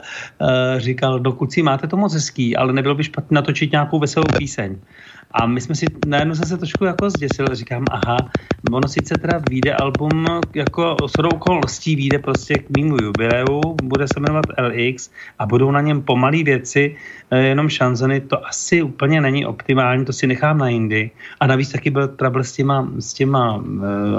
říkal, 0.79 1.21
no 1.21 1.33
kuci, 1.33 1.63
máte 1.63 1.87
to 1.87 1.97
moc 1.97 2.15
hezký, 2.15 2.57
ale 2.57 2.73
nebylo 2.73 2.95
by 2.95 3.05
špatně 3.05 3.35
natočit 3.35 3.73
nějakou 3.73 3.99
veselou 3.99 4.25
píseň. 4.39 4.77
A 5.35 5.47
my 5.47 5.61
jsme 5.61 5.75
si, 5.75 5.87
najednou 6.07 6.35
jsem 6.35 6.49
se 6.49 6.57
trošku 6.57 6.85
jako 6.85 7.11
zděsil, 7.11 7.55
říkám, 7.55 7.85
aha, 7.91 8.17
ono 8.73 8.89
sice 8.89 9.19
teda 9.19 9.43
vyjde 9.51 9.75
album, 9.75 10.27
jako 10.55 10.97
shodou 11.09 11.29
okolností 11.29 11.97
vyjde 11.97 12.19
prostě 12.19 12.55
k 12.55 12.77
mýmu 12.77 12.97
jubileu, 13.03 13.75
bude 13.83 14.09
se 14.09 14.21
jmenovat 14.21 14.45
LX 14.59 15.11
a 15.39 15.47
budou 15.47 15.71
na 15.71 15.81
něm 15.81 16.03
pomalý 16.03 16.45
věci, 16.45 16.97
eh, 16.97 17.24
jenom 17.37 17.69
šanzony, 17.69 18.21
to 18.21 18.47
asi 18.47 18.83
úplně 18.83 19.21
není 19.21 19.47
optimální, 19.47 20.05
to 20.05 20.13
si 20.13 20.27
nechám 20.27 20.59
na 20.59 20.69
jindy. 20.69 21.11
A 21.41 21.47
navíc 21.47 21.73
taky 21.73 21.91
byl 21.91 22.09
trouble 22.09 22.45
s 22.45 22.53
těma, 22.53 22.89
s 22.99 23.13
těma 23.13 23.57
uh, 23.57 23.63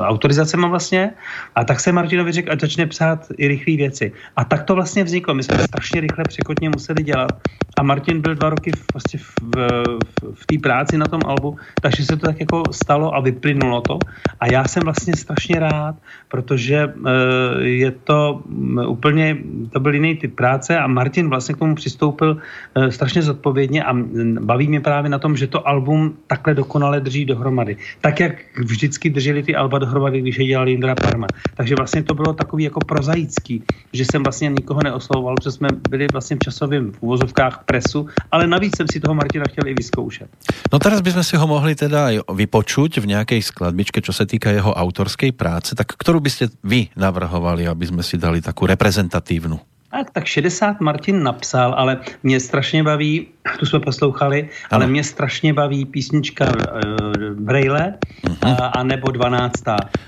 autorizacemi 0.01 0.67
vlastně. 0.69 1.11
A 1.55 1.63
tak 1.63 1.79
se 1.79 1.91
Martinovi 1.91 2.31
řekl, 2.31 2.51
ať 2.51 2.61
začne 2.61 2.85
psát 2.85 3.27
i 3.37 3.47
rychlé 3.47 3.75
věci. 3.75 4.11
A 4.35 4.45
tak 4.45 4.63
to 4.63 4.75
vlastně 4.75 5.03
vzniklo. 5.03 5.33
My 5.33 5.43
jsme 5.43 5.57
to 5.57 5.63
strašně 5.63 6.01
rychle 6.01 6.23
překotně 6.27 6.69
museli 6.69 7.03
dělat. 7.03 7.31
A 7.77 7.83
Martin 7.83 8.21
byl 8.21 8.35
dva 8.35 8.49
roky 8.49 8.71
v, 8.71 8.85
vlastně 8.93 9.19
v, 9.19 9.33
v, 9.41 10.33
v, 10.33 10.45
té 10.45 10.55
práci 10.57 10.97
na 10.97 11.05
tom 11.05 11.21
albu, 11.25 11.57
takže 11.81 12.05
se 12.05 12.15
to 12.17 12.25
tak 12.25 12.39
jako 12.39 12.63
stalo 12.71 13.15
a 13.15 13.19
vyplynulo 13.19 13.81
to. 13.81 13.99
A 14.39 14.51
já 14.51 14.63
jsem 14.67 14.83
vlastně 14.83 15.15
strašně 15.15 15.59
rád, 15.59 15.95
protože 16.27 16.85
uh, 16.85 17.11
je 17.59 17.91
to 17.91 18.41
um, 18.47 18.77
úplně, 18.87 19.37
to 19.71 19.79
byl 19.79 19.93
jiný 19.93 20.15
typ 20.15 20.35
práce 20.35 20.77
a 20.79 20.87
Martin 20.87 21.29
vlastně 21.29 21.55
k 21.55 21.57
tomu 21.57 21.75
přistoupil 21.75 22.37
uh, 22.75 22.87
strašně 23.05 23.21
zodpovědně 23.21 23.83
a 23.85 23.93
baví 24.41 24.67
mě 24.67 24.81
právě 24.81 25.13
na 25.13 25.21
tom, 25.21 25.37
že 25.37 25.47
to 25.47 25.61
album 25.61 26.17
takhle 26.27 26.57
dokonale 26.57 26.97
drží 26.99 27.25
dohromady. 27.25 27.77
Tak, 28.01 28.19
jak 28.19 28.33
vždycky 28.57 29.09
drželi 29.09 29.43
ty 29.43 29.55
alba 29.55 29.79
dohromady, 29.79 30.21
když 30.21 30.37
je 30.37 30.45
dělal 30.45 30.69
Indra 30.69 30.95
Parma. 30.95 31.27
Takže 31.53 31.75
vlastně 31.75 32.03
to 32.03 32.13
bylo 32.13 32.33
takový 32.33 32.63
jako 32.63 32.79
prozaický, 32.79 33.63
že 33.93 34.05
jsem 34.05 34.23
vlastně 34.23 34.49
nikoho 34.49 34.81
neoslovoval, 34.83 35.35
protože 35.35 35.51
jsme 35.51 35.67
byli 35.89 36.07
vlastně 36.11 36.35
v 36.35 36.39
časovém 36.39 36.91
v 36.91 37.33
presu, 37.65 38.07
ale 38.31 38.47
navíc 38.47 38.77
jsem 38.77 38.87
si 38.91 38.99
toho 38.99 39.13
Martina 39.13 39.45
chtěl 39.45 39.67
i 39.67 39.73
vyzkoušet. 39.73 40.29
No 40.73 40.81
teraz 40.81 41.05
by 41.05 41.13
sme 41.13 41.23
si 41.23 41.37
ho 41.37 41.45
mohli 41.45 41.77
teda 41.77 42.25
vypočuť 42.25 42.97
v 42.97 43.05
nejakej 43.13 43.41
skladbičke, 43.45 44.01
čo 44.01 44.09
sa 44.17 44.25
týka 44.25 44.49
jeho 44.49 44.73
autorskej 44.73 45.29
práce, 45.37 45.77
tak 45.77 45.93
ktorú 45.93 46.17
by 46.17 46.29
ste 46.33 46.49
vy 46.65 46.89
navrhovali, 46.97 47.69
aby 47.69 47.85
sme 47.85 48.01
si 48.01 48.17
dali 48.17 48.41
takú 48.41 48.65
reprezentatívnu? 48.65 49.74
Tak, 49.95 50.11
tak 50.11 50.25
60 50.27 50.81
Martin 50.83 51.23
napsal, 51.23 51.73
ale 51.77 52.03
mě 52.23 52.39
strašně 52.39 52.83
baví, 52.83 53.27
tu 53.59 53.65
jsme 53.65 53.79
poslouchali, 53.79 54.49
ale 54.71 54.83
Ano. 54.85 54.91
mě 54.91 55.03
strašně 55.03 55.53
baví 55.53 55.85
písnička 55.85 56.45
uh, 56.45 57.39
Braille 57.39 57.93
a, 58.41 58.51
a 58.51 58.83
nebo 58.83 59.11
12. 59.11 59.53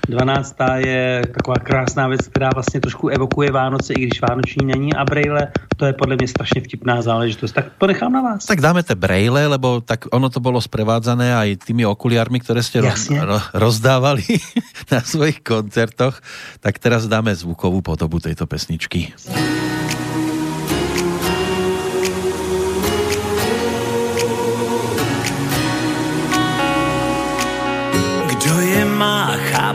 12. 0.08 0.56
je 0.76 1.22
taková 1.32 1.56
krásná 1.56 2.08
věc, 2.08 2.28
která 2.28 2.50
vlastně 2.54 2.80
trošku 2.80 3.08
evokuje 3.08 3.50
Vánoce, 3.50 3.92
i 3.94 4.00
když 4.00 4.20
Vánoční 4.20 4.66
není 4.66 4.94
a 4.94 5.04
Braille, 5.04 5.52
to 5.76 5.86
je 5.86 5.92
podle 5.92 6.16
mě 6.16 6.28
strašně 6.28 6.60
vtipná 6.60 7.02
záležitost. 7.02 7.52
Tak 7.52 7.64
to 7.78 7.86
nechám 7.86 8.12
na 8.12 8.20
vás. 8.20 8.44
Tak 8.44 8.60
dáme 8.60 8.82
te 8.82 8.94
braille, 8.94 9.46
lebo 9.46 9.80
tak 9.80 10.04
ono 10.12 10.28
to 10.28 10.40
bolo 10.40 10.60
sprevádzané 10.60 11.32
aj 11.32 11.64
tými 11.64 11.86
okuliarmi, 11.86 12.44
ktoré 12.44 12.60
ste 12.60 12.84
roz, 12.84 13.08
ro, 13.08 13.40
rozdávali 13.54 14.26
na 14.92 15.00
svojich 15.00 15.40
koncertoch. 15.40 16.20
Tak 16.60 16.76
teraz 16.76 17.06
dáme 17.08 17.32
zvukovú 17.32 17.80
podobu 17.80 18.20
tejto 18.20 18.44
pesničky. 18.44 19.14
Kdo 19.14 19.77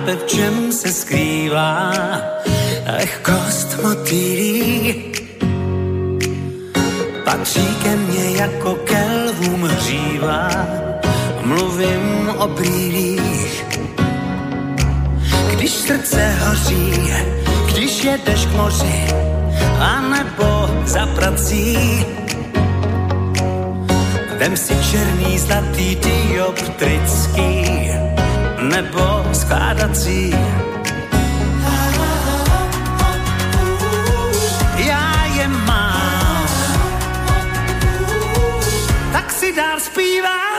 chápe, 0.04 0.16
v 0.16 0.26
čem 0.28 0.72
se 0.72 0.94
skrývá 0.94 1.94
lehkost 2.98 3.84
motýlí. 3.84 4.96
Patří 7.26 7.68
ke 7.84 7.96
mně 7.96 8.38
jako 8.38 8.76
ke 8.76 9.04
lvům 9.30 9.64
hřívá, 9.64 10.50
mluvím 11.44 12.30
o 12.38 12.48
brýlích. 12.48 13.66
Když 15.52 15.72
srdce 15.72 16.36
hoří, 16.40 17.14
když 17.74 18.04
jedeš 18.04 18.46
k 18.46 18.52
moři, 18.52 19.06
a 19.80 20.02
nebo 20.02 20.70
za 20.86 21.06
prací, 21.06 21.78
Vem 24.38 24.58
si 24.58 24.74
černý, 24.92 25.40
zlatý, 25.40 25.96
dioptrický 25.96 27.64
nebo 28.62 29.13
skládací. 29.34 30.36
Já 34.78 35.26
je 35.36 35.48
mám, 35.48 36.48
tak 39.12 39.32
si 39.32 39.54
dál 39.54 39.80
zpívám. 39.80 40.53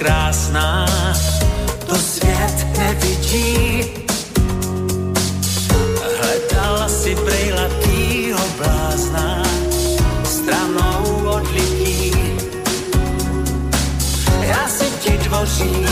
Krásná, 0.00 0.86
to 1.86 1.94
svět 1.94 2.66
nevidí. 2.78 3.84
Hledala 6.20 6.88
si 6.88 7.14
brejlatýho 7.14 8.40
blázna, 8.56 9.42
stranou 10.24 11.04
od 11.26 11.52
lidí. 11.52 12.12
Já 14.40 14.68
si 14.68 14.84
ti 15.00 15.12
dvořím, 15.28 15.88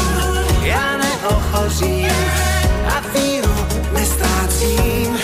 já 0.63 0.97
neochořím 0.97 2.17
a 2.89 3.01
víru 3.15 3.57
nestrácím. 3.93 5.19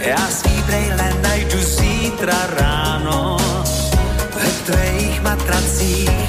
Já 0.00 0.28
svý 0.30 0.62
brejle 0.62 1.14
najdu 1.22 1.58
zítra 1.58 2.38
ráno 2.56 3.36
ve 4.34 4.48
tvých 4.64 5.22
matracích. 5.22 6.19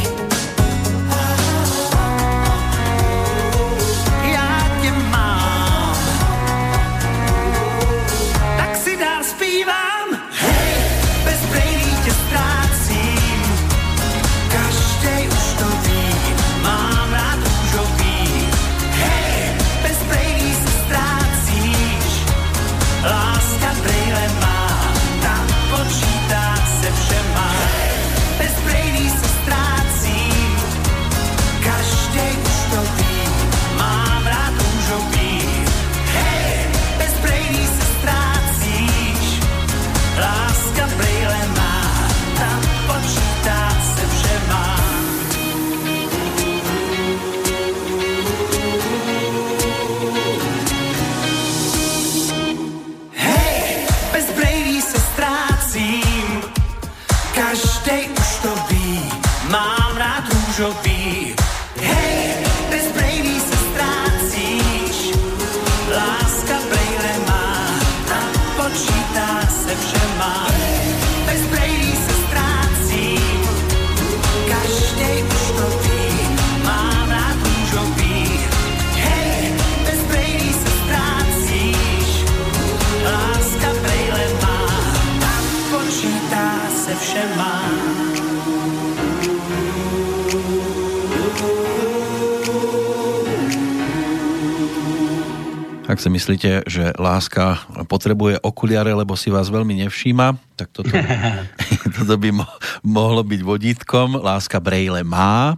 Ak 95.92 96.00
si 96.00 96.08
myslíte, 96.08 96.64
že 96.72 96.96
láska 96.96 97.68
potrebuje 97.92 98.40
okuliare, 98.40 98.96
lebo 98.96 99.20
si 99.20 99.28
vás 99.28 99.52
veľmi 99.52 99.84
nevšíma, 99.84 100.40
tak 100.56 100.72
toto, 100.72 100.88
toto 101.98 102.16
by 102.18 102.30
mo 102.30 102.46
mohlo 102.86 103.26
byť 103.26 103.42
vodítkom. 103.42 104.22
Láska 104.22 104.62
Brejle 104.62 105.02
má, 105.02 105.58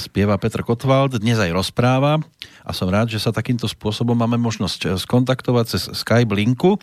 spieva 0.00 0.38
Petr 0.40 0.64
Kotwald, 0.64 1.20
dnes 1.20 1.36
aj 1.36 1.52
rozpráva 1.52 2.22
a 2.64 2.70
som 2.76 2.88
rád, 2.88 3.08
že 3.08 3.20
sa 3.20 3.34
takýmto 3.34 3.66
spôsobom 3.66 4.14
máme 4.16 4.40
možnosť 4.40 4.80
eh, 4.86 4.88
skontaktovať 4.96 5.64
cez 5.68 5.82
Skype 5.92 6.32
linku. 6.32 6.80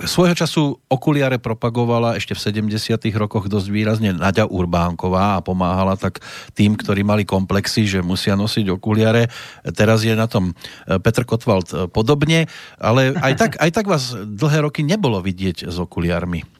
Svojho 0.00 0.34
času 0.34 0.62
okuliare 0.90 1.38
propagovala 1.38 2.18
ešte 2.18 2.34
v 2.34 2.70
70. 2.72 2.98
rokoch 3.14 3.46
dosť 3.46 3.68
výrazne 3.70 4.10
Nadia 4.14 4.46
Urbánková 4.48 5.38
a 5.38 5.44
pomáhala 5.44 5.94
tak 5.98 6.22
tým, 6.56 6.74
ktorí 6.74 7.06
mali 7.06 7.22
komplexy, 7.28 7.86
že 7.86 8.00
musia 8.02 8.34
nosiť 8.34 8.72
okuliare. 8.72 9.28
Teraz 9.76 10.02
je 10.02 10.14
na 10.16 10.26
tom 10.26 10.50
eh, 10.50 10.98
Petr 10.98 11.22
Kotwald 11.22 11.68
eh, 11.70 11.86
podobne, 11.86 12.50
ale 12.80 13.14
aj 13.14 13.32
tak, 13.38 13.52
aj 13.60 13.70
tak 13.70 13.86
vás 13.86 14.14
dlhé 14.16 14.66
roky 14.66 14.82
nebolo 14.82 15.22
vidieť 15.22 15.68
s 15.70 15.76
okuliarmi. 15.78 16.55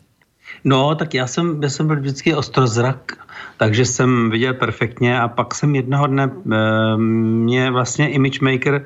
No, 0.67 0.95
tak 0.95 1.15
já 1.15 1.27
jsem, 1.27 1.63
já 1.63 1.71
jsem 1.71 1.87
byl 1.87 1.97
vždycky 1.97 2.35
ostrozrak 2.35 3.27
takže 3.57 3.85
jsem 3.85 4.31
viděl 4.31 4.55
perfektně 4.55 5.21
a 5.21 5.29
pak 5.29 5.55
jsem 5.55 5.75
jednoho 5.75 6.07
dne, 6.07 6.31
eh, 6.53 6.97
mě 6.97 7.71
vlastně 7.71 8.09
image 8.09 8.41
maker 8.41 8.85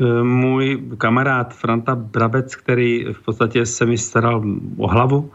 eh, 0.00 0.22
můj 0.22 0.82
kamarád 0.98 1.54
Franta 1.54 1.94
Brabec, 1.94 2.56
který 2.56 3.04
v 3.12 3.24
podstatě 3.24 3.66
se 3.66 3.86
mi 3.86 3.98
staral 3.98 4.44
o 4.76 4.88
hlavu, 4.88 5.30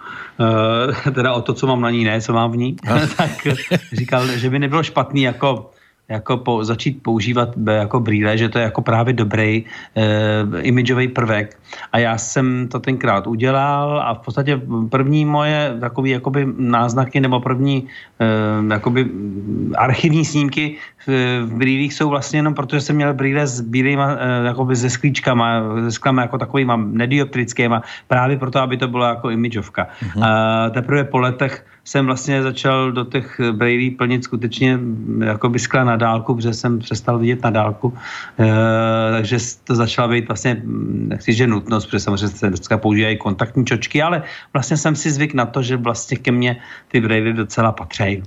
eh, 1.05 1.11
teda 1.11 1.33
o 1.33 1.41
to, 1.41 1.53
co 1.53 1.67
mám 1.67 1.81
na 1.81 1.89
ní, 1.89 2.03
ne, 2.03 2.21
co 2.21 2.33
mám 2.33 2.51
v 2.51 2.57
ní, 2.57 2.75
tak 3.17 3.47
říkal, 3.93 4.27
že 4.27 4.49
by 4.49 4.59
nebylo 4.59 4.83
špatný 4.83 5.21
jako 5.21 5.71
jako 6.13 6.37
po, 6.37 6.63
začít 6.63 7.03
používat 7.03 7.49
jako 7.57 7.99
brýle, 7.99 8.37
že 8.37 8.49
to 8.49 8.57
je 8.57 8.63
jako 8.63 8.81
právě 8.81 9.13
dobrý 9.13 9.65
e, 9.65 9.65
imidžový 10.61 11.07
prvek. 11.07 11.57
A 11.91 11.97
já 11.97 12.17
jsem 12.17 12.67
to 12.69 12.79
tenkrát 12.79 13.27
udělal 13.27 14.01
a 14.05 14.13
v 14.13 14.19
podstatě 14.19 14.61
první 14.89 15.25
moje 15.25 15.77
takový 15.79 16.09
jakoby 16.09 16.47
náznaky 16.57 17.19
nebo 17.19 17.39
první 17.39 17.87
e, 18.21 18.73
jakoby 18.73 19.09
archivní 19.77 20.25
snímky 20.25 20.77
v, 21.07 21.09
v 21.43 21.53
brýlích 21.57 21.93
jsou 21.93 22.09
vlastně 22.09 22.39
jenom 22.39 22.53
protože 22.53 22.81
jsem 22.81 22.95
měl 22.95 23.13
brýle 23.13 23.47
s 23.47 23.61
bílýma, 23.61 24.07
e, 24.13 24.45
jakoby 24.45 24.75
se 24.75 24.89
sklíčkama, 24.89 25.61
se 25.89 25.91
sklama 25.91 26.21
jako 26.21 26.37
takovýma 26.37 26.77
nedioptrickýma, 26.77 27.81
právě 28.07 28.37
proto, 28.37 28.59
aby 28.59 28.77
to 28.77 28.87
bylo 28.87 29.05
jako 29.05 29.29
imidžovka. 29.29 29.87
Mm-hmm. 29.87 30.21
A 30.23 30.69
teprve 30.69 31.03
po 31.03 31.19
letech 31.19 31.65
jsem 31.83 32.05
vlastně 32.05 32.43
začal 32.43 32.91
do 32.91 33.03
těch 33.03 33.39
brýlí 33.51 33.91
plnit 33.91 34.23
skutečně 34.23 34.79
jakoby 35.25 35.59
skla 35.59 35.83
na 35.83 35.95
dálku, 35.95 36.35
protože 36.35 36.53
jsem 36.53 36.79
přestal 36.79 37.19
vidět 37.19 37.43
na 37.43 37.49
dálku, 37.49 37.93
e, 38.39 38.47
takže 39.11 39.37
to 39.63 39.75
začala 39.75 40.07
být 40.07 40.27
vlastně, 40.27 40.61
nechci, 41.11 41.33
že 41.33 41.47
nutnost, 41.47 41.85
protože 41.85 41.99
samozřejmě 41.99 42.27
se 42.27 42.47
dneska 42.47 42.77
používají 42.77 43.17
kontaktní 43.17 43.65
čočky, 43.65 44.01
ale 44.01 44.23
vlastně 44.53 44.77
jsem 44.77 44.95
si 44.95 45.11
zvyk 45.11 45.33
na 45.33 45.45
to, 45.45 45.61
že 45.61 45.77
vlastně 45.77 46.17
ke 46.17 46.31
mně 46.31 46.57
ty 46.87 47.01
brýly 47.01 47.33
docela 47.33 47.71
patří. 47.71 48.23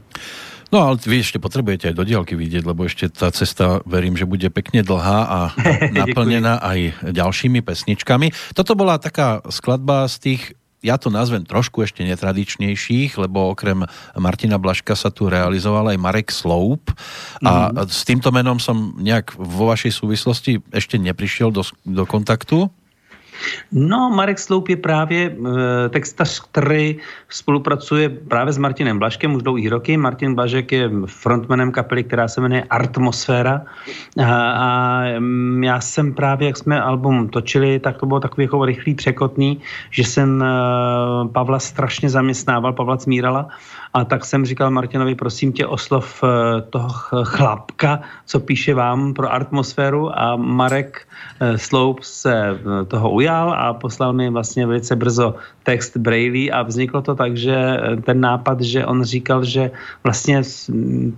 No 0.75 0.83
ale 0.83 0.99
vy 0.99 1.23
ešte 1.23 1.39
potrebujete 1.39 1.89
aj 1.89 1.95
do 1.95 2.03
diálky 2.03 2.35
vidieť, 2.35 2.67
lebo 2.67 2.91
ešte 2.91 3.07
tá 3.07 3.31
cesta, 3.31 3.79
verím, 3.87 4.19
že 4.19 4.27
bude 4.27 4.51
pekne 4.51 4.83
dlhá 4.83 5.21
a 5.23 5.39
naplnená 5.95 6.59
aj 6.59 7.07
ďalšími 7.15 7.63
pesničkami. 7.63 8.35
Toto 8.51 8.75
bola 8.75 8.99
taká 8.99 9.47
skladba 9.47 10.11
z 10.11 10.17
tých 10.19 10.43
ja 10.85 11.01
to 11.01 11.09
nazvem 11.09 11.43
trošku 11.43 11.83
ešte 11.83 12.05
netradičnejších, 12.05 13.17
lebo 13.17 13.53
okrem 13.53 13.89
Martina 14.17 14.61
Blaška 14.61 14.95
sa 14.95 15.09
tu 15.09 15.27
realizoval 15.27 15.93
aj 15.93 15.99
Marek 15.99 16.29
Sloup 16.31 16.93
a 17.41 17.73
mm. 17.73 17.89
s 17.89 18.03
týmto 18.05 18.29
menom 18.31 18.61
som 18.61 18.95
nejak 19.01 19.35
vo 19.37 19.73
vašej 19.73 19.93
súvislosti 19.93 20.61
ešte 20.71 21.01
neprišiel 21.01 21.51
do, 21.51 21.65
do 21.83 22.05
kontaktu. 22.05 22.69
No, 23.73 24.11
Marek 24.11 24.39
Sloup 24.39 24.69
je 24.69 24.77
právě 24.77 25.27
e, 25.27 25.89
textař, 25.89 26.41
který 26.51 26.97
spolupracuje 27.29 28.09
právě 28.09 28.53
s 28.53 28.59
Martinem 28.59 28.99
Blaškem 28.99 29.35
už 29.35 29.43
dlouhý 29.43 29.69
roky. 29.69 29.97
Martin 29.97 30.35
Blažek 30.35 30.73
je 30.73 30.91
frontmanem 31.07 31.73
kapely, 31.73 32.05
která 32.05 32.29
se 32.29 32.41
jmenuje 32.41 32.65
Artmosféra. 32.71 33.63
A, 34.25 34.53
a 34.53 35.03
já 35.63 35.81
jsem 35.81 36.15
právě, 36.15 36.47
jak 36.47 36.57
jsme 36.57 36.81
album 36.81 37.29
točili, 37.29 37.79
tak 37.79 37.99
to 37.99 38.07
bylo 38.07 38.21
takový 38.21 38.45
jako 38.45 38.65
rychlý, 38.65 38.95
překotný, 38.95 39.61
že 39.91 40.05
jsem 40.05 40.43
e, 40.43 40.47
Pavla 41.33 41.59
strašně 41.59 42.11
zaměstnával, 42.11 42.73
Pavla 42.73 42.97
Cmírala, 42.97 43.49
a 43.95 44.05
tak 44.05 44.25
jsem 44.25 44.47
říkal 44.47 44.71
Martinovi, 44.71 45.15
prosím 45.15 45.53
tě, 45.53 45.67
oslov 45.67 46.25
e, 46.25 46.27
toho 46.63 46.89
chlapka, 47.25 48.01
co 48.27 48.41
píše 48.41 48.75
vám 48.75 49.15
pro 49.15 49.33
atmosféru 49.33 50.19
a 50.19 50.37
Marek 50.37 51.09
Sloup 51.57 52.03
se 52.03 52.59
toho 52.89 53.11
ujal 53.27 53.55
a 53.59 53.75
poslal 53.75 54.13
mi 54.13 54.31
vlastně 54.31 54.67
velice 54.67 54.97
brzo 54.97 55.35
text 55.63 55.97
Braille 55.97 56.51
a 56.51 56.63
vzniklo 56.63 57.03
to 57.03 57.15
tak, 57.15 57.37
že 57.37 57.55
eh, 57.55 57.97
ten 58.07 58.21
nápad, 58.21 58.61
že 58.61 58.87
on 58.87 59.03
říkal, 59.03 59.45
že 59.45 59.71
vlastně 60.05 60.43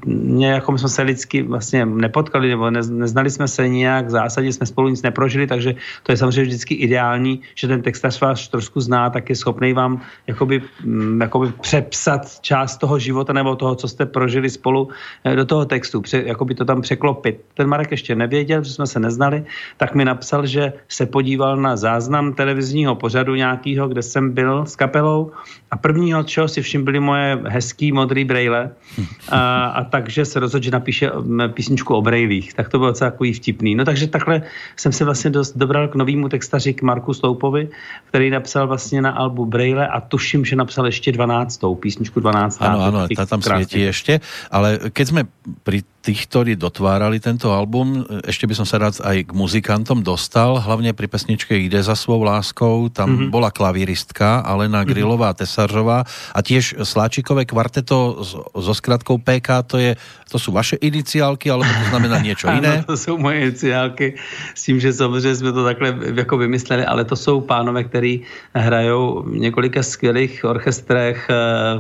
mě, 0.06 0.50
jako 0.64 0.72
my 0.72 0.78
jsme 0.78 0.88
se 0.88 1.02
lidsky 1.02 1.42
vlastně 1.42 1.86
nepotkali, 1.86 2.48
nebo 2.48 2.70
ne, 2.70 2.80
neznali 2.88 3.30
jsme 3.30 3.48
se 3.48 3.68
nijak, 3.68 4.06
v 4.06 4.10
zásadě 4.24 4.52
jsme 4.52 4.66
spolu 4.66 4.88
nic 4.88 5.02
neprožili, 5.02 5.46
takže 5.46 5.74
to 6.02 6.12
je 6.12 6.16
samozřejmě 6.16 6.48
vždycky 6.48 6.74
ideální, 6.74 7.40
že 7.54 7.68
ten 7.68 7.82
textař 7.82 8.20
vás 8.20 8.48
trošku 8.48 8.80
zná, 8.80 9.10
tak 9.10 9.28
je 9.28 9.36
schopný 9.36 9.72
vám 9.72 10.00
jakoby, 10.26 10.62
mm, 10.84 11.20
jakoby 11.20 11.52
přepsat 11.60 12.40
část 12.40 12.80
toho 12.80 12.98
života 12.98 13.32
nebo 13.36 13.56
toho, 13.56 13.74
co 13.74 13.88
jste 13.88 14.06
prožili 14.06 14.48
spolu 14.48 14.88
eh, 15.24 15.36
do 15.36 15.44
toho 15.44 15.64
textu, 15.68 16.00
pře, 16.00 16.24
jakoby 16.24 16.54
to 16.54 16.64
tam 16.64 16.80
překlopit. 16.80 17.44
Ten 17.54 17.68
Marek 17.68 17.90
ještě 17.90 18.16
nevěděl, 18.16 18.64
že 18.64 18.72
jsme 18.72 18.86
se 18.86 18.96
neznali, 19.00 19.44
tak 19.76 19.92
mi 19.94 20.04
napsal, 20.04 20.46
že 20.46 20.72
se 20.88 21.06
podíval 21.06 21.56
na 21.56 21.76
záznam 22.00 22.32
televizního 22.32 22.94
pořadu 22.94 23.34
nějakého, 23.34 23.88
kde 23.88 24.02
jsem 24.02 24.30
byl 24.30 24.66
s 24.66 24.76
kapelou 24.76 25.30
a 25.70 25.76
prvního, 25.76 26.22
čeho 26.22 26.48
si 26.48 26.62
všim 26.62 26.84
byly 26.84 27.00
moje 27.00 27.38
hezký 27.44 27.92
modrý 27.92 28.24
brejle 28.24 28.70
a, 29.28 29.66
a 29.66 29.84
takže 29.84 30.24
se 30.24 30.40
rozhodl, 30.40 30.64
že 30.64 30.70
napíše 30.70 31.10
písničku 31.52 31.94
o 31.94 32.02
brejlích. 32.02 32.54
Tak 32.54 32.68
to 32.68 32.78
bylo 32.78 32.90
docela 32.90 33.10
takový 33.10 33.32
vtipný. 33.32 33.74
No 33.74 33.84
takže 33.84 34.06
takhle 34.06 34.42
jsem 34.76 34.92
se 34.92 35.04
vlastně 35.04 35.30
dost 35.30 35.56
dobral 35.56 35.88
k 35.88 35.94
novému 35.94 36.28
textaři, 36.28 36.74
k 36.74 36.82
Marku 36.82 37.14
Sloupovi, 37.14 37.68
který 38.08 38.30
napsal 38.30 38.66
vlastně 38.66 39.02
na 39.02 39.10
albu 39.10 39.46
Brejle 39.46 39.88
a 39.88 40.00
tuším, 40.00 40.44
že 40.44 40.56
napsal 40.56 40.86
ještě 40.86 41.12
12. 41.12 41.60
písničku 41.80 42.20
12. 42.20 42.62
Ano, 42.62 42.80
ano, 42.80 43.08
ta 43.16 43.26
tam 43.26 43.42
světí 43.42 43.80
ještě, 43.80 44.20
ale 44.50 44.78
keď 44.92 45.08
jsme 45.08 45.24
pri 45.62 45.82
tých, 46.08 46.24
ktorí 46.24 46.56
dotvárali 46.56 47.20
tento 47.20 47.52
album, 47.52 48.00
ešte 48.24 48.48
by 48.48 48.56
som 48.56 48.64
sa 48.64 48.80
rád 48.80 48.96
aj 49.04 49.28
k 49.28 49.30
muzikantom 49.36 50.00
dostal, 50.00 50.56
hlavne 50.56 50.96
pri 50.96 51.04
pesničke 51.04 51.52
Ide 51.52 51.84
za 51.84 51.92
svou 51.92 52.24
láskou, 52.24 52.88
tam 52.88 53.12
mm-hmm. 53.12 53.28
bola 53.28 53.52
klavíristka 53.52 54.40
Alena 54.40 54.80
mhm. 54.80 54.88
Grilová 54.88 55.36
mm-hmm. 55.36 55.40
Tesařová 55.44 55.98
a 56.08 56.38
tiež 56.40 56.80
Sláčikové 56.80 57.44
kvarteto 57.44 58.24
so 58.56 58.72
skratkou 58.72 59.20
PK, 59.20 59.48
to, 59.68 59.76
je, 59.76 60.00
to 60.32 60.40
sú 60.40 60.48
vaše 60.48 60.80
iniciálky, 60.80 61.52
alebo 61.52 61.68
to 61.68 61.84
znamená 61.92 62.24
niečo 62.24 62.48
iné? 62.56 62.80
ano, 62.80 62.88
to 62.88 62.96
jsou 62.96 63.20
moje 63.20 63.36
iniciálky, 63.52 64.06
s 64.54 64.64
tím, 64.64 64.80
že 64.80 64.92
samozřejmě 64.92 65.34
jsme 65.34 65.52
to 65.52 65.64
takhle 65.64 65.88
jako 66.14 66.36
vymysleli, 66.36 66.84
ale 66.88 67.04
to 67.04 67.16
jsou 67.16 67.40
pánové, 67.44 67.84
který 67.84 68.24
hrajou 68.56 69.28
v 69.28 69.36
několika 69.36 69.82
skvělých 69.82 70.44
orchestrech 70.44 71.28
eh, 71.28 71.34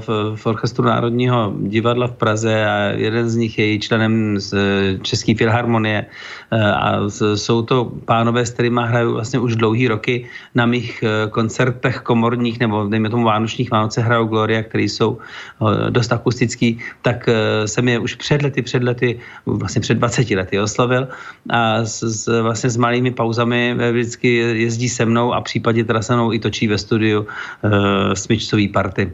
v, 0.04 0.36
v 0.36 0.42
Orchestru 0.46 0.84
Národního 0.84 1.54
divadla 1.64 2.06
v 2.06 2.16
Praze 2.20 2.66
a 2.66 2.76
jeden 2.92 3.30
z 3.30 3.36
nich 3.36 3.58
je 3.58 3.78
členem 3.78 4.17
z 4.40 4.54
České 5.02 5.34
filharmonie 5.34 6.06
eh, 6.06 6.72
a 6.72 7.08
jsou 7.34 7.62
to 7.62 7.92
pánové, 8.04 8.46
s 8.46 8.50
kterými 8.50 8.80
hraju 8.84 9.12
vlastně 9.12 9.38
už 9.38 9.56
dlouhý 9.56 9.88
roky. 9.88 10.26
Na 10.54 10.66
mých 10.66 11.02
eh, 11.02 11.30
koncertech 11.30 12.00
komorních 12.00 12.60
nebo 12.60 12.86
dejme 12.86 13.10
tomu 13.10 13.24
vánočních 13.24 13.70
Vánoce 13.70 14.00
hrajou 14.00 14.26
Gloria, 14.26 14.62
které 14.62 14.84
jsou 14.84 15.18
eh, 15.18 15.90
dost 15.90 16.12
akustický, 16.12 16.78
tak 17.02 17.28
jsem 17.66 17.88
je 17.88 17.98
už 17.98 18.14
před 18.14 18.42
lety, 18.42 18.62
před 18.62 18.82
lety, 18.82 19.18
vlastně 19.46 19.80
před 19.80 19.94
20 19.94 20.30
lety 20.30 20.60
oslovil. 20.60 21.08
A 21.50 21.84
s, 21.84 22.02
s, 22.02 22.42
vlastně 22.42 22.70
s 22.70 22.76
malými 22.76 23.10
pauzami 23.10 23.76
vždycky 23.92 24.34
jezdí 24.36 24.88
se 24.88 25.04
mnou 25.04 25.32
a 25.32 25.40
případně 25.40 25.84
teda 25.84 26.02
se 26.02 26.14
mnou 26.14 26.32
i 26.32 26.38
točí 26.38 26.68
ve 26.68 26.78
studiu 26.78 27.20
uh, 27.20 28.12
smyčcový 28.14 28.68
party. 28.68 29.12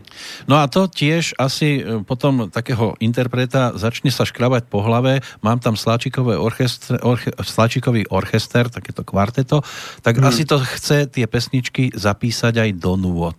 No 0.49 0.57
a 0.57 0.67
to 0.67 0.87
tiež 0.87 1.35
asi 1.39 1.85
potom 2.05 2.51
takého 2.53 2.95
interpreta 3.01 3.75
začne 3.75 4.13
sa 4.13 4.29
škrabať 4.29 4.69
po 4.69 4.84
hlave, 4.85 5.25
mám 5.41 5.59
tam 5.59 5.75
Sláčikové 5.75 6.37
orchestr, 6.37 7.01
orche, 7.01 7.33
Sláčikový 7.41 8.05
orchester, 8.13 8.69
takéto 8.69 9.03
kvarteto, 9.03 9.65
tak 10.05 10.21
hmm. 10.21 10.29
asi 10.29 10.45
to 10.45 10.61
chce 10.61 11.09
tie 11.09 11.25
pesničky 11.25 11.91
zapísať 11.97 12.55
aj 12.61 12.71
do 12.77 12.95
nôd. 13.01 13.39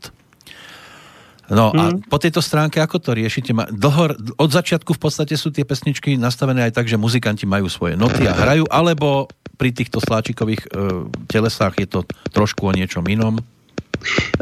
No 1.45 1.69
hmm. 1.69 1.77
a 1.77 1.83
po 2.09 2.17
tejto 2.17 2.41
stránke, 2.41 2.81
ako 2.81 2.97
to 2.97 3.11
riešite? 3.13 3.53
Dlho, 3.53 4.17
od 4.41 4.49
začiatku 4.49 4.97
v 4.97 5.01
podstate 5.01 5.37
sú 5.37 5.53
tie 5.53 5.61
pesničky 5.61 6.17
nastavené 6.17 6.65
aj 6.65 6.73
tak, 6.81 6.89
že 6.89 6.97
muzikanti 6.97 7.45
majú 7.45 7.69
svoje 7.69 7.93
noty 7.93 8.25
a 8.25 8.33
hrajú, 8.33 8.65
alebo 8.65 9.29
pri 9.55 9.69
týchto 9.69 10.01
sláčikových 10.01 10.67
uh, 10.73 11.05
telesách 11.29 11.77
je 11.79 11.87
to 11.87 11.99
trošku 12.33 12.65
o 12.65 12.73
niečom 12.73 13.05
inom? 13.05 13.37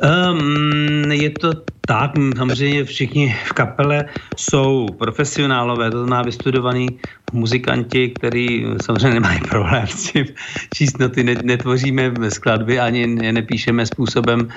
Um, 0.04 1.12
je 1.12 1.30
to 1.30 1.54
Tak, 1.88 2.16
samozřejmě 2.16 2.88
všichni 2.88 3.36
v 3.46 3.54
kapele 3.54 4.06
jsou 4.40 4.88
profesionálové, 4.96 5.92
to 5.92 6.08
znamená 6.08 6.22
vystudovaní 6.24 6.88
muzikanti, 7.34 8.16
který 8.16 8.66
samozřejmě 8.82 9.20
nemají 9.20 9.40
problém 9.50 9.88
s 9.88 10.12
tím 10.12 10.26
číst 10.74 11.00
noty, 11.00 11.24
ne, 11.24 11.36
netvoříme 11.44 12.14
skladby 12.30 12.80
ani 12.80 13.08
ne, 13.08 13.34
nepíšeme 13.34 13.86
způsobem 13.86 14.48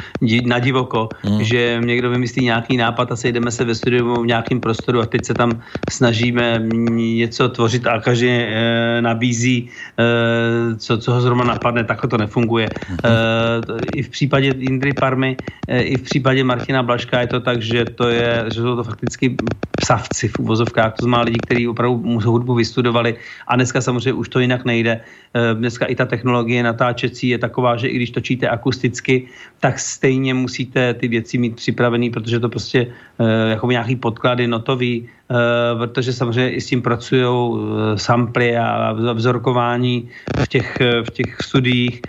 na 0.46 0.58
divoko, 0.58 1.08
hmm. 1.24 1.42
že 1.42 1.80
někdo 1.82 2.10
vymyslí 2.10 2.44
nějaký 2.44 2.76
nápad 2.76 3.12
a 3.12 3.16
sejdeme 3.16 3.50
se 3.50 3.64
ve 3.64 3.74
studiu 3.74 4.22
v 4.22 4.26
nějakém 4.26 4.60
prostoru 4.60 5.00
a 5.02 5.06
teď 5.06 5.24
se 5.24 5.34
tam 5.34 5.58
snažíme 5.90 6.62
něco 6.94 7.48
tvořit 7.48 7.86
a 7.86 8.00
každý 8.00 8.28
e, 8.28 9.02
nabízí, 9.02 9.66
e, 9.98 10.76
co, 10.78 10.98
co 10.98 11.08
ho 11.12 11.20
zrovna 11.20 11.44
napadne, 11.44 11.84
takhle 11.84 12.06
to 12.06 12.18
nefunguje. 12.18 12.68
Hmm. 12.86 12.98
E, 13.02 13.98
I 13.98 14.02
v 14.02 14.08
případě 14.08 14.54
Indry 14.62 14.92
Parmy, 14.96 15.36
e, 15.68 15.82
i 15.82 15.96
v 15.96 16.02
případě 16.02 16.44
Martina 16.44 16.82
Blaška 16.82 17.20
je 17.20 17.26
to 17.26 17.40
tak, 17.40 17.62
že 17.62 17.84
to 17.84 18.08
je, 18.08 18.44
že 18.48 18.60
jsou 18.60 18.76
to 18.76 18.84
fakticky 18.84 19.38
psavci 19.76 20.28
v 20.28 20.38
uvozovkách, 20.38 20.92
to 20.98 21.04
znamená 21.04 21.22
lidi, 21.22 21.40
kteří 21.40 21.68
opravdu 21.68 22.20
hudbu 22.24 22.54
vystudovali 22.54 23.16
a 23.46 23.56
dneska 23.56 23.80
samozřejmě 23.80 24.12
už 24.12 24.28
to 24.28 24.40
jinak 24.40 24.64
nejde. 24.64 25.00
Eh, 25.34 25.54
dneska 25.54 25.86
i 25.86 25.94
ta 25.94 26.06
technologie 26.06 26.62
natáčecí 26.62 27.28
je 27.28 27.38
taková, 27.38 27.76
že 27.76 27.88
i 27.88 27.96
když 27.96 28.10
točíte 28.10 28.48
akusticky, 28.48 29.28
tak 29.60 29.78
stejně 29.78 30.34
musíte 30.34 30.94
ty 30.94 31.08
věci 31.08 31.38
mít 31.38 31.56
připravený, 31.56 32.10
protože 32.10 32.40
to 32.40 32.48
prostě 32.48 32.86
eh, 33.20 33.50
jako 33.50 33.70
nějaký 33.70 33.96
podklady 33.96 34.46
notový, 34.48 35.08
Eh, 35.08 35.15
protože 35.78 36.12
samozřejmě 36.12 36.50
i 36.50 36.60
s 36.60 36.66
tím 36.66 36.82
pracují 36.82 37.22
eh, 37.22 37.98
samply 37.98 38.56
a 38.56 38.92
vzorkování 38.92 40.08
v 40.38 40.48
těch, 40.48 40.80
eh, 40.80 41.02
v 41.02 41.10
těch 41.10 41.42
studiích. 41.42 42.02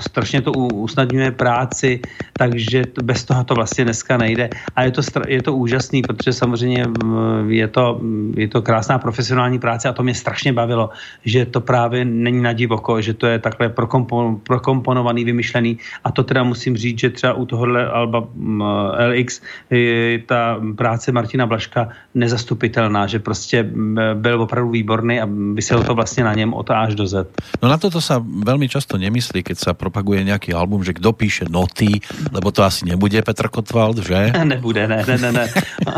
Strašně 0.00 0.40
to 0.42 0.52
usnadňuje 0.52 1.30
práci, 1.30 2.00
takže 2.32 2.84
bez 3.02 3.24
toho 3.24 3.44
to 3.44 3.54
vlastně 3.54 3.84
dneska 3.84 4.16
nejde. 4.16 4.50
A 4.76 4.82
je 4.82 4.90
to, 4.90 5.02
je 5.28 5.42
to 5.42 5.54
úžasný, 5.54 6.02
protože 6.02 6.32
samozřejmě 6.32 6.84
mm, 6.86 7.50
je 7.50 7.68
to, 7.68 8.00
je 8.36 8.48
to 8.48 8.62
krásná 8.62 8.98
profesionální 8.98 9.58
práce 9.58 9.88
a 9.88 9.92
to 9.92 10.02
mě 10.02 10.14
strašně 10.14 10.52
bavilo, 10.52 10.90
že 11.24 11.46
to 11.46 11.60
právě 11.60 12.04
není 12.04 12.42
na 12.42 12.52
divoko, 12.52 13.00
že 13.00 13.14
to 13.14 13.26
je 13.26 13.38
takhle 13.38 13.68
prokompon, 13.68 14.40
prokomponovaný, 14.46 15.24
vymyšlený 15.24 15.78
a 16.04 16.12
to 16.12 16.22
teda 16.22 16.42
musím 16.42 16.76
říct, 16.76 16.98
že 16.98 17.10
třeba 17.10 17.32
u 17.32 17.46
tohohle 17.46 17.86
Alba 17.86 18.24
mm, 18.34 18.62
LX 19.10 19.42
je 19.70 20.18
ta 20.18 20.60
práce 20.76 21.12
Martina 21.12 21.46
Blaška 21.46 21.73
Vaška 21.74 21.90
nezastupitelná, 22.14 23.06
že 23.06 23.18
prostě 23.18 23.66
byl 24.14 24.42
opravdu 24.42 24.70
výborný 24.70 25.20
a 25.20 25.28
vyselo 25.54 25.84
to 25.84 25.94
vlastně 25.94 26.24
na 26.24 26.34
něm 26.34 26.54
od 26.54 26.70
A 26.70 26.80
až 26.80 26.94
do 26.94 27.06
Z. 27.06 27.26
No 27.62 27.68
na 27.68 27.76
toto 27.78 27.98
sa 27.98 28.22
veľmi 28.22 28.70
často 28.70 28.94
nemyslí, 28.94 29.42
keď 29.42 29.56
sa 29.58 29.72
propaguje 29.74 30.22
nejaký 30.22 30.54
album, 30.54 30.86
že 30.86 30.94
kdo 30.94 31.10
píše 31.10 31.50
noty, 31.50 31.98
lebo 32.30 32.54
to 32.54 32.62
asi 32.62 32.86
nebude 32.86 33.18
Petr 33.22 33.50
Kotwald, 33.50 33.98
že? 33.98 34.30
Nebude, 34.44 34.86
ne, 34.86 35.02
ne, 35.02 35.16
ne. 35.18 35.30
ne. 35.32 35.46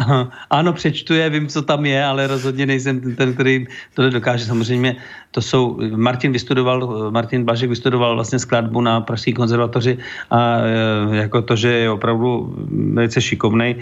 ano, 0.58 0.72
přečtu 0.72 1.14
je, 1.14 1.30
vím, 1.30 1.46
co 1.48 1.62
tam 1.62 1.86
je, 1.86 2.04
ale 2.04 2.26
rozhodně 2.26 2.66
nejsem 2.66 3.14
ten, 3.16 3.34
který 3.34 3.66
to 3.94 4.10
dokáže. 4.10 4.44
Samozřejmě 4.44 4.96
to 5.30 5.42
jsou, 5.42 5.78
Martin 5.96 6.32
vystudoval, 6.32 7.10
Martin 7.10 7.44
Blažek 7.44 7.68
vystudoval 7.68 8.14
vlastně 8.14 8.38
skladbu 8.38 8.80
na 8.80 9.00
Pražské 9.00 9.32
konzervatoři 9.32 9.98
a 10.30 10.58
e, 10.58 11.16
jako 11.16 11.42
to, 11.42 11.56
že 11.56 11.68
je 11.72 11.90
opravdu 11.90 12.56
velice 12.94 13.20
šikovnej, 13.20 13.76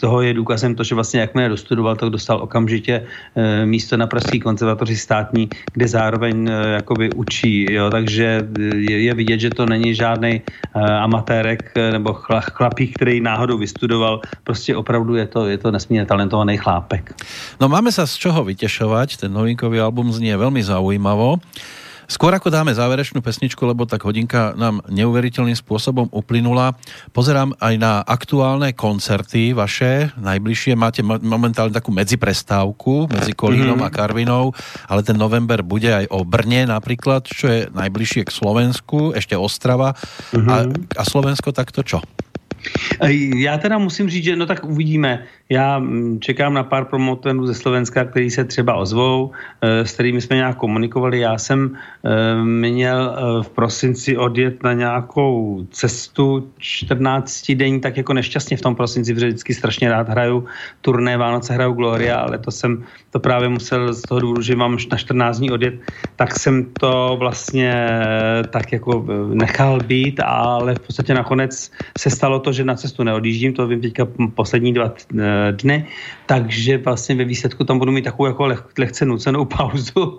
toho 0.00 0.22
je 0.22 0.34
důkazem 0.34 0.74
to, 0.74 0.84
že 0.84 0.94
vlastně 0.94 1.23
jakmile 1.24 1.48
dostudoval, 1.48 1.96
tak 1.96 2.08
dostal 2.12 2.38
okamžitě 2.42 2.94
e, 3.34 3.66
místo 3.66 3.96
na 3.96 4.06
Pražské 4.06 4.38
konzervatoři 4.38 4.96
státní, 4.96 5.48
kde 5.72 5.86
zároveň 5.88 6.36
e, 6.48 6.52
jakoby 6.80 7.10
učí, 7.16 7.66
jo, 7.72 7.90
takže 7.90 8.48
je, 8.76 8.96
je 9.02 9.12
vidět, 9.14 9.38
že 9.40 9.50
to 9.50 9.66
není 9.66 9.94
žádný 9.94 10.42
amatérek 10.74 11.72
nebo 11.92 12.12
chlapík, 12.40 12.94
který 12.94 13.20
náhodou 13.20 13.58
vystudoval, 13.58 14.20
prostě 14.44 14.76
opravdu 14.76 15.16
je 15.16 15.26
to, 15.26 15.46
je 15.46 15.58
to 15.58 15.70
nesmírně 15.70 16.06
talentovaný 16.06 16.56
chlápek. 16.56 17.14
No 17.60 17.70
máme 17.70 17.94
sa 17.94 18.04
z 18.06 18.18
čoho 18.18 18.44
vytešovať, 18.44 19.24
ten 19.24 19.30
novinkový 19.30 19.80
album 19.80 20.10
veľmi 20.10 20.60
zaujímavý 20.62 20.94
zaujímavo. 20.94 21.38
Skôr 22.04 22.36
ako 22.36 22.52
dáme 22.52 22.72
záverečnú 22.76 23.24
pesničku, 23.24 23.60
lebo 23.64 23.88
tak 23.88 24.04
hodinka 24.04 24.52
nám 24.54 24.84
neuveriteľným 24.92 25.56
spôsobom 25.56 26.12
uplynula, 26.12 26.76
pozerám 27.16 27.56
aj 27.58 27.74
na 27.80 27.92
aktuálne 28.04 28.76
koncerty 28.76 29.56
vaše, 29.56 30.12
najbližšie 30.20 30.76
máte 30.76 31.00
momentálne 31.04 31.72
takú 31.72 31.90
medziprestávku 31.94 33.08
medzi 33.08 33.32
Kolínom 33.32 33.80
mm-hmm. 33.80 33.88
a 33.88 33.94
Karvinou, 33.94 34.44
ale 34.88 35.00
ten 35.00 35.16
november 35.16 35.64
bude 35.64 35.88
aj 35.88 36.06
o 36.12 36.22
Brne 36.22 36.68
napríklad, 36.68 37.24
čo 37.24 37.48
je 37.48 37.60
najbližšie 37.72 38.28
k 38.28 38.34
Slovensku, 38.34 39.16
ešte 39.16 39.36
Ostrava 39.38 39.96
a, 40.32 40.56
a 40.72 41.02
Slovensko 41.02 41.52
takto 41.56 41.80
čo? 41.80 42.04
Já 43.36 43.58
teda 43.58 43.78
musím 43.78 44.10
říct, 44.10 44.24
že 44.24 44.36
no 44.36 44.46
tak 44.46 44.64
uvidíme. 44.64 45.24
Já 45.48 45.78
mm, 45.78 46.20
čekám 46.20 46.54
na 46.54 46.62
pár 46.62 46.84
promotorů 46.84 47.46
ze 47.46 47.54
Slovenska, 47.54 48.04
kteří 48.04 48.30
se 48.30 48.44
třeba 48.44 48.74
ozvou, 48.74 49.30
eh, 49.62 49.86
s 49.86 49.92
kterými 49.92 50.20
jsme 50.20 50.36
nějak 50.36 50.56
komunikovali. 50.56 51.20
Já 51.20 51.38
jsem 51.38 51.76
eh, 51.76 52.44
měl 52.44 53.16
v 53.42 53.48
prosinci 53.48 54.16
odjet 54.16 54.62
na 54.62 54.72
nějakou 54.72 55.66
cestu 55.70 56.48
14 56.58 57.52
den, 57.54 57.80
tak 57.80 57.96
jako 57.96 58.12
nešťastně 58.12 58.56
v 58.56 58.60
tom 58.60 58.74
prosinci, 58.74 59.14
protože 59.14 59.26
vždycky 59.26 59.54
strašně 59.54 59.90
rád 59.90 60.08
hraju 60.08 60.44
turné, 60.80 61.16
Vánoce 61.16 61.52
hraju 61.52 61.72
Gloria, 61.72 62.16
ale 62.16 62.38
to 62.38 62.50
jsem 62.50 62.84
to 63.10 63.20
právě 63.20 63.48
musel 63.48 63.94
z 63.94 64.02
toho 64.02 64.20
důvodu, 64.20 64.42
že 64.42 64.56
mám 64.56 64.76
na 64.90 64.96
14 64.96 65.38
dní 65.38 65.50
odjet, 65.50 65.74
tak 66.16 66.38
jsem 66.38 66.64
to 66.80 67.16
vlastně 67.18 68.00
tak 68.50 68.72
jako 68.72 69.06
nechal 69.34 69.80
být, 69.80 70.20
ale 70.24 70.74
v 70.74 70.80
podstatě 70.80 71.14
nakonec 71.14 71.70
se 71.98 72.10
stalo 72.10 72.40
to, 72.44 72.52
že 72.52 72.64
na 72.64 72.76
cestu 72.76 73.02
neodjíždím, 73.02 73.52
to 73.52 73.66
vím 73.66 73.80
teďka 73.80 74.06
poslední 74.34 74.72
dva 74.76 74.92
eh, 74.92 75.52
dny, 75.52 75.88
takže 76.26 76.78
vlastně 76.78 77.14
ve 77.14 77.24
výsledku 77.24 77.64
tam 77.64 77.78
budu 77.78 77.92
mít 77.92 78.04
takovou 78.04 78.26
jako 78.26 78.46
leh, 78.46 78.62
lehce 78.78 79.04
nucenou 79.04 79.44
pauzu, 79.56 80.18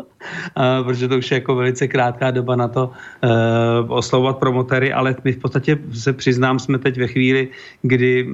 eh, 0.58 0.84
protože 0.84 1.08
to 1.08 1.18
už 1.18 1.32
je 1.32 1.36
jako 1.36 1.56
velice 1.56 1.88
krátká 1.88 2.32
doba 2.32 2.56
na 2.56 2.68
to 2.68 2.90
uh, 2.90 3.92
oslovovat 3.94 4.38
promotery, 4.38 4.94
ale 4.94 5.16
my 5.24 5.32
v 5.32 5.38
podstatě 5.38 5.78
se 5.94 6.14
přiznám, 6.14 6.60
jsme 6.60 6.78
teď 6.78 6.98
ve 6.98 7.08
chvíli, 7.08 7.48
kdy 7.82 8.24
uh, 8.24 8.34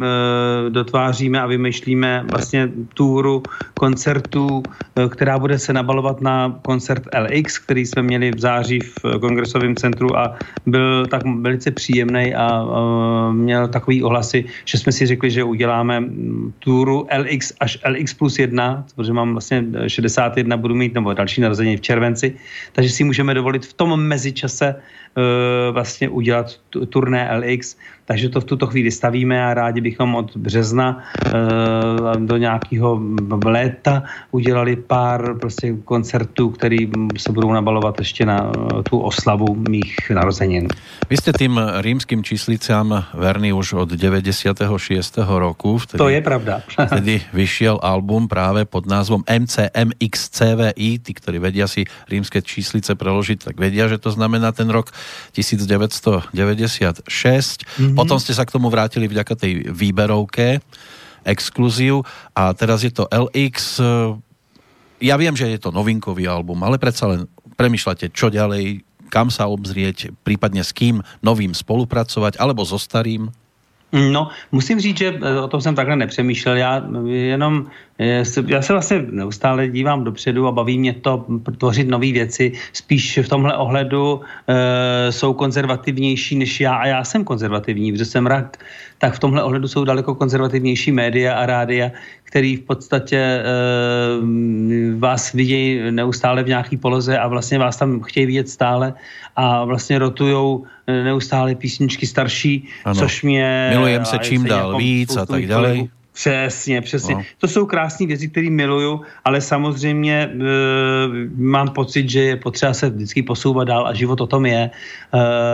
dotváříme 0.70 1.42
a 1.42 1.46
vymýšlíme 1.46 2.26
vlastně 2.32 2.70
túru 2.94 3.44
koncertů, 3.74 4.64
která 5.10 5.40
bude 5.40 5.60
se 5.60 5.74
nabalovat 5.74 6.22
na 6.22 6.60
koncert 6.62 7.04
LX, 7.12 7.60
který 7.60 7.86
jsme 7.86 8.02
měli 8.02 8.32
v 8.32 8.40
září 8.40 8.80
v 8.80 9.20
kongresovém 9.20 9.76
centru 9.76 10.18
a 10.18 10.38
byl 10.66 11.08
tak 11.08 11.22
velice 11.26 11.72
příjemný 11.72 12.36
a 12.36 12.66
měl 13.32 13.68
takový 13.72 14.04
ohlasy, 14.04 14.46
že 14.66 14.78
jsme 14.78 14.92
si 14.92 15.06
řekli, 15.06 15.32
že 15.32 15.44
uděláme 15.44 16.00
mm, 16.00 16.54
túru 16.60 17.08
LX 17.18 17.54
až 17.60 17.78
LX 17.88 18.14
plus 18.14 18.40
1, 18.40 18.86
protože 18.96 19.14
mám 19.14 19.32
vlastně 19.32 19.66
61, 19.88 20.58
budu 20.58 20.76
mít, 20.76 20.94
nebo 20.94 21.14
další 21.14 21.42
narození 21.42 21.78
v 21.78 21.82
červenci, 21.82 22.36
takže 22.72 22.90
si 22.90 23.04
můžeme 23.04 23.34
dovolit 23.34 23.66
v 23.66 23.74
tom 23.74 24.00
mezičase 24.00 24.76
uh, 24.76 25.74
vlastně 25.74 26.10
udělat 26.10 26.60
turné 26.90 27.30
LX 27.38 27.78
takže 28.12 28.28
to 28.28 28.44
v 28.44 28.50
tuto 28.60 28.68
chvíli 28.68 28.92
stavíme 28.92 29.40
a 29.40 29.56
rádi 29.56 29.80
bychom 29.80 30.20
od 30.20 30.36
března 30.36 31.00
e, 31.00 31.32
do 32.20 32.38
nějakého 32.38 33.00
léta 33.46 34.04
udělali 34.32 34.76
pár 34.76 35.40
prostě 35.40 35.80
koncertů, 35.86 36.50
které 36.50 36.78
se 37.18 37.32
budou 37.32 37.52
nabalovat 37.56 38.00
ještě 38.00 38.26
na 38.26 38.52
eh, 38.52 38.84
tu 38.84 39.00
oslavu 39.00 39.56
mých 39.70 39.96
narozenin. 40.12 40.68
Vy 41.10 41.18
jste 41.18 41.34
tým 41.34 41.62
rímským 41.80 42.24
číslicám 42.24 43.06
verný 43.14 43.54
už 43.54 43.74
od 43.74 43.90
96. 43.90 44.60
roku. 45.28 45.78
Vtedy, 45.78 45.98
to 45.98 46.10
je 46.10 46.22
pravda. 46.22 46.62
vtedy 46.92 47.22
vyšiel 47.34 47.80
album 47.82 48.28
právě 48.28 48.66
pod 48.66 48.86
názvom 48.92 49.24
MCMXCVI. 49.24 51.00
Tí, 51.00 51.12
ktorí 51.14 51.40
vedia 51.40 51.68
si 51.68 51.88
rímske 52.12 52.42
číslice 52.42 52.96
preložiť, 52.96 53.40
tak 53.40 53.56
vedia, 53.56 53.88
že 53.88 53.98
to 54.02 54.12
znamená 54.12 54.52
ten 54.52 54.68
rok 54.68 54.92
1996. 55.32 56.36
Mm-hmm. 57.08 58.01
Potom 58.02 58.18
ste 58.18 58.34
sa 58.34 58.44
k 58.44 58.54
tomu 58.54 58.74
vrátili 58.74 59.06
vďaka 59.06 59.34
tej 59.38 59.70
výberovke, 59.70 60.58
exkluziu 61.22 62.02
a 62.34 62.50
teraz 62.58 62.82
je 62.82 62.90
to 62.90 63.06
LX. 63.10 63.78
Ja 65.02 65.18
viem, 65.22 65.38
že 65.38 65.50
je 65.50 65.62
to 65.62 65.70
novinkový 65.70 66.26
album, 66.26 66.62
ale 66.66 66.82
predsa 66.82 67.06
len 67.10 67.30
premyšľate, 67.58 68.10
čo 68.10 68.34
ďalej, 68.34 68.82
kam 69.14 69.30
sa 69.30 69.46
obzrieť, 69.52 70.16
prípadne 70.26 70.66
s 70.66 70.74
kým 70.74 71.04
novým 71.22 71.54
spolupracovať, 71.54 72.40
alebo 72.42 72.66
so 72.66 72.80
starým? 72.80 73.30
No, 73.92 74.30
musím 74.52 74.80
říct, 74.80 74.98
že 74.98 75.20
o 75.44 75.48
tom 75.48 75.62
jsem 75.62 75.76
takhle 75.76 75.96
nepřemýšlel. 75.96 76.58
Já 76.58 76.84
jenom 77.06 77.68
eh, 78.00 78.24
já 78.48 78.62
se 78.62 78.74
vlastně 78.74 79.06
neustále 79.12 79.68
dívám 79.68 80.04
dopředu 80.04 80.48
a 80.48 80.52
baví 80.52 80.80
mě 80.80 80.94
to 80.94 81.26
tvořit 81.58 81.88
nové 81.88 82.12
věci. 82.12 82.52
Spíš 82.74 83.18
v 83.18 83.30
tomhle 83.30 83.58
ohledu 83.58 84.22
e, 84.48 85.12
jsou 85.12 85.34
konzervativnější 85.34 86.36
než 86.36 86.62
já 86.62 86.76
a 86.76 86.88
já 86.88 87.04
jsem 87.04 87.24
konzervativní, 87.24 87.92
protože 87.92 88.06
jsem 88.06 88.28
rak, 88.28 88.58
tak 88.98 89.14
v 89.14 89.20
tomhle 89.20 89.44
ohledu 89.44 89.68
jsou 89.68 89.86
daleko 89.86 90.16
konzervativnější 90.16 90.92
média 90.92 91.34
a 91.34 91.46
rádia, 91.46 91.92
který 92.32 92.56
v 92.56 92.62
podstatě 92.62 93.18
e, 93.18 93.44
vás 94.98 95.32
vidějí 95.34 95.92
neustále 95.92 96.44
v 96.44 96.48
nějaký 96.48 96.78
poloze 96.78 97.18
a 97.18 97.28
vlastně 97.28 97.60
vás 97.60 97.78
tam 97.78 98.00
chtějí 98.02 98.26
vidět 98.26 98.50
stále 98.50 98.94
a 99.36 99.64
vlastně 99.66 100.00
rotujou 100.00 100.64
eh, 100.88 101.04
neustále 101.04 101.56
písničky 101.56 102.08
starší, 102.08 102.68
Ano. 102.86 103.00
což 103.00 103.24
mě... 103.24 103.68
Milujem 103.70 104.06
se 104.06 104.18
čím 104.20 104.44
dál 104.44 104.78
víc 104.78 105.18
a 105.18 105.26
tak 105.26 105.46
dále. 105.46 106.01
Přesně, 106.14 106.82
přesně. 106.82 107.16
No. 107.16 107.22
To 107.38 107.48
jsou 107.48 107.66
krásné 107.66 108.08
věci, 108.08 108.28
které 108.28 108.50
miluju, 108.50 109.02
ale 109.26 109.42
samozřejmě 109.42 110.16
e, 110.16 110.30
mám 111.36 111.68
pocit, 111.70 112.10
že 112.10 112.20
je 112.20 112.36
potřeba 112.36 112.74
se 112.74 112.90
vždycky 112.90 113.24
posouvat 113.24 113.68
dál 113.68 113.88
a 113.88 113.94
život 113.94 114.22
o 114.22 114.28
tom 114.28 114.46
je. 114.46 114.70
E, 114.70 114.72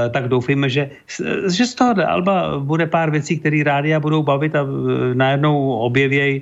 tak 0.09 0.27
doufejme, 0.27 0.69
že, 0.69 0.89
že 1.49 1.65
z 1.65 1.75
toho 1.75 1.93
Alba 2.07 2.59
bude 2.59 2.85
pár 2.85 3.11
věcí, 3.11 3.39
které 3.39 3.63
rádia 3.63 3.99
budou 3.99 4.23
bavit 4.23 4.55
a 4.55 4.65
e, 4.65 4.65
najednou 5.15 5.71
objevěj 5.71 6.41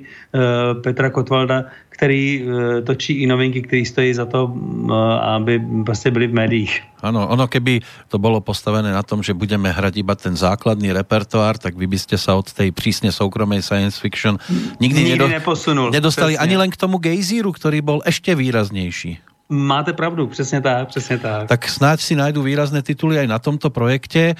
Petra 0.80 1.10
Kotvalda, 1.10 1.64
který 1.96 2.44
e, 2.44 2.82
točí 2.82 3.12
i 3.22 3.26
novinky, 3.26 3.62
které 3.64 3.82
stojí 3.88 4.14
za 4.14 4.28
to, 4.28 4.52
e, 4.52 4.92
aby 5.20 5.60
prostě 5.86 6.10
byly 6.10 6.26
v 6.26 6.34
médiích. 6.34 6.82
Áno, 7.02 7.28
ono 7.28 7.46
keby 7.46 7.80
to 8.08 8.18
bolo 8.18 8.40
postavené 8.40 8.90
na 8.92 9.04
tom, 9.04 9.22
že 9.22 9.36
budeme 9.36 9.68
hrať 9.70 10.00
iba 10.00 10.16
ten 10.16 10.32
základný 10.36 10.90
repertoár, 10.96 11.54
tak 11.60 11.76
vy 11.76 11.86
by 11.86 11.98
ste 12.00 12.16
sa 12.18 12.34
od 12.34 12.50
tej 12.50 12.72
prísne 12.72 13.12
soukromej 13.12 13.62
science 13.62 14.00
fiction 14.00 14.40
nikdy, 14.80 15.14
Nikdy 15.14 15.28
neposunul, 15.40 15.90
nedostali 15.92 16.34
přesně. 16.34 16.44
ani 16.44 16.56
len 16.56 16.70
k 16.72 16.76
tomu 16.76 16.98
gejzíru, 16.98 17.52
ktorý 17.52 17.78
bol 17.84 17.98
ešte 18.04 18.34
výraznejší. 18.34 19.18
Máte 19.48 19.92
pravdu, 19.92 20.26
přesně 20.26 20.60
tak, 20.60 20.88
přesně 20.88 21.18
tak. 21.18 21.48
Tak 21.48 21.68
snáď 21.68 22.00
si 22.00 22.14
nájdu 22.16 22.42
výrazné 22.42 22.82
tituly 22.82 23.18
aj 23.18 23.28
na 23.30 23.38
tomto 23.38 23.70
projekte. 23.70 24.34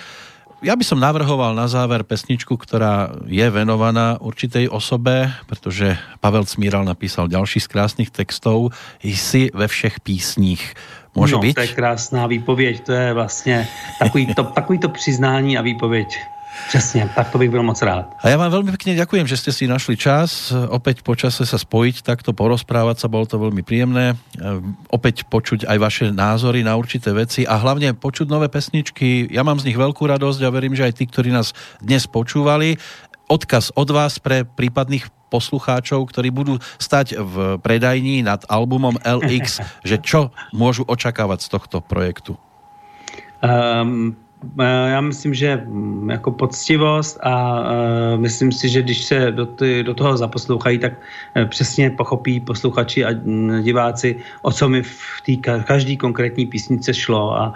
Ja 0.67 0.75
by 0.75 0.83
som 0.83 0.99
navrhoval 0.99 1.55
na 1.55 1.71
záver 1.71 2.03
pesničku, 2.03 2.59
ktorá 2.59 3.15
je 3.23 3.47
venovaná 3.55 4.19
určitej 4.19 4.67
osobe, 4.67 5.31
pretože 5.47 5.95
Pavel 6.19 6.43
Cmíral 6.43 6.83
napísal 6.83 7.31
ďalší 7.31 7.63
z 7.63 7.71
krásnych 7.71 8.11
textov. 8.11 8.75
Jsi 8.99 9.55
ve 9.55 9.71
všech 9.71 10.03
písních. 10.03 10.75
Môže 11.15 11.39
no, 11.39 11.47
byť? 11.47 11.55
to 11.55 11.67
je 11.71 11.77
krásná 11.79 12.27
výpověď, 12.27 12.83
to 12.83 12.93
je 12.93 13.15
vlastně 13.15 13.69
takový 14.03 14.35
to, 14.35 14.43
takový 14.43 14.79
to 14.79 14.89
přiznání 14.89 15.55
a 15.59 15.63
výpověď. 15.63 16.19
Přesně, 16.69 17.09
tak 17.15 17.31
to 17.31 17.39
bych 17.39 17.51
byl 17.51 17.63
moc 17.63 17.83
rád. 17.83 18.11
A 18.23 18.29
ja 18.29 18.37
vám 18.37 18.51
veľmi 18.51 18.75
pekne 18.75 18.99
ďakujem, 18.99 19.27
že 19.31 19.39
ste 19.39 19.53
si 19.55 19.71
našli 19.71 19.95
čas 19.95 20.51
opäť 20.51 21.07
po 21.07 21.15
čase 21.15 21.47
sa 21.47 21.59
spojiť, 21.59 22.03
takto 22.03 22.35
porozprávať 22.35 23.07
sa, 23.07 23.13
bolo 23.13 23.29
to 23.29 23.39
veľmi 23.39 23.63
príjemné. 23.63 24.13
E, 24.13 24.17
Opäť 24.91 25.29
počuť 25.31 25.69
aj 25.69 25.79
vaše 25.79 26.07
názory 26.11 26.67
na 26.67 26.75
určité 26.75 27.15
veci 27.15 27.47
a 27.47 27.55
hlavne 27.61 27.95
počuť 27.95 28.27
nové 28.27 28.51
pesničky. 28.51 29.31
Ja 29.31 29.47
mám 29.47 29.63
z 29.63 29.71
nich 29.71 29.79
veľkú 29.79 30.03
radosť 30.09 30.41
a 30.43 30.51
verím, 30.51 30.75
že 30.75 30.89
aj 30.89 30.99
tí, 30.99 31.05
ktorí 31.07 31.31
nás 31.31 31.55
dnes 31.79 32.09
počúvali. 32.11 32.81
Odkaz 33.31 33.71
od 33.75 33.91
vás 33.91 34.19
pre 34.19 34.43
prípadných 34.47 35.11
poslucháčov, 35.31 36.07
ktorí 36.11 36.31
budú 36.31 36.63
stať 36.79 37.19
v 37.19 37.59
predajní 37.59 38.23
nad 38.23 38.47
albumom 38.47 38.95
LX, 39.03 39.63
že 39.83 39.99
čo 39.99 40.31
môžu 40.55 40.87
očakávať 40.87 41.47
z 41.47 41.49
tohto 41.51 41.77
projektu? 41.83 42.39
Um, 43.43 44.17
já 44.87 45.01
myslím, 45.01 45.35
že 45.35 45.57
mm, 45.57 46.11
jako 46.11 46.31
poctivost 46.31 47.19
a 47.23 47.61
uh, 47.61 48.21
myslím 48.21 48.53
si, 48.53 48.69
že 48.69 48.83
když 48.83 49.05
se 49.05 49.31
do, 49.31 49.47
ty, 49.47 49.83
do 49.83 49.95
toho 49.95 50.17
zaposlouchají, 50.17 50.79
tak 50.79 50.93
uh, 50.93 51.45
přesně 51.49 51.91
pochopí 51.91 52.41
posluchači 52.41 53.05
a 53.05 53.11
mm, 53.11 53.63
diváci, 53.63 54.17
o 54.43 54.53
co 54.53 54.69
mi 54.69 54.83
v 54.83 55.21
té 55.27 55.33
ka- 55.33 55.63
každý 55.63 55.97
konkrétní 55.97 56.47
písnice 56.47 56.95
šlo. 56.95 57.35
A, 57.37 57.55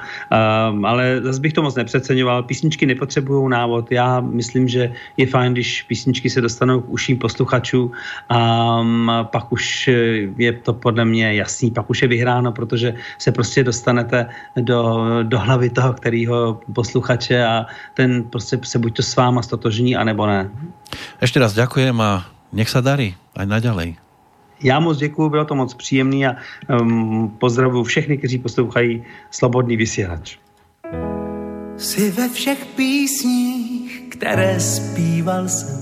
um, 0.70 0.84
ale 0.84 1.20
zase 1.22 1.40
bych 1.40 1.52
to 1.52 1.62
moc 1.62 1.74
nepřeceňoval. 1.74 2.42
Písničky 2.42 2.86
nepotřebují 2.86 3.50
návod. 3.50 3.92
Já 3.92 4.20
myslím, 4.20 4.68
že 4.68 4.92
je 5.16 5.26
fajn, 5.26 5.52
když 5.52 5.82
písničky 5.82 6.30
se 6.30 6.40
dostanou 6.40 6.80
k 6.80 6.90
uším 6.90 7.18
posluchačů 7.18 7.92
a 8.28 8.80
um, 8.80 9.10
pak 9.22 9.52
už 9.52 9.88
eh, 9.88 9.92
je 10.36 10.52
to 10.52 10.72
podle 10.72 11.04
mě 11.04 11.34
jasný, 11.34 11.70
pak 11.70 11.90
už 11.90 12.02
je 12.02 12.08
vyhráno, 12.08 12.52
protože 12.52 12.94
se 13.18 13.32
prostě 13.32 13.64
dostanete 13.64 14.26
do, 14.56 15.06
do 15.22 15.38
hlavy 15.38 15.70
toho, 15.70 15.92
kterýho 15.92 16.60
posluchače 16.80 17.44
a 17.44 17.68
ten 17.94 18.24
prostě 18.32 18.56
se 18.64 18.78
buď 18.80 18.96
to 18.96 19.02
s 19.04 19.12
váma 19.16 19.44
stotožní, 19.44 19.92
anebo 19.92 20.24
ne. 20.24 20.48
Ešte 21.20 21.36
raz 21.36 21.52
ďakujem 21.52 21.92
a 22.00 22.24
nech 22.56 22.72
sa 22.72 22.80
darí 22.80 23.20
aj 23.36 23.44
naďalej. 23.44 24.00
Já 24.60 24.80
moc 24.80 24.96
děkuji, 24.96 25.28
bylo 25.28 25.44
to 25.44 25.54
moc 25.54 25.74
příjemný 25.74 26.26
a 26.26 26.36
um, 26.68 27.36
pozdravuji 27.40 27.84
všechny, 27.84 28.18
kteří 28.18 28.38
poslouchají 28.38 29.04
Slobodný 29.30 29.76
vysílač. 29.76 30.36
Jsi 31.76 32.10
ve 32.10 32.28
všech 32.28 32.66
písních, 32.76 34.08
které 34.08 34.60
zpíval 34.60 35.48
jsem. 35.48 35.80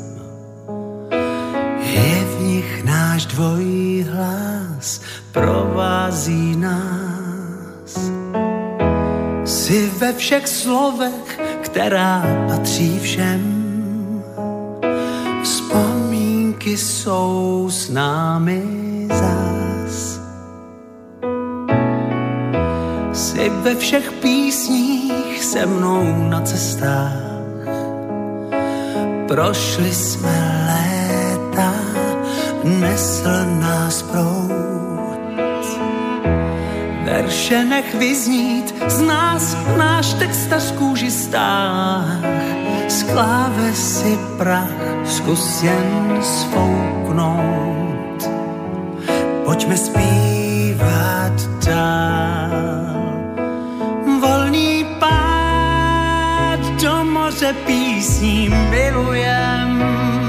Je 1.83 2.15
v 2.25 2.35
nich 2.43 2.85
náš 2.85 3.27
dvojí 3.27 4.03
hlas, 4.03 5.03
provází 5.33 6.57
nás. 6.57 7.99
Jsi 9.49 9.91
ve 9.99 10.13
všech 10.13 10.49
slovech, 10.49 11.41
která 11.63 12.23
patří 12.49 12.99
všem. 12.99 13.43
Vzpomínky 15.43 16.77
jsou 16.77 17.69
s 17.71 17.91
námi 17.91 18.63
zás. 19.09 20.21
Jsi 23.13 23.49
ve 23.49 23.75
všech 23.75 24.13
písních 24.13 25.45
se 25.45 25.67
mnou 25.67 26.29
na 26.29 26.41
cestách. 26.41 27.13
Prošli 29.29 29.95
jsme 29.95 30.67
léta, 30.67 31.75
nesl 32.65 33.45
nás 33.61 34.03
proud. 34.03 34.78
Verše 37.09 37.65
nech 37.65 37.95
vyznít, 37.95 38.75
z 38.87 39.01
nás 39.01 39.57
náš 39.77 40.15
textař 40.15 40.73
kůži 40.73 41.11
stáh. 41.11 42.05
Z 42.89 43.03
klávesy 43.03 44.19
prach 44.39 44.71
zkus 45.05 45.63
jen 45.63 46.19
sfouknout. 46.23 48.29
Pojďme 49.45 49.77
zpívat 49.77 51.33
dál. 51.67 52.51
Volný 54.21 54.87
pád 54.99 56.61
do 56.83 57.05
moře 57.05 57.55
písní 57.67 58.49
milujem. 58.71 60.28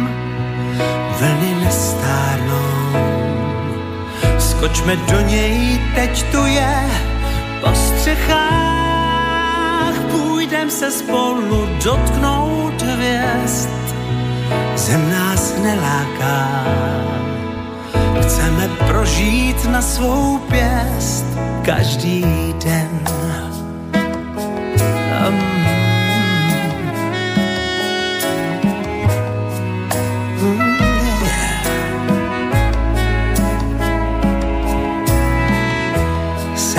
Skočme 4.59 4.95
do 4.95 5.21
něj, 5.21 5.81
teď 5.95 6.23
tu 6.31 6.45
je. 6.45 6.89
Po 7.61 7.75
střechách 7.75 8.35
půjdem 10.11 10.69
se 10.69 10.91
spolu 10.91 11.67
dotknout 11.83 12.81
hvězd. 12.81 13.69
Zem 14.75 15.11
nás 15.11 15.53
neláká, 15.63 16.65
Chceme 18.21 18.69
prožít 18.87 19.65
na 19.65 19.81
svou 19.81 20.37
pěst 20.37 21.25
každý 21.65 22.25
den. 22.63 23.18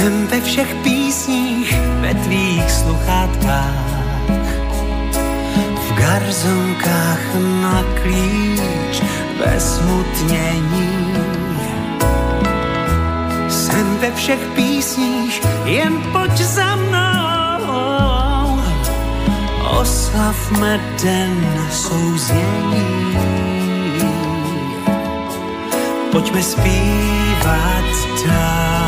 Jsem 0.01 0.27
ve 0.27 0.41
všech 0.41 0.75
písních, 0.75 1.75
ve 2.01 2.15
tvých 2.15 2.71
sluchátkách, 2.71 4.01
v 5.89 5.93
garzonkách 5.95 7.35
na 7.63 7.85
klíč, 8.03 9.03
ve 9.45 9.61
smutnění. 9.61 11.15
Jsem 13.49 13.97
ve 13.97 14.13
všech 14.13 14.41
písních, 14.55 15.41
jen 15.65 16.03
pojď 16.13 16.33
za 16.33 16.77
mnou. 16.77 18.61
Oslavme 19.81 20.81
den 21.03 21.69
souznění. 21.71 23.17
Pojďme 26.13 26.43
zpívat 26.43 27.85
dál. 28.27 28.80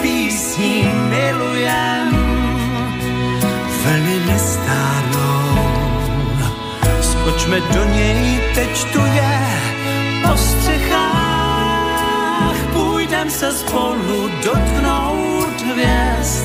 Písní 0.00 0.90
milujem. 1.08 2.10
Vlny 3.82 4.20
nestárnou, 4.26 5.58
Skočme 7.00 7.60
do 7.60 7.84
něj, 7.84 8.40
teď 8.54 8.84
tu 8.92 9.00
je 9.00 9.40
po 10.28 10.36
střechách, 10.36 11.70
půjdem 12.72 13.30
se 13.30 13.52
spolu 13.52 14.30
dotknout 14.44 15.60
hvězd. 15.60 16.44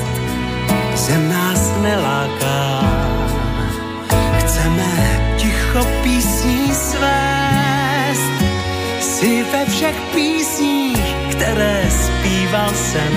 Zem 0.94 1.28
nás 1.28 1.72
neláká, 1.82 2.80
chceme 4.38 4.86
ticho 5.36 5.86
písní 6.02 6.74
svést. 6.74 8.32
Jsi 9.00 9.44
ve 9.52 9.64
všech 9.66 9.96
písních, 10.14 11.16
které 11.30 11.82
zpíval 12.46 12.70
jsem, 12.74 13.12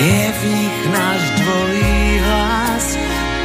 je 0.00 0.32
v 0.32 0.44
nich 0.44 0.86
náš 0.92 1.30
dvojí 1.30 2.18
hlas, 2.18 2.96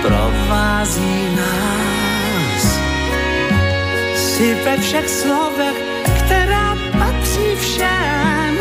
provází 0.02 1.36
nás. 1.36 2.80
Jsi 4.16 4.54
ve 4.54 4.78
všech 4.78 5.10
slovech, 5.10 5.78
která 6.26 6.78
patří 7.00 7.56
všem. 7.60 8.58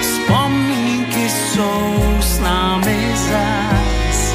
Vzpomínky 0.00 1.28
jsou 1.28 2.16
s 2.20 2.38
námi 2.40 3.12
zas. 3.14 4.34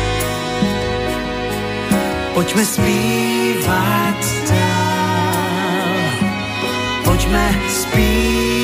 Pojďme 2.33 2.65
zpívat 2.65 4.25
dál. 4.49 5.31
Pojďme 7.03 7.55
zpívat 7.69 8.60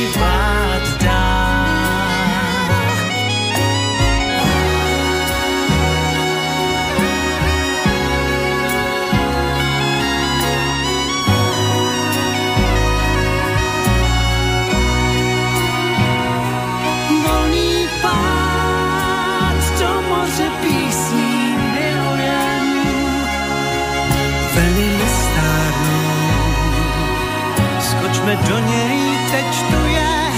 do 28.49 28.59
něj, 28.59 29.17
teď 29.31 29.63
tu 29.71 29.87
je 29.87 30.31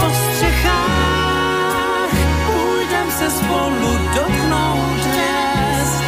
po 0.00 0.06
střechách. 0.10 2.10
Půjdem 2.46 3.10
se 3.10 3.30
spolu 3.30 3.98
dotknout 4.14 5.00
hvězd, 5.06 6.02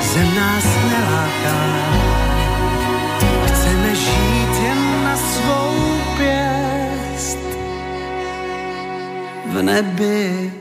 zem 0.00 0.34
nás 0.36 0.64
neláká. 0.90 1.60
Chceme 3.46 3.94
žít 3.94 4.62
jen 4.62 5.04
na 5.04 5.16
svou 5.16 5.74
pěst 6.16 7.38
v 9.46 9.62
nebi 9.62 10.52